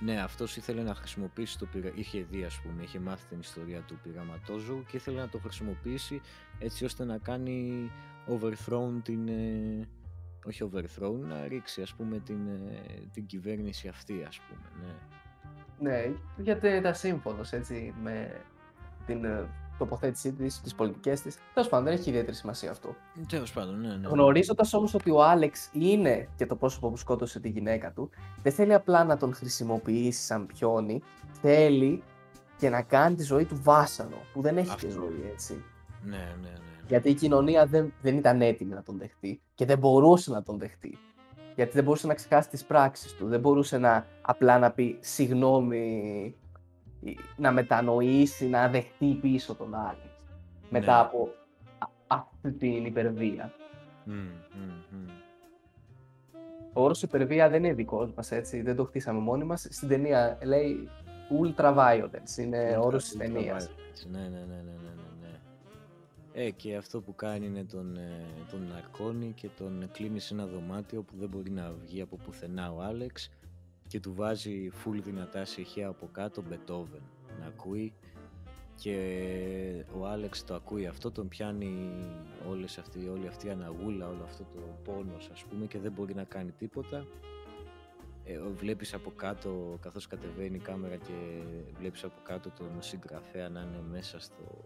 Ναι, 0.00 0.20
αυτός 0.20 0.56
ήθελε 0.56 0.82
να 0.82 0.94
χρησιμοποιήσει 0.94 1.58
το 1.58 1.66
πειρα... 1.66 1.90
Είχε 1.94 2.26
δει, 2.30 2.44
ας 2.44 2.60
πούμε, 2.60 2.82
είχε 2.82 2.98
μάθει 2.98 3.26
την 3.26 3.38
ιστορία 3.40 3.80
του 3.80 3.98
πειραματόζου 4.02 4.84
και 4.84 4.96
ήθελε 4.96 5.20
να 5.20 5.28
το 5.28 5.38
χρησιμοποιήσει 5.38 6.20
έτσι 6.58 6.84
ώστε 6.84 7.04
να 7.04 7.18
κάνει 7.18 7.90
overthrown 8.28 9.00
την. 9.02 9.28
Ε, 9.28 9.88
όχι 10.44 10.70
overthrown, 10.72 11.18
να 11.20 11.48
ρίξει 11.48 11.82
ας 11.82 11.94
πούμε 11.94 12.18
την, 12.18 12.48
ε, 12.48 13.08
την 13.12 13.26
κυβέρνηση 13.26 13.88
αυτή, 13.88 14.24
ας 14.28 14.40
πούμε. 14.40 14.94
Ναι, 15.78 15.90
ναι 15.90 16.12
γιατί 16.36 16.68
ήταν 16.68 16.94
σύμφωνος 16.94 17.52
έτσι 17.52 17.94
με 18.02 18.44
την 19.06 19.24
ε, 19.24 19.48
τοποθέτησή 19.78 20.32
της, 20.32 20.60
τις 20.60 20.74
πολιτικές 20.74 21.20
της. 21.20 21.38
Τέλος 21.54 21.68
πάντων, 21.68 21.84
δεν 21.84 21.94
έχει 21.94 22.08
ιδιαίτερη 22.08 22.36
σημασία 22.36 22.70
αυτό. 22.70 22.94
Τέλος 23.28 23.52
πάντων, 23.52 23.80
ναι. 23.80 23.96
ναι. 23.96 24.08
Γνωρίζοντας 24.08 24.74
όμως 24.74 24.94
ότι 24.94 25.10
ο 25.10 25.22
Άλεξ 25.22 25.70
είναι 25.72 26.28
και 26.36 26.46
το 26.46 26.56
πρόσωπο 26.56 26.90
που 26.90 26.96
σκότωσε 26.96 27.40
τη 27.40 27.48
γυναίκα 27.48 27.92
του, 27.92 28.10
δεν 28.42 28.52
θέλει 28.52 28.74
απλά 28.74 29.04
να 29.04 29.16
τον 29.16 29.34
χρησιμοποιήσει 29.34 30.24
σαν 30.24 30.46
πιόνι, 30.46 31.02
θέλει 31.40 32.02
και 32.58 32.68
να 32.68 32.82
κάνει 32.82 33.14
τη 33.14 33.22
ζωή 33.22 33.44
του 33.44 33.60
βάσανο, 33.62 34.16
που 34.32 34.40
δεν 34.40 34.56
έχει 34.56 34.76
και 34.76 34.88
ζωή 34.88 35.30
έτσι. 35.32 35.64
Ναι, 36.02 36.16
ναι, 36.16 36.48
ναι. 36.48 36.78
Γιατί 36.86 37.10
η 37.10 37.14
κοινωνία 37.14 37.66
δεν, 37.66 37.92
δεν 38.02 38.16
ήταν 38.16 38.42
έτοιμη 38.42 38.74
να 38.74 38.82
τον 38.82 38.98
δεχτεί 38.98 39.40
και 39.54 39.64
δεν 39.64 39.78
μπορούσε 39.78 40.30
να 40.30 40.42
τον 40.42 40.58
δεχτεί. 40.58 40.98
Γιατί 41.54 41.72
δεν 41.72 41.84
μπορούσε 41.84 42.06
να 42.06 42.14
ξεχάσει 42.14 42.48
τις 42.48 42.64
πράξεις 42.64 43.14
του. 43.14 43.26
Δεν 43.26 43.40
μπορούσε 43.40 43.78
να 43.78 44.06
απλά 44.22 44.58
να 44.58 44.70
πει 44.70 44.98
συγγνώμη 45.00 46.34
να 47.36 47.52
μετανοήσει, 47.52 48.48
να 48.48 48.68
δεχτεί 48.68 49.18
πίσω 49.20 49.54
τον 49.54 49.74
άλλο. 49.74 50.10
Μετά 50.70 50.94
ναι. 50.94 51.00
από 51.00 51.28
αυτή 52.06 52.52
την 52.52 52.84
υπερβία. 52.84 53.52
Mm, 54.06 54.10
mm, 54.10 55.10
Ο 56.72 56.82
όρος 56.82 57.02
υπερβία 57.02 57.48
δεν 57.48 57.64
είναι 57.64 57.74
δικός 57.74 58.12
μας, 58.16 58.30
έτσι, 58.30 58.62
δεν 58.62 58.76
το 58.76 58.84
χτίσαμε 58.84 59.20
μόνοι 59.20 59.44
μας. 59.44 59.66
Στην 59.70 59.88
ταινία 59.88 60.38
λέει 60.44 60.88
ultra 61.30 61.76
violence, 61.76 62.38
είναι 62.38 62.76
ultra, 62.76 62.84
όρος 62.84 63.04
της 63.04 63.16
ταινίας. 63.16 63.70
Ναι, 64.10 64.18
ναι, 64.18 64.28
ναι, 64.28 64.38
ναι, 64.38 64.62
ναι, 64.62 64.92
ναι. 65.20 65.38
Ε, 66.32 66.50
και 66.50 66.76
αυτό 66.76 67.00
που 67.00 67.14
κάνει 67.14 67.46
είναι 67.46 67.64
τον, 67.64 67.96
ε, 67.96 68.24
τον 68.50 68.66
ναρκώνει 68.72 69.32
και 69.36 69.48
τον 69.58 69.88
κλείνει 69.92 70.20
σε 70.20 70.34
ένα 70.34 70.46
δωμάτιο 70.46 71.02
που 71.02 71.12
δεν 71.18 71.28
μπορεί 71.28 71.50
να 71.50 71.72
βγει 71.84 72.00
από 72.00 72.16
πουθενά 72.16 72.72
ο 72.72 72.82
Άλεξ 72.82 73.30
και 73.88 74.00
του 74.00 74.14
βάζει 74.14 74.70
full 74.84 75.00
δυνατά 75.02 75.46
ηχεία 75.56 75.88
από 75.88 76.08
κάτω 76.12 76.42
Beethoven 76.50 77.02
να 77.40 77.46
ακούει 77.46 77.92
και 78.74 79.84
ο 79.98 80.06
Άλεξ 80.06 80.44
το 80.44 80.54
ακούει 80.54 80.86
αυτό, 80.86 81.10
τον 81.10 81.28
πιάνει 81.28 81.90
όλες 82.48 82.78
αυτή, 82.78 83.08
όλη 83.08 83.26
αυτή 83.26 83.46
η 83.46 83.50
αναγούλα, 83.50 84.08
όλο 84.08 84.22
αυτό 84.24 84.44
το 84.54 84.60
πόνος 84.84 85.30
ας 85.32 85.44
πούμε 85.44 85.66
και 85.66 85.78
δεν 85.78 85.92
μπορεί 85.92 86.14
να 86.14 86.24
κάνει 86.24 86.50
τίποτα. 86.50 87.06
Ε, 88.24 88.40
βλέπεις 88.40 88.94
από 88.94 89.10
κάτω, 89.16 89.78
καθώς 89.80 90.06
κατεβαίνει 90.06 90.56
η 90.56 90.60
κάμερα 90.60 90.96
και 90.96 91.42
βλέπεις 91.78 92.04
από 92.04 92.20
κάτω 92.22 92.50
τον 92.50 92.70
συγγραφέα 92.78 93.48
να 93.48 93.60
είναι 93.60 93.82
μέσα 93.90 94.20
στο... 94.20 94.64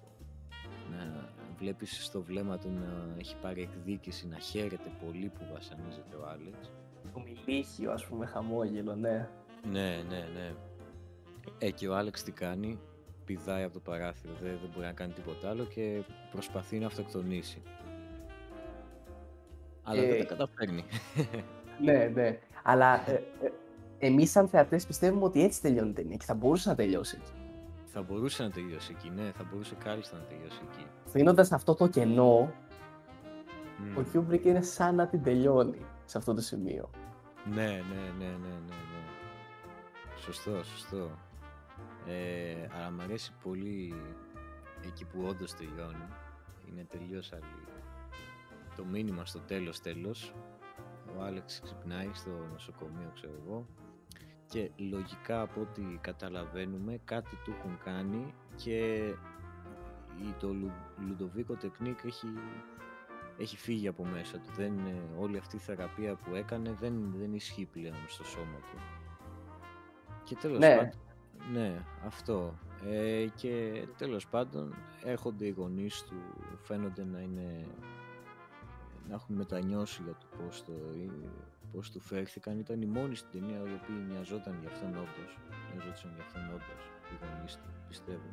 Να 0.91 1.29
βλέπεις 1.59 2.05
στο 2.05 2.23
βλέμμα 2.23 2.59
του 2.59 2.69
να 2.69 3.15
έχει 3.19 3.37
πάρει 3.43 3.63
εκδίκηση, 3.63 4.29
να 4.29 4.39
χαίρεται 4.39 4.91
πολύ 5.05 5.29
που 5.29 5.47
βασανίζεται 5.53 6.17
ο 6.17 6.29
Άλεξ 6.29 6.71
το 7.15 7.23
μιλίχιο, 7.25 7.93
ας 7.93 8.07
πούμε, 8.07 8.27
χαμόγελο, 8.27 8.95
ναι. 8.95 9.29
Ναι, 9.71 10.03
ναι, 10.09 10.27
ναι. 10.35 10.55
Ε, 11.59 11.71
και 11.71 11.89
ο 11.89 11.97
Άλεξ 11.97 12.23
τι 12.23 12.33
κάνει, 12.33 12.79
πηδάει 13.25 13.63
από 13.63 13.73
το 13.73 13.81
παράθυρο, 13.81 14.33
δεν, 14.43 14.59
δεν 14.61 14.71
μπορεί 14.73 14.87
να 14.87 14.93
κάνει 14.93 15.13
τίποτα 15.13 15.49
άλλο 15.49 15.65
και 15.65 16.03
προσπαθεί 16.31 16.79
να 16.79 16.87
αυτοκτονήσει. 16.87 17.63
Αλλά 19.83 20.03
δεν 20.03 20.19
τα 20.19 20.25
καταφέρνει. 20.25 20.85
ναι, 21.85 22.11
ναι. 22.15 22.39
Αλλά 22.63 23.11
ε, 23.11 23.13
ε, 23.13 23.53
εμείς 23.99 24.31
σαν 24.31 24.49
θεατές 24.49 24.87
πιστεύουμε 24.87 25.25
ότι 25.25 25.43
έτσι 25.43 25.61
τελειώνει 25.61 25.91
η 25.91 25.93
ταινία 25.93 26.17
και 26.17 26.25
θα 26.25 26.35
μπορούσε 26.35 26.69
να 26.69 26.75
τελειώσει 26.75 27.19
εκεί. 27.21 27.33
Θα 27.85 28.03
μπορούσε 28.03 28.43
να 28.43 28.51
τελειώσει 28.51 28.95
εκεί, 28.97 29.11
ναι, 29.11 29.31
θα 29.37 29.47
μπορούσε 29.51 29.75
κάλλιστα 29.85 30.17
να 30.17 30.23
τελειώσει 30.23 30.61
εκεί. 30.71 30.87
Αφήνοντας 31.05 31.53
αυτό 31.53 31.75
το 31.75 31.89
κενό, 31.89 32.53
mm. 33.79 33.99
ο 33.99 34.03
Κιούμπρικ 34.03 34.45
είναι 34.45 34.63
σαν 34.63 34.95
να 34.95 35.07
την 35.07 35.23
τελειώνει 35.23 35.87
σε 36.05 36.19
αυτό 36.19 36.35
το 36.35 36.41
σημείο. 36.41 36.91
Ναι, 37.45 37.65
ναι, 37.65 38.13
ναι, 38.19 38.27
ναι, 38.27 38.49
ναι, 38.49 38.77
ναι. 38.91 39.03
Σωστό, 40.17 40.65
σωστό. 40.65 41.19
Ε, 42.07 42.69
αλλά 42.77 42.91
μου 42.91 43.03
αρέσει 43.03 43.33
πολύ 43.43 43.95
εκεί 44.85 45.05
που 45.05 45.25
όντως 45.27 45.55
τελειώνει. 45.55 46.09
Είναι 46.69 46.85
τελείως 46.85 47.33
άλλη. 47.33 47.45
Το 48.77 48.85
μήνυμα 48.85 49.25
στο 49.25 49.39
τέλος 49.39 49.81
τέλος. 49.81 50.35
Ο 51.17 51.23
Άλεξ 51.23 51.61
ξυπνάει 51.63 52.11
στο 52.13 52.31
νοσοκομείο, 52.53 53.11
ξέρω 53.15 53.33
εγώ. 53.45 53.67
Και 54.47 54.71
λογικά 54.77 55.41
από 55.41 55.61
ό,τι 55.61 55.83
καταλαβαίνουμε 56.01 57.01
κάτι 57.05 57.37
του 57.45 57.55
έχουν 57.59 57.79
κάνει 57.85 58.35
και 58.57 59.01
το 60.39 60.57
Λουντοβίκο 60.99 61.55
Τεκνίκ 61.55 62.05
έχει 62.05 62.27
έχει 63.39 63.57
φύγει 63.57 63.89
από 63.89 64.05
μέσα 64.05 64.39
του. 64.39 64.53
Δεν, 64.57 64.73
όλη 65.19 65.39
αυτή 65.39 65.57
η 65.57 65.59
θεραπεία 65.59 66.15
που 66.15 66.35
έκανε 66.35 66.77
δεν, 66.81 67.15
δεν 67.19 67.35
ισχύει 67.35 67.69
πλέον 67.73 67.95
στο 68.09 68.25
σώμα 68.25 68.59
του. 68.71 68.79
Και 70.25 70.35
τέλος 70.35 70.59
ναι. 70.59 70.77
πάντων, 70.77 70.93
ναι, 71.53 71.85
αυτό. 72.07 72.55
Ε, 72.91 73.27
και 73.35 73.85
τέλος 73.97 74.29
πάντων 74.29 74.75
έρχονται 75.05 75.47
οι 75.47 75.51
γονείς 75.51 76.03
του, 76.03 76.17
φαίνονται 76.63 77.05
να 77.05 77.21
είναι 77.21 77.67
να 79.09 79.15
έχουν 79.15 79.37
μετανιώσει 79.37 80.03
για 80.03 80.13
το 80.13 80.27
πώς, 80.37 80.65
το, 80.65 80.73
πώς 81.73 81.91
του 81.91 82.01
φέρθηκαν. 82.01 82.59
Ήταν 82.59 82.83
η 82.83 82.87
μόνη 82.87 83.15
στην 83.15 83.31
ταινία 83.41 83.59
η 83.59 83.79
οποία 83.83 83.95
νοιαζόταν 84.09 84.57
για 84.61 84.71
αυτόν 84.71 84.89
όντως. 84.89 85.39
Νοιαζόταν 85.75 86.13
για 86.15 86.25
αυτόν 86.25 86.43
όντως 86.49 86.83
οι 87.11 87.15
γονείς 87.25 87.55
του, 87.57 87.69
πιστεύω. 87.89 88.31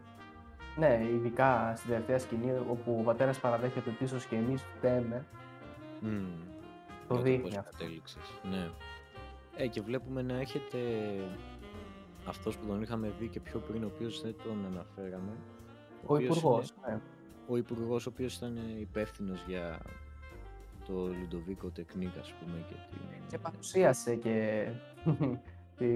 Ναι, 0.77 1.01
ειδικά 1.13 1.73
στην 1.75 1.89
τελευταία 1.89 2.19
σκηνή 2.19 2.51
όπου 2.69 2.97
ο 2.99 3.03
πατέρας 3.03 3.39
παραδέχεται 3.39 3.89
ότι 3.89 4.03
ίσως 4.03 4.25
και 4.25 4.35
εμείς 4.35 4.61
φταίμε. 4.61 5.25
Mm. 6.03 6.07
Το 7.07 7.15
δείχνει 7.15 7.57
αυτό. 7.57 7.85
Ναι. 8.49 8.69
Ε, 9.55 9.67
και 9.67 9.81
βλέπουμε 9.81 10.21
να 10.21 10.39
έχετε 10.39 10.77
αυτός 12.25 12.57
που 12.57 12.65
τον 12.65 12.81
είχαμε 12.81 13.13
δει 13.19 13.27
και 13.27 13.39
πιο 13.39 13.59
πριν, 13.59 13.83
ο 13.83 13.91
οποίος 13.93 14.21
δεν 14.21 14.35
τον 14.43 14.65
αναφέραμε. 14.65 15.31
Ο, 16.05 16.13
ο 16.13 16.19
υπουργός. 16.19 16.73
Ναι. 16.87 16.99
Ο 17.47 17.57
υπουργός, 17.57 18.05
ο 18.05 18.09
οποίος 18.13 18.35
ήταν 18.35 18.57
υπεύθυνος 18.79 19.43
για 19.47 19.79
το 20.87 21.07
Λουντοβίκο 21.07 21.69
Τεκνίκ, 21.69 22.17
ας 22.19 22.33
πούμε. 22.33 22.65
Και, 22.69 22.75
την... 22.89 23.27
και 23.29 23.37
παρουσίασε 23.37 24.15
και 24.15 24.67
τη 25.77 25.87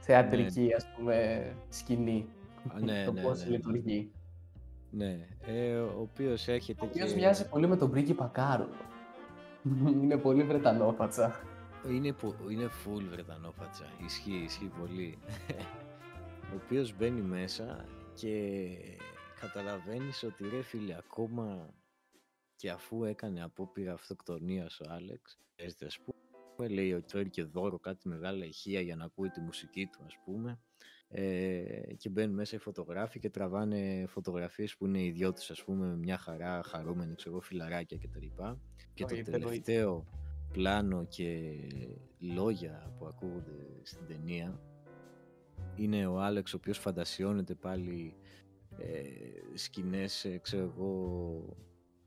θεατρική, 0.00 0.60
ναι. 0.60 0.74
ας 0.74 0.86
πούμε, 0.96 1.46
σκηνή 1.68 2.26
ναι, 2.80 3.04
το 3.04 3.12
ναι, 3.12 3.22
πώς 3.22 3.44
ναι, 3.44 3.50
λειτουργεί. 3.50 4.10
Ναι, 4.90 5.26
ε, 5.40 5.78
ο 5.78 6.00
οποίος 6.00 6.48
έρχεται 6.48 6.84
Ο 6.84 6.88
οποίος 6.88 7.14
μοιάζει 7.14 7.48
πολύ 7.48 7.66
με 7.66 7.76
τον 7.76 7.90
πρίγκιπα 7.90 8.26
Κάρολο. 8.26 8.86
είναι 10.02 10.16
πολύ 10.16 10.42
βρετανόφατσα. 10.42 11.40
Είναι, 11.90 12.14
είναι 12.50 12.66
full 12.66 13.02
βρετανόφατσα. 13.10 13.84
Ισχύει, 14.04 14.42
ισχύει 14.44 14.72
πολύ. 14.80 15.18
ο 16.52 16.60
οποίος 16.64 16.96
μπαίνει 16.96 17.20
μέσα 17.20 17.84
και 18.14 18.68
καταλαβαίνεις 19.40 20.22
ότι 20.22 20.48
ρε 20.48 20.62
φίλε 20.62 20.96
ακόμα 20.96 21.74
και 22.56 22.70
αφού 22.70 23.04
έκανε 23.04 23.42
απόπειρα 23.42 23.92
αυτοκτονίας 23.92 24.80
ο 24.80 24.84
Άλεξ, 24.90 25.38
ας 25.86 25.98
πούμε, 25.98 26.68
λέει 26.68 26.92
ότι 26.92 27.10
φέρει 27.10 27.30
και 27.30 27.42
δώρο 27.42 27.78
κάτι 27.78 28.08
μεγάλα 28.08 28.44
ηχεία 28.44 28.80
για 28.80 28.96
να 28.96 29.04
ακούει 29.04 29.28
τη 29.28 29.40
μουσική 29.40 29.86
του 29.86 30.04
ας 30.06 30.18
πούμε 30.24 30.58
ε, 31.10 31.94
και 31.96 32.08
μπαίνουν 32.08 32.34
μέσα 32.34 32.56
οι 32.56 32.58
φωτογράφοι 32.58 33.18
και 33.18 33.30
τραβάνε 33.30 34.04
φωτογραφίες 34.08 34.76
που 34.76 34.86
είναι 34.86 35.02
ιδιώτες 35.02 35.50
ας 35.50 35.64
πούμε 35.64 35.86
με 35.86 35.96
μια 35.96 36.18
χαρά, 36.18 36.62
χαρούμενοι, 36.62 37.14
ξέρω, 37.14 37.40
φιλαράκια 37.40 37.98
κτλ. 37.98 38.26
Και, 38.94 39.04
το 39.04 39.30
τελευταίο 39.30 40.04
πλάνο 40.52 41.04
και 41.04 41.56
λόγια 42.18 42.94
που 42.98 43.06
ακούγονται 43.06 43.66
στην 43.82 44.06
ταινία 44.06 44.60
είναι 45.76 46.06
ο 46.06 46.20
Άλεξ 46.20 46.54
ο 46.54 46.56
οποίος 46.56 46.78
φαντασιώνεται 46.78 47.54
πάλι 47.54 48.14
ε, 48.78 49.02
σκηνές, 49.54 50.24
ε, 50.24 50.38
ξέρω 50.38 50.62
εγώ, 50.62 51.56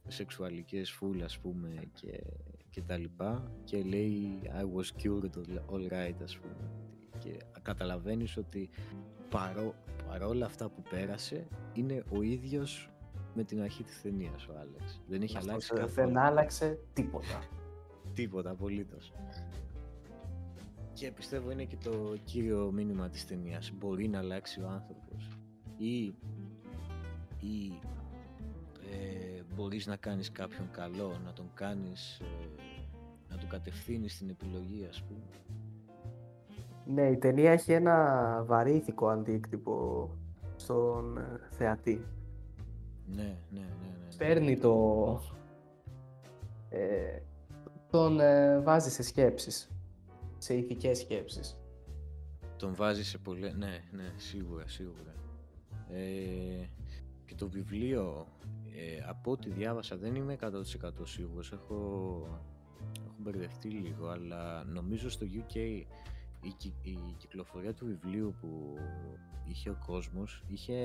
σεξουαλικές 0.07 0.91
φούλ 0.91 1.21
ας 1.21 1.39
πούμε 1.39 1.83
και, 1.93 2.23
και 2.69 2.81
τα 2.81 2.97
λοιπά. 2.97 3.51
Και 3.63 3.81
λέει 3.81 4.41
I 4.43 4.63
was 4.79 5.03
cured 5.03 5.29
all 5.71 5.91
right 5.91 6.15
ας 6.23 6.37
πούμε 6.37 6.90
και 7.23 7.37
καταλαβαίνεις 7.61 8.37
ότι 8.37 8.69
παρό, 9.29 9.75
παρόλα 10.07 10.45
αυτά 10.45 10.69
που 10.69 10.81
πέρασε 10.89 11.47
είναι 11.73 12.03
ο 12.09 12.21
ίδιος 12.21 12.89
με 13.33 13.43
την 13.43 13.61
αρχή 13.61 13.83
της 13.83 14.01
ταινίας 14.01 14.47
ο 14.47 14.53
Άλεξ. 14.59 15.01
Δεν 15.07 15.21
έχει 15.21 15.37
αλλάξει 15.37 15.69
καθόλου. 15.69 16.07
Δεν 16.07 16.17
άλλαξε 16.17 16.79
τίποτα. 16.93 17.43
τίποτα, 18.13 18.49
απολύτως. 18.49 19.13
Και 20.93 21.11
πιστεύω 21.11 21.51
είναι 21.51 21.63
και 21.63 21.77
το 21.83 22.15
κύριο 22.23 22.71
μήνυμα 22.71 23.09
της 23.09 23.25
ταινίας. 23.27 23.71
Μπορεί 23.71 24.07
να 24.07 24.19
αλλάξει 24.19 24.61
ο 24.61 24.67
άνθρωπος. 24.67 25.37
Ή, 25.77 26.03
ή 27.39 27.79
ε, 28.91 29.41
μπορείς 29.55 29.87
να 29.87 29.95
κάνεις 29.95 30.31
κάποιον 30.31 30.71
καλό, 30.71 31.19
να 31.23 31.33
τον 31.33 31.51
κάνεις, 31.53 32.19
ε, 32.19 32.25
να 33.29 33.37
τον 33.37 33.49
κατευθύνεις 33.49 34.13
στην 34.13 34.29
επιλογή 34.29 34.85
ας 34.89 35.03
πούμε. 35.03 35.25
Ναι, 36.93 37.07
η 37.07 37.17
ταινία 37.17 37.51
έχει 37.51 37.71
ένα 37.71 38.43
βαρύ 38.47 38.75
ηθικό 38.75 39.07
αντίκτυπο 39.07 40.09
στον 40.55 41.17
ε, 41.17 41.39
θεατή. 41.49 42.05
Ναι, 43.05 43.23
ναι, 43.23 43.37
ναι. 43.49 43.59
ναι, 43.59 43.97
ναι. 43.99 44.15
Παίρνει 44.17 44.57
το... 44.57 45.21
Ε, 46.69 47.19
τον 47.89 48.19
ε, 48.19 48.59
βάζει 48.59 48.89
σε 48.89 49.03
σκέψεις, 49.03 49.71
σε 50.37 50.53
ηθικές 50.53 50.97
σκέψεις. 50.97 51.57
Τον 52.57 52.75
βάζει 52.75 53.03
σε 53.03 53.17
πολλές... 53.17 53.53
Ναι, 53.53 53.79
ναι, 53.91 54.13
σίγουρα, 54.15 54.67
σίγουρα. 54.67 55.13
Ε, 55.89 56.65
και 57.25 57.35
το 57.35 57.49
βιβλίο, 57.49 58.27
ε, 58.75 59.09
από 59.09 59.31
ό,τι 59.31 59.49
διάβασα, 59.49 59.97
δεν 59.97 60.15
είμαι 60.15 60.37
100% 60.41 60.47
σίγουρος. 61.03 61.51
Έχω, 61.51 61.75
έχω 63.05 63.15
μπερδευτεί 63.17 63.69
λίγο, 63.69 64.07
αλλά 64.07 64.63
νομίζω 64.63 65.09
στο 65.09 65.25
UK 65.25 65.83
η, 66.41 66.73
η 66.81 67.15
κυκλοφορία 67.17 67.73
του 67.73 67.85
βιβλίου 67.85 68.35
που 68.41 68.77
είχε 69.43 69.69
ο 69.69 69.77
κόσμος 69.85 70.43
είχε 70.47 70.75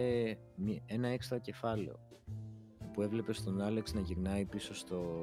ένα 0.86 1.08
έξτρα 1.08 1.38
κεφάλαιο 1.38 1.98
που 2.92 3.02
έβλεπες 3.02 3.42
τον 3.42 3.60
Άλεξ 3.60 3.94
να 3.94 4.00
γυρνάει 4.00 4.44
πίσω 4.44 4.74
στο, 4.74 5.22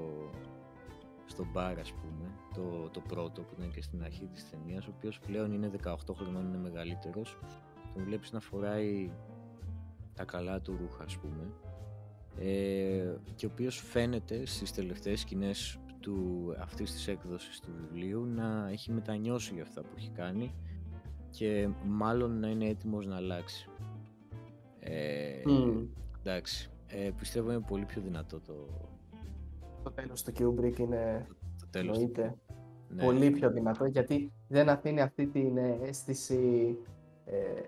στο 1.26 1.46
μπαρ 1.52 1.80
ας 1.80 1.92
πούμε 1.92 2.32
το, 2.54 2.90
το 2.90 3.00
πρώτο 3.00 3.42
που 3.42 3.54
ήταν 3.58 3.72
και 3.72 3.82
στην 3.82 4.04
αρχή 4.04 4.26
της 4.26 4.50
ταινίας, 4.50 4.88
ο 4.88 4.94
οποίος 4.98 5.20
πλέον 5.20 5.52
είναι 5.52 5.72
18 5.84 5.96
χρονών 6.16 6.48
είναι 6.48 6.58
μεγαλύτερος. 6.58 7.38
Τον 7.94 8.04
βλέπεις 8.04 8.32
να 8.32 8.40
φοράει 8.40 9.12
τα 10.14 10.24
καλά 10.24 10.62
του 10.62 10.78
ρούχα 10.82 11.04
ας 11.04 11.18
πούμε. 11.18 11.54
Ε, 12.40 13.16
και 13.36 13.46
ο 13.46 13.50
οποίος 13.52 13.78
φαίνεται 13.78 14.46
στις 14.46 14.72
τελευταίες 14.72 15.20
σκηνές 15.20 15.80
του, 16.04 16.54
αυτής 16.60 16.91
της 16.91 17.08
έκδοσης 17.08 17.60
του 17.60 17.72
βιβλίου 17.80 18.26
να 18.26 18.70
έχει 18.72 18.91
μετανιώσει 18.91 19.54
για 19.54 19.64
αυτά 19.64 19.82
που 19.82 19.93
έχει 19.97 20.10
κάνει 20.10 20.54
και 21.30 21.70
μάλλον 21.86 22.39
να 22.39 22.47
είναι 22.47 22.66
έτοιμος 22.66 23.08
να 23.08 23.16
αλλάξει. 23.16 23.70
Ε, 24.80 25.41
Εντάξει, 26.20 26.72
ε, 26.88 27.10
πιστεύω 27.18 27.51
είναι 27.51 27.64
πολύ 27.68 27.86
πιο 27.86 28.01
δυνατό 28.01 28.39
το... 28.39 28.68
Το 29.84 29.91
τέλος 29.91 30.24
του 30.24 30.32
Kubrick 30.32 30.80
είναι, 30.80 31.28
το, 31.60 31.68
τέλος 31.70 31.97
του... 31.97 32.12
ναι. 32.88 33.04
πολύ 33.04 33.30
πιο 33.32 33.51
δυνατό 33.51 33.86
γιατί 33.86 34.32
δεν 34.47 34.70
αφήνει 34.70 35.01
αυτή 35.01 35.28
την 35.28 35.58
αίσθηση 35.58 36.78
ε, 37.26 37.62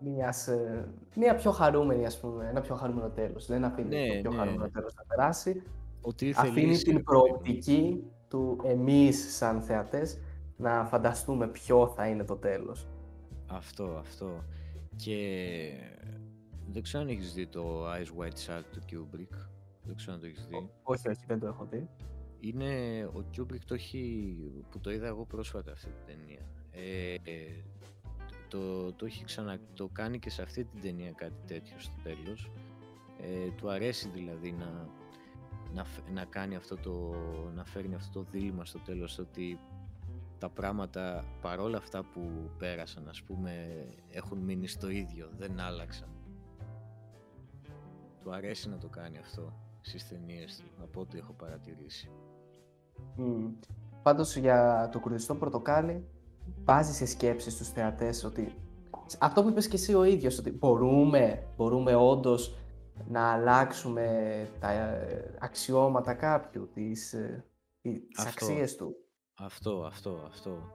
μιας, 0.00 0.48
ε, 0.48 0.88
μια 1.16 1.34
πιο 1.34 1.50
χαρούμενη, 1.50 2.06
ας 2.06 2.20
πούμε, 2.20 2.48
ένα 2.48 2.60
πιο 2.60 2.74
χαρούμενο 2.74 3.10
τέλος. 3.10 3.46
Δεν 3.46 3.64
αφήνει 3.64 3.88
ναι, 3.88 4.06
το 4.06 4.20
πιο 4.20 4.30
ναι. 4.30 4.36
χαρούμενο 4.36 4.70
τέλος 4.70 4.94
να 4.94 5.02
περάσει. 5.04 5.62
Ότι 6.08 6.34
αφήνει 6.36 6.76
την 6.76 7.02
προοπτική 7.02 8.04
του 8.28 8.60
εμείς 8.64 9.36
σαν 9.36 9.62
θεατές 9.62 10.18
να 10.56 10.84
φανταστούμε 10.84 11.48
ποιο 11.48 11.92
θα 11.96 12.08
είναι 12.08 12.24
το 12.24 12.36
τέλος. 12.36 12.86
Αυτό, 13.46 13.84
αυτό. 13.84 14.44
Και 14.96 15.18
δεν 16.72 16.82
ξέρω 16.82 17.02
αν 17.02 17.08
έχεις 17.08 17.32
δει 17.32 17.46
το 17.46 17.86
Eyes 17.92 18.20
White 18.20 18.26
Shut 18.46 18.62
του 18.72 18.80
Kubrick. 18.90 19.36
Δεν 19.82 19.96
ξέρω 19.96 20.12
αν 20.12 20.20
το 20.20 20.26
έχεις 20.26 20.46
δει. 20.46 20.70
όχι, 20.82 21.08
όχι, 21.08 21.24
δεν 21.26 21.38
το 21.38 21.46
έχω 21.46 21.66
δει. 21.70 21.88
Είναι, 22.40 23.04
ο 23.04 23.24
Kubrick 23.36 23.64
το 23.66 23.74
έχει, 23.74 24.34
που 24.70 24.80
το 24.80 24.90
είδα 24.90 25.06
εγώ 25.06 25.24
πρόσφατα 25.24 25.72
αυτή 25.72 25.90
την 25.90 26.16
ταινία. 26.16 26.48
Ε, 26.70 27.14
ε, 27.14 27.64
το, 28.48 28.92
το 28.92 29.06
έχει 29.06 29.24
ξανα, 29.24 29.58
το 29.74 29.88
κάνει 29.92 30.18
και 30.18 30.30
σε 30.30 30.42
αυτή 30.42 30.64
την 30.64 30.80
ταινία 30.80 31.10
κάτι 31.10 31.40
τέτοιο 31.46 31.76
στο 31.78 31.94
τέλος. 32.02 32.50
Ε, 33.20 33.50
του 33.50 33.70
αρέσει 33.70 34.08
δηλαδή 34.08 34.52
να, 34.52 34.88
να, 35.74 35.86
να 36.12 36.24
κάνει 36.24 36.56
αυτό 36.56 36.76
το, 36.76 37.14
να 37.54 37.64
φέρνει 37.64 37.94
αυτό 37.94 38.22
το 38.22 38.30
δίλημα 38.30 38.64
στο 38.64 38.78
τέλος 38.78 39.18
ότι 39.18 39.58
τα 40.38 40.48
πράγματα 40.48 41.24
παρόλα 41.40 41.76
αυτά 41.76 42.04
που 42.04 42.50
πέρασαν 42.58 43.08
ας 43.08 43.22
πούμε 43.22 43.84
έχουν 44.08 44.38
μείνει 44.38 44.66
στο 44.66 44.90
ίδιο, 44.90 45.28
δεν 45.36 45.60
άλλαξαν. 45.60 46.08
Του 48.22 48.32
αρέσει 48.32 48.68
να 48.68 48.78
το 48.78 48.88
κάνει 48.88 49.18
αυτό 49.18 49.52
στις 49.80 50.08
ταινίες 50.08 50.56
του, 50.56 50.82
από 50.82 51.00
ό,τι 51.00 51.18
έχω 51.18 51.32
παρατηρήσει. 51.32 52.10
Mm. 53.18 53.50
Πάντως 54.02 54.36
για 54.36 54.88
το 54.92 55.00
κουρδιστό 55.00 55.34
πορτοκάλι 55.34 56.04
βάζει 56.64 56.92
σε 56.92 57.06
σκέψεις 57.06 57.52
στους 57.52 57.68
θεατές 57.68 58.24
ότι 58.24 58.54
αυτό 59.18 59.42
που 59.42 59.48
είπες 59.48 59.68
και 59.68 59.76
εσύ 59.76 59.94
ο 59.94 60.04
ίδιος, 60.04 60.38
ότι 60.38 60.50
μπορούμε, 60.50 61.46
μπορούμε 61.56 61.94
όντως 61.94 62.56
να 63.06 63.32
αλλάξουμε 63.32 64.06
τα 64.60 64.70
ε, 64.70 65.34
αξιώματα 65.40 66.14
κάποιου, 66.14 66.68
τις, 66.74 67.12
ε, 67.12 67.44
τις 67.82 68.26
αξίες 68.26 68.76
του. 68.76 68.96
Αυτό, 69.38 69.84
αυτό, 69.84 70.22
αυτό. 70.26 70.72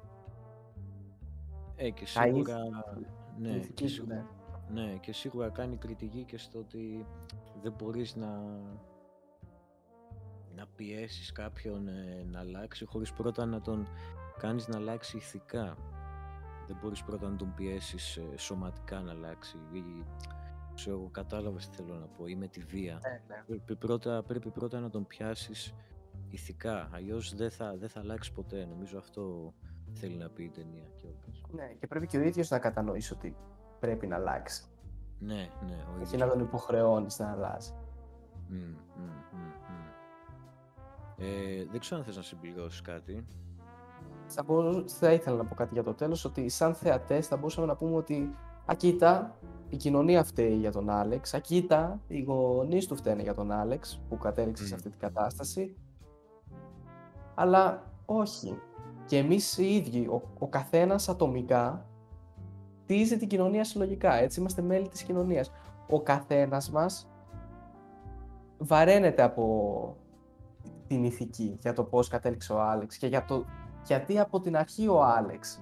Ε, 1.75 1.89
και 1.89 2.05
σίγουρα... 2.05 2.57
Ναι, 3.37 3.59
και 3.59 3.87
σίγουρα, 3.87 4.25
ναι. 4.69 4.81
ναι, 4.81 4.97
και 4.97 5.13
σίγουρα 5.13 5.49
κάνει 5.49 5.77
κριτική 5.77 6.23
και 6.23 6.37
στο 6.37 6.59
ότι 6.59 7.05
δεν 7.61 7.73
μπορείς 7.77 8.15
να, 8.15 8.41
να 10.55 10.67
πιέσεις 10.75 11.31
κάποιον 11.31 11.87
ε, 11.87 12.25
να 12.31 12.39
αλλάξει 12.39 12.85
χωρίς 12.85 13.13
πρώτα 13.13 13.45
να 13.45 13.61
τον 13.61 13.87
κάνεις 14.37 14.67
να 14.67 14.77
αλλάξει 14.77 15.17
ηθικά. 15.17 15.77
Δεν 16.67 16.77
μπορείς 16.81 17.03
πρώτα 17.03 17.29
να 17.29 17.35
τον 17.35 17.53
πιέσεις 17.55 18.17
ε, 18.17 18.37
σωματικά 18.37 18.99
να 18.99 19.11
αλλάξει 19.11 19.57
ή 19.71 19.83
ξέρω 20.75 20.95
εγώ 20.95 21.09
κατάλαβες 21.11 21.69
τι 21.69 21.75
θέλω 21.75 21.93
να 21.93 22.05
πω 22.05 22.27
ή 22.27 22.35
με 22.35 22.47
τη 22.47 22.59
βία. 22.59 22.99
Ναι, 23.03 23.21
ναι. 23.27 23.43
Πρέπει, 23.45 23.75
πρώτα, 23.75 24.23
πρέπει 24.23 24.49
πρώτα 24.49 24.79
να 24.79 24.89
τον 24.89 25.07
πιάσεις 25.07 25.73
ηθικά, 26.29 26.89
αλλιώς 26.93 27.35
δεν 27.35 27.51
θα, 27.51 27.75
δεν 27.77 27.89
θα 27.89 27.99
αλλάξει 27.99 28.33
ποτέ. 28.33 28.65
Νομίζω 28.65 28.97
αυτό 28.97 29.53
θέλει 29.93 30.15
να 30.15 30.29
πει 30.29 30.43
η 30.43 30.49
ταινία 30.49 30.87
Ναι, 31.51 31.75
και 31.79 31.87
πρέπει 31.87 32.07
και 32.07 32.17
ο 32.17 32.21
ίδιος 32.21 32.49
να 32.49 32.59
κατανοήσει 32.59 33.13
ότι 33.13 33.35
πρέπει 33.79 34.07
να 34.07 34.15
αλλάξει. 34.15 34.63
Ναι, 35.19 35.49
ναι. 35.67 35.85
Ο 35.97 36.01
Όχι 36.01 36.17
να 36.17 36.27
τον 36.27 36.39
υποχρεώνεις 36.39 37.19
να 37.19 37.31
αλλάζει. 37.31 37.73
Mm, 38.49 38.75
mm, 38.97 39.35
mm, 39.35 39.93
ε, 41.17 41.65
δεν 41.71 41.79
ξέρω 41.79 41.99
αν 41.99 42.05
θες 42.05 42.15
να 42.15 42.21
συμπληρώσεις 42.21 42.81
κάτι 42.81 43.25
θα, 44.27 44.45
θα 44.85 45.11
ήθελα 45.11 45.37
να 45.37 45.45
πω 45.45 45.55
κάτι 45.55 45.73
για 45.73 45.83
το 45.83 45.93
τέλος, 45.93 46.25
ότι 46.25 46.49
σαν 46.49 46.75
θεατές 46.75 47.27
θα 47.27 47.37
μπορούσαμε 47.37 47.67
να 47.67 47.75
πούμε 47.75 47.95
ότι 47.95 48.35
ακίτα, 48.65 49.37
η 49.69 49.75
κοινωνία 49.75 50.23
φταίει 50.23 50.55
για 50.55 50.71
τον 50.71 50.89
Άλεξ, 50.89 51.33
ακίτα, 51.33 51.99
οι 52.07 52.21
γονείς 52.21 52.87
του 52.87 52.95
φταίνε 52.95 53.21
για 53.21 53.33
τον 53.33 53.51
Άλεξ 53.51 54.01
που 54.09 54.17
κατέληξε 54.17 54.67
σε 54.67 54.75
αυτή 54.75 54.89
την 54.89 54.99
κατάσταση, 54.99 55.75
αλλά 57.35 57.83
όχι. 58.05 58.59
Και 59.05 59.17
εμείς 59.17 59.57
οι 59.57 59.75
ίδιοι, 59.75 60.07
ο, 60.07 60.21
ο 60.39 60.47
καθένας 60.47 61.09
ατομικά, 61.09 61.85
τίζει 62.85 63.17
την 63.17 63.27
κοινωνία 63.27 63.63
συλλογικά, 63.63 64.13
έτσι 64.13 64.39
είμαστε 64.39 64.61
μέλη 64.61 64.87
της 64.87 65.03
κοινωνίας. 65.03 65.51
Ο 65.89 66.01
καθένας 66.01 66.71
μας 66.71 67.07
βαραίνεται 68.57 69.21
από 69.21 69.97
την 70.87 71.03
ηθική 71.03 71.57
για 71.61 71.73
το 71.73 71.83
πώς 71.83 72.07
κατέληξε 72.07 72.53
ο 72.53 72.61
Άλεξ 72.61 72.97
και 72.97 73.07
για 73.07 73.25
το 73.25 73.45
γιατί 73.85 74.19
από 74.19 74.39
την 74.39 74.57
αρχή 74.57 74.87
ο 74.87 75.03
Άλεξ 75.03 75.61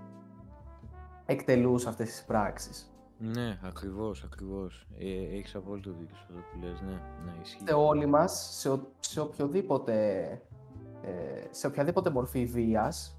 εκτελούσε 1.26 1.90
αυτές 1.90 2.10
τις 2.10 2.24
πράξεις. 2.26 2.91
Ναι, 3.24 3.60
ακριβώς, 3.64 4.24
ακριβώς. 4.24 4.88
Ε, 4.98 5.38
έχεις 5.38 5.56
απόλυτο 5.56 5.92
δίκιο 5.92 6.16
σε 6.16 6.22
αυτό 6.30 6.34
που 6.34 6.66
λες, 6.66 6.82
ναι, 6.82 7.02
ναι, 7.26 7.42
ισχύει. 7.42 7.64
Σε 7.66 7.74
όλοι 7.74 8.06
μας, 8.06 8.58
σε, 8.60 8.82
σε, 9.00 9.20
οποιοδήποτε, 9.20 10.28
ε, 11.02 11.48
σε 11.50 11.68
οποιαδήποτε 11.68 12.10
μορφή 12.10 12.46
βίας, 12.46 13.18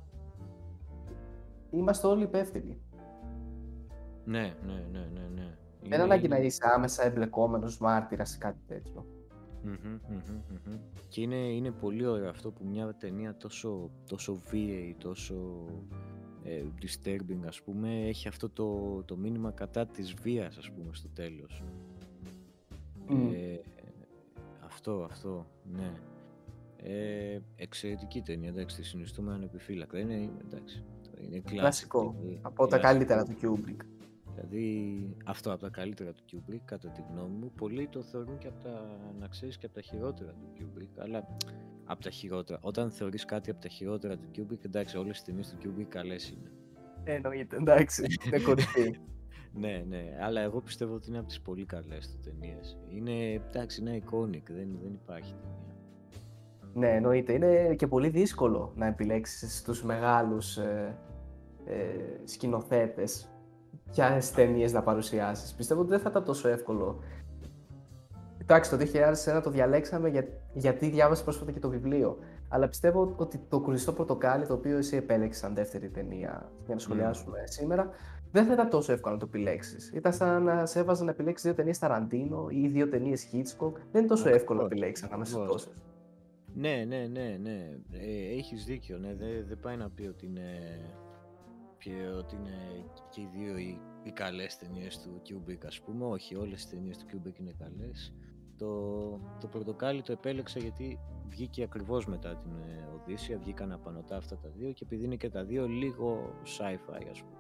είμαστε 1.71 2.07
όλοι 2.07 2.23
υπεύθυνοι. 2.23 2.81
Ναι, 4.25 4.57
ναι, 4.67 4.87
ναι, 4.93 5.09
ναι, 5.13 5.29
ναι. 5.35 5.57
Δεν 5.89 6.01
ανάγκη 6.01 6.29
να 6.29 6.39
είσαι 6.39 6.71
άμεσα 6.75 7.05
εμπλεκόμενος 7.05 7.79
μάρτυρας 7.79 8.31
σε 8.31 8.39
κάτι 8.39 8.61
τέτοιο. 8.67 9.07
Και 11.09 11.21
είναι, 11.21 11.37
είναι 11.37 11.71
πολύ 11.71 12.07
ωραίο 12.07 12.29
αυτό 12.29 12.51
που 12.51 12.65
μια 12.67 12.95
ταινία 12.95 13.37
τόσο, 13.37 13.91
τόσο 14.09 14.35
βίαιη, 14.35 14.97
τόσο 14.99 15.67
ε, 16.45 16.65
disturbing 16.83 17.47
ας 17.47 17.63
πούμε, 17.63 18.07
έχει 18.07 18.29
αυτό 18.29 18.49
το, 18.49 19.03
το 19.03 19.17
μήνυμα 19.17 19.51
κατά 19.51 19.87
της 19.87 20.15
βίας 20.15 20.57
ας 20.57 20.71
πούμε 20.71 20.95
στο 20.95 21.09
τέλος. 21.09 21.63
Ε, 23.09 23.59
αυτό, 24.65 25.07
αυτό, 25.11 25.47
ναι. 25.65 25.93
Ε, 26.77 27.41
εξαιρετική 27.57 28.21
ταινία, 28.21 28.49
εντάξει, 28.49 28.77
τη 28.77 28.83
συνιστούμε 28.83 29.33
ανεπιφύλακτα. 29.33 29.99
Είναι, 29.99 30.31
εντάξει, 30.45 30.85
είναι 31.21 31.39
κλασικό. 31.39 32.15
Από 32.43 32.67
τα 32.67 32.79
καλύτερα 32.79 33.25
του 33.25 33.37
Kubrick. 33.43 33.85
Δηλαδή 34.35 35.17
αυτό 35.25 35.53
από 35.53 35.61
τα 35.61 35.69
καλύτερα 35.69 36.13
του 36.13 36.23
Kubrick 36.33 36.61
κατά 36.65 36.89
τη 36.89 37.03
γνώμη 37.11 37.37
μου. 37.37 37.53
Πολλοί 37.57 37.89
το 37.89 38.03
θεωρούν 38.03 38.39
και 38.39 38.47
από 38.47 38.63
τα, 38.63 38.99
να 39.19 39.27
ξέρεις, 39.27 39.59
και 39.59 39.67
από 39.67 39.75
τα 39.75 39.81
χειρότερα 39.81 40.33
του 40.33 40.49
Kubrick. 40.59 40.99
Αλλά 40.99 41.37
από 41.85 42.03
τα 42.03 42.11
χειρότερα. 42.11 42.59
Όταν 42.63 42.91
θεωρείς 42.91 43.25
κάτι 43.25 43.51
από 43.51 43.61
τα 43.61 43.69
χειρότερα 43.69 44.17
του 44.17 44.29
Kubrick, 44.37 44.65
εντάξει, 44.65 44.97
όλες 44.97 45.19
οι 45.19 45.25
ταινίες 45.25 45.49
του 45.49 45.57
Kubrick 45.63 45.87
καλές 45.89 46.29
είναι. 46.29 46.51
Εννοείται, 47.05 47.57
εντάξει, 47.57 48.07
είναι 48.27 48.39
κορυφή. 48.39 48.97
ναι, 49.63 49.85
ναι, 49.89 50.03
αλλά 50.21 50.41
εγώ 50.41 50.61
πιστεύω 50.61 50.95
ότι 50.95 51.09
είναι 51.09 51.19
από 51.19 51.27
τις 51.27 51.41
πολύ 51.41 51.65
καλές 51.65 52.09
του 52.09 52.19
ταινίες. 52.25 52.79
Είναι, 52.89 53.33
εντάξει, 53.33 53.81
είναι 53.81 54.03
iconic, 54.05 54.43
δεν, 54.51 54.79
δεν 54.83 54.99
υπάρχει 55.03 55.35
ταινία. 55.35 55.73
Ναι, 56.75 56.89
εννοείται. 56.89 57.33
Είναι 57.33 57.75
και 57.75 57.87
πολύ 57.87 58.09
δύσκολο 58.09 58.73
να 58.77 58.87
επιλέξεις 58.87 59.63
τους 59.63 59.83
μεγάλους 59.83 60.57
ε, 60.57 60.99
ε, 61.65 61.77
σκηνοθέτες 62.25 63.33
ποιες 63.91 64.31
ταινίες 64.31 64.73
να 64.73 64.83
παρουσιάσεις. 64.83 65.55
Πιστεύω 65.55 65.81
ότι 65.81 65.91
δεν 65.91 66.01
θα 66.01 66.11
ήταν 66.11 66.25
τόσο 66.25 66.49
εύκολο. 66.49 66.99
Εντάξει, 68.43 68.71
το 68.71 68.77
2001 69.37 69.43
το 69.43 69.51
διαλέξαμε 69.51 70.09
για, 70.09 70.27
γιατί 70.53 70.89
διάβασα 70.89 71.25
πρόσφατα 71.25 71.53
και 71.53 71.59
το 71.59 71.69
βιβλίο. 71.69 72.19
Αλλά 72.49 72.69
πιστεύω 72.69 73.15
ότι 73.17 73.41
το 73.49 73.61
κουριστό 73.61 73.93
πορτοκάλι, 73.93 74.47
το 74.47 74.55
οποίο 74.55 74.77
εσύ 74.77 74.97
επέλεξες 74.97 75.41
σαν 75.41 75.55
δεύτερη 75.55 75.89
ταινία 75.89 76.51
για 76.67 76.75
να 76.75 76.81
σχολιάσουμε 76.81 77.39
mm. 77.43 77.51
σήμερα, 77.51 77.91
δεν 78.33 78.47
θα 78.47 78.53
ήταν 78.53 78.69
τόσο 78.69 78.93
εύκολο 78.93 79.15
να 79.15 79.21
το 79.21 79.27
επιλέξεις. 79.29 79.91
Ήταν 79.95 80.13
σαν 80.13 80.43
να 80.43 80.67
σε 80.67 80.79
έβαζε 80.79 81.05
να 81.05 81.11
επιλέξεις 81.11 81.45
δύο 81.47 81.55
ταινίες 81.55 81.79
Ταραντίνο 81.79 82.47
ή 82.51 82.69
δύο 82.69 82.89
ταινίες 82.89 83.29
Hitchcock. 83.33 83.73
Δεν 83.93 84.01
είναι 84.01 84.07
τόσο 84.07 84.29
εύκολο 84.29 84.61
να 84.61 84.67
επιλέξεις 84.67 85.07
ανάμεσα 85.07 85.33
σε 85.33 85.47
τόσες. 85.47 85.73
Ναι, 86.55 86.85
ναι, 86.89 87.07
ναι, 87.11 87.39
ναι. 87.43 87.79
Ε, 87.93 88.37
Έχεις 88.37 88.65
δίκιο. 88.65 88.99
Ναι. 88.99 89.15
Δεν 89.15 89.45
δε 89.49 89.55
πάει 89.55 89.77
να 89.77 89.91
πει 89.91 90.07
ότι 90.07 90.27
είναι 90.27 90.51
και 91.79 91.93
ότι 92.19 92.37
είναι 92.37 92.85
και 93.11 93.21
οι 93.21 93.29
δύο 93.37 93.57
οι, 93.57 93.81
οι 94.03 94.11
καλές 94.11 94.57
ταινίες 94.57 94.99
του 94.99 95.23
Kubrick 95.29 95.67
ας 95.67 95.81
πούμε. 95.81 96.05
Όχι, 96.05 96.37
όλες 96.37 96.63
οι 96.63 96.69
ταινίες 96.69 96.99
του 96.99 97.05
Kubrick 97.13 97.41
είναι 97.41 97.55
καλές. 97.59 98.15
Το, 98.59 99.01
το 99.41 99.47
πορτοκάλι 99.47 100.03
το 100.03 100.13
επέλεξα 100.13 100.59
γιατί 100.59 100.99
βγήκε 101.29 101.63
ακριβώς 101.63 102.07
μετά 102.07 102.29
την 102.29 102.51
ε, 102.51 102.89
Οδύσσια, 102.95 103.39
βγήκαν 103.39 103.73
απανοτά 103.73 104.17
αυτά 104.17 104.37
τα 104.37 104.49
δύο 104.57 104.73
και 104.73 104.85
επειδή 104.85 105.05
είναι 105.05 105.17
και 105.17 105.31
τα 105.31 105.45
δύο 105.45 105.67
λίγο 105.67 106.33
sci-fi 106.45 107.07
ας 107.11 107.23
πούμε. 107.23 107.37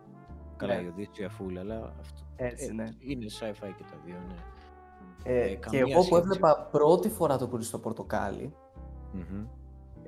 Καλά 0.56 0.74
ναι. 0.74 0.82
η 0.82 0.86
Οδύσσια 0.86 1.28
φούλα, 1.28 1.60
αλλά 1.60 1.94
αυτό 2.00 2.20
Έτσι, 2.36 2.68
ε, 2.70 2.72
ναι. 2.72 2.88
είναι 2.98 3.26
sci-fi 3.40 3.72
και 3.76 3.84
τα 3.90 3.96
δύο, 4.04 4.16
ναι. 4.28 4.34
Ε, 5.24 5.50
ε, 5.50 5.54
και 5.54 5.78
εγώ 5.78 6.04
που 6.08 6.16
έβλεπα 6.16 6.68
πρώτη 6.70 7.08
φορά 7.08 7.38
το 7.38 7.48
κουριστό 7.48 7.78
πορτοκάλι, 7.78 8.54
mm-hmm. 9.14 9.46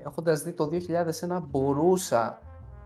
έχοντας 0.06 0.42
δει 0.42 0.52
το 0.52 0.70
2001 1.28 1.42
μπορούσα 1.48 2.38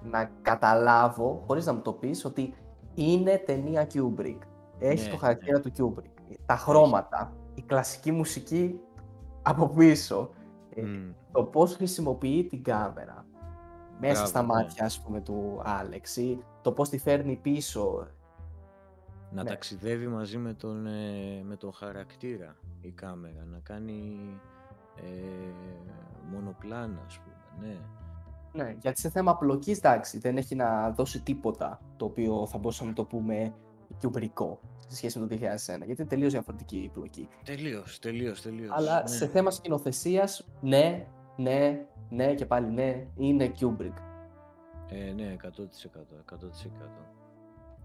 να 0.02 0.30
καταλάβω, 0.42 1.42
χωρίς 1.46 1.66
να 1.66 1.72
μου 1.72 1.80
το 1.80 1.92
πεις, 1.92 2.24
ότι 2.24 2.54
είναι 2.94 3.42
ταινία 3.46 3.86
Kubrick. 3.94 4.38
Έχει 4.78 5.04
ναι, 5.04 5.10
το 5.10 5.16
χαρακτήρα 5.16 5.58
ναι. 5.58 5.70
του 5.70 5.94
Kubrick. 5.94 6.36
Τα 6.46 6.56
χρώματα, 6.56 7.32
η 7.58 7.62
κλασική 7.62 8.12
μουσική 8.12 8.80
από 9.42 9.68
πίσω, 9.68 10.30
mm. 10.76 11.14
το 11.32 11.44
πώς 11.44 11.74
χρησιμοποιεί 11.74 12.44
την 12.44 12.62
κάμερα 12.62 13.26
μέσα 14.00 14.26
στα 14.26 14.40
ναι. 14.40 14.46
μάτια, 14.46 14.84
ας 14.84 15.00
πούμε, 15.00 15.20
του 15.20 15.60
Άλεξ 15.64 16.16
ή 16.16 16.44
το 16.62 16.72
πώς 16.72 16.88
τη 16.88 16.98
φέρνει 16.98 17.36
πίσω. 17.36 18.06
Να 19.30 19.42
ναι. 19.42 19.48
ταξιδεύει 19.48 20.06
μαζί 20.06 20.38
με 20.38 20.52
τον, 20.52 20.86
ε, 20.86 21.42
με 21.44 21.56
τον 21.56 21.72
χαρακτήρα 21.72 22.56
η 22.80 22.90
κάμερα, 22.90 23.44
να 23.44 23.58
κάνει 23.58 24.16
ε, 24.96 25.52
μονοπλάνα, 26.32 27.02
ας 27.06 27.18
πούμε, 27.18 27.68
ναι. 27.68 27.78
Ναι, 28.52 28.76
γιατί 28.80 29.00
σε 29.00 29.10
θέμα 29.10 29.36
πλοκής, 29.36 29.78
εντάξει, 29.78 30.18
δεν 30.18 30.36
έχει 30.36 30.54
να 30.54 30.90
δώσει 30.90 31.22
τίποτα 31.22 31.80
το 31.96 32.04
οποίο 32.04 32.46
θα 32.46 32.58
μπορούσαμε 32.58 32.90
να 32.90 32.96
το 32.96 33.04
πούμε 33.04 33.54
κιουμπρικό 33.98 34.60
σε 34.88 34.96
σχέση 34.96 35.18
με 35.18 35.26
το 35.26 35.34
2001. 35.34 35.38
Γιατί 35.66 35.84
είναι 35.86 36.06
τελείως 36.08 36.32
διαφορετική 36.32 36.76
η 36.76 36.88
πλοκή. 36.88 37.28
Τελείως, 37.44 37.98
τελείως, 37.98 38.42
τελείως. 38.42 38.70
Αλλά 38.76 39.00
ναι. 39.00 39.06
σε 39.06 39.26
θέμα 39.26 39.50
σκηνοθεσίας, 39.50 40.48
ναι, 40.60 41.06
ναι, 41.36 41.86
ναι 42.08 42.34
και 42.34 42.46
πάλι 42.46 42.70
ναι, 42.70 43.06
είναι 43.16 43.52
Kubrick. 43.60 43.94
Ε, 44.90 45.12
ναι, 45.12 45.36
100%. 45.42 45.46
100%. 45.46 47.18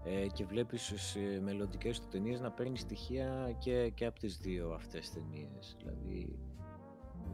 Ε, 0.04 0.26
και 0.26 0.44
βλέπεις 0.44 0.92
σε 0.96 1.18
μελλοντικές 1.42 2.00
του 2.00 2.08
ταινίες 2.10 2.40
να 2.40 2.50
παίρνει 2.50 2.78
στοιχεία 2.78 3.56
και, 3.58 3.92
και 3.94 4.06
από 4.06 4.18
τις 4.18 4.38
δύο 4.38 4.72
αυτές 4.72 5.12
ταινίες. 5.12 5.76
Δηλαδή 5.78 6.38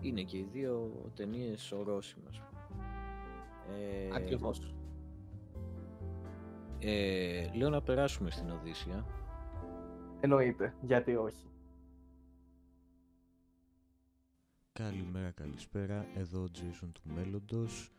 είναι 0.00 0.22
και 0.22 0.36
οι 0.36 0.48
δύο 0.52 0.90
ταινίες 1.14 1.72
ορόσημα. 1.72 2.30
Ε, 3.68 4.14
Ακριβώς. 4.16 4.74
Ε, 6.78 7.50
λέω 7.54 7.68
να 7.68 7.82
περάσουμε 7.82 8.30
στην 8.30 8.50
Οδύσσια. 8.50 9.04
Εννοείται, 10.22 10.74
γιατί 10.82 11.16
όχι. 11.16 11.46
Καλημέρα, 14.72 15.30
καλησπέρα. 15.30 16.06
Εδώ 16.16 16.42
ο 16.42 16.48
Jason 16.54 16.88
του 16.92 17.02
μέλλοντος. 17.14 17.90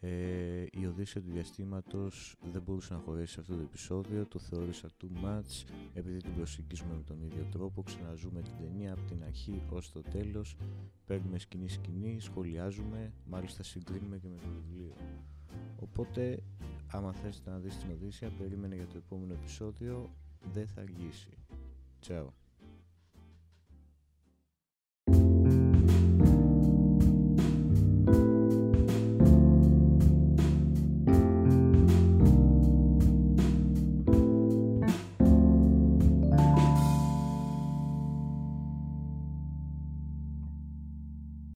Ε, 0.00 0.66
η 0.72 0.86
Οδύσσια 0.86 1.20
του 1.20 1.30
διαστήματος 1.30 2.36
δεν 2.52 2.62
μπορούσε 2.62 2.94
να 2.94 3.00
χωρέσει 3.00 3.32
σε 3.32 3.40
αυτό 3.40 3.54
το 3.54 3.62
επεισόδιο. 3.62 4.26
Το 4.26 4.38
θεώρησα 4.38 4.88
too 5.00 5.24
much 5.24 5.72
επειδή 5.94 6.18
την 6.18 6.34
προσεγγίζουμε 6.34 6.94
με 6.94 7.02
τον 7.02 7.22
ίδιο 7.22 7.46
τρόπο. 7.50 7.82
Ξαναζούμε 7.82 8.42
την 8.42 8.52
ταινία 8.58 8.92
από 8.92 9.02
την 9.02 9.22
αρχή 9.24 9.62
ως 9.70 9.92
το 9.92 10.00
τέλος. 10.00 10.56
Παίρνουμε 11.06 11.38
σκηνή 11.38 11.68
σκηνή, 11.68 12.20
σχολιάζουμε, 12.20 13.12
μάλιστα 13.26 13.62
συγκρίνουμε 13.62 14.18
και 14.18 14.28
με 14.28 14.36
το 14.36 14.48
βιβλίο. 14.48 14.94
Οπότε, 15.80 16.42
άμα 16.86 17.12
θες 17.12 17.42
να 17.46 17.58
δεις 17.58 17.78
την 17.78 17.90
Οδύσσια, 17.90 18.30
περίμενε 18.38 18.74
για 18.74 18.86
το 18.86 18.96
επόμενο 18.96 19.32
επεισόδιο. 19.32 20.10
Δεν 20.52 20.66
θα 20.66 20.80
αργήσει. 20.80 21.30
Chao. 22.02 22.32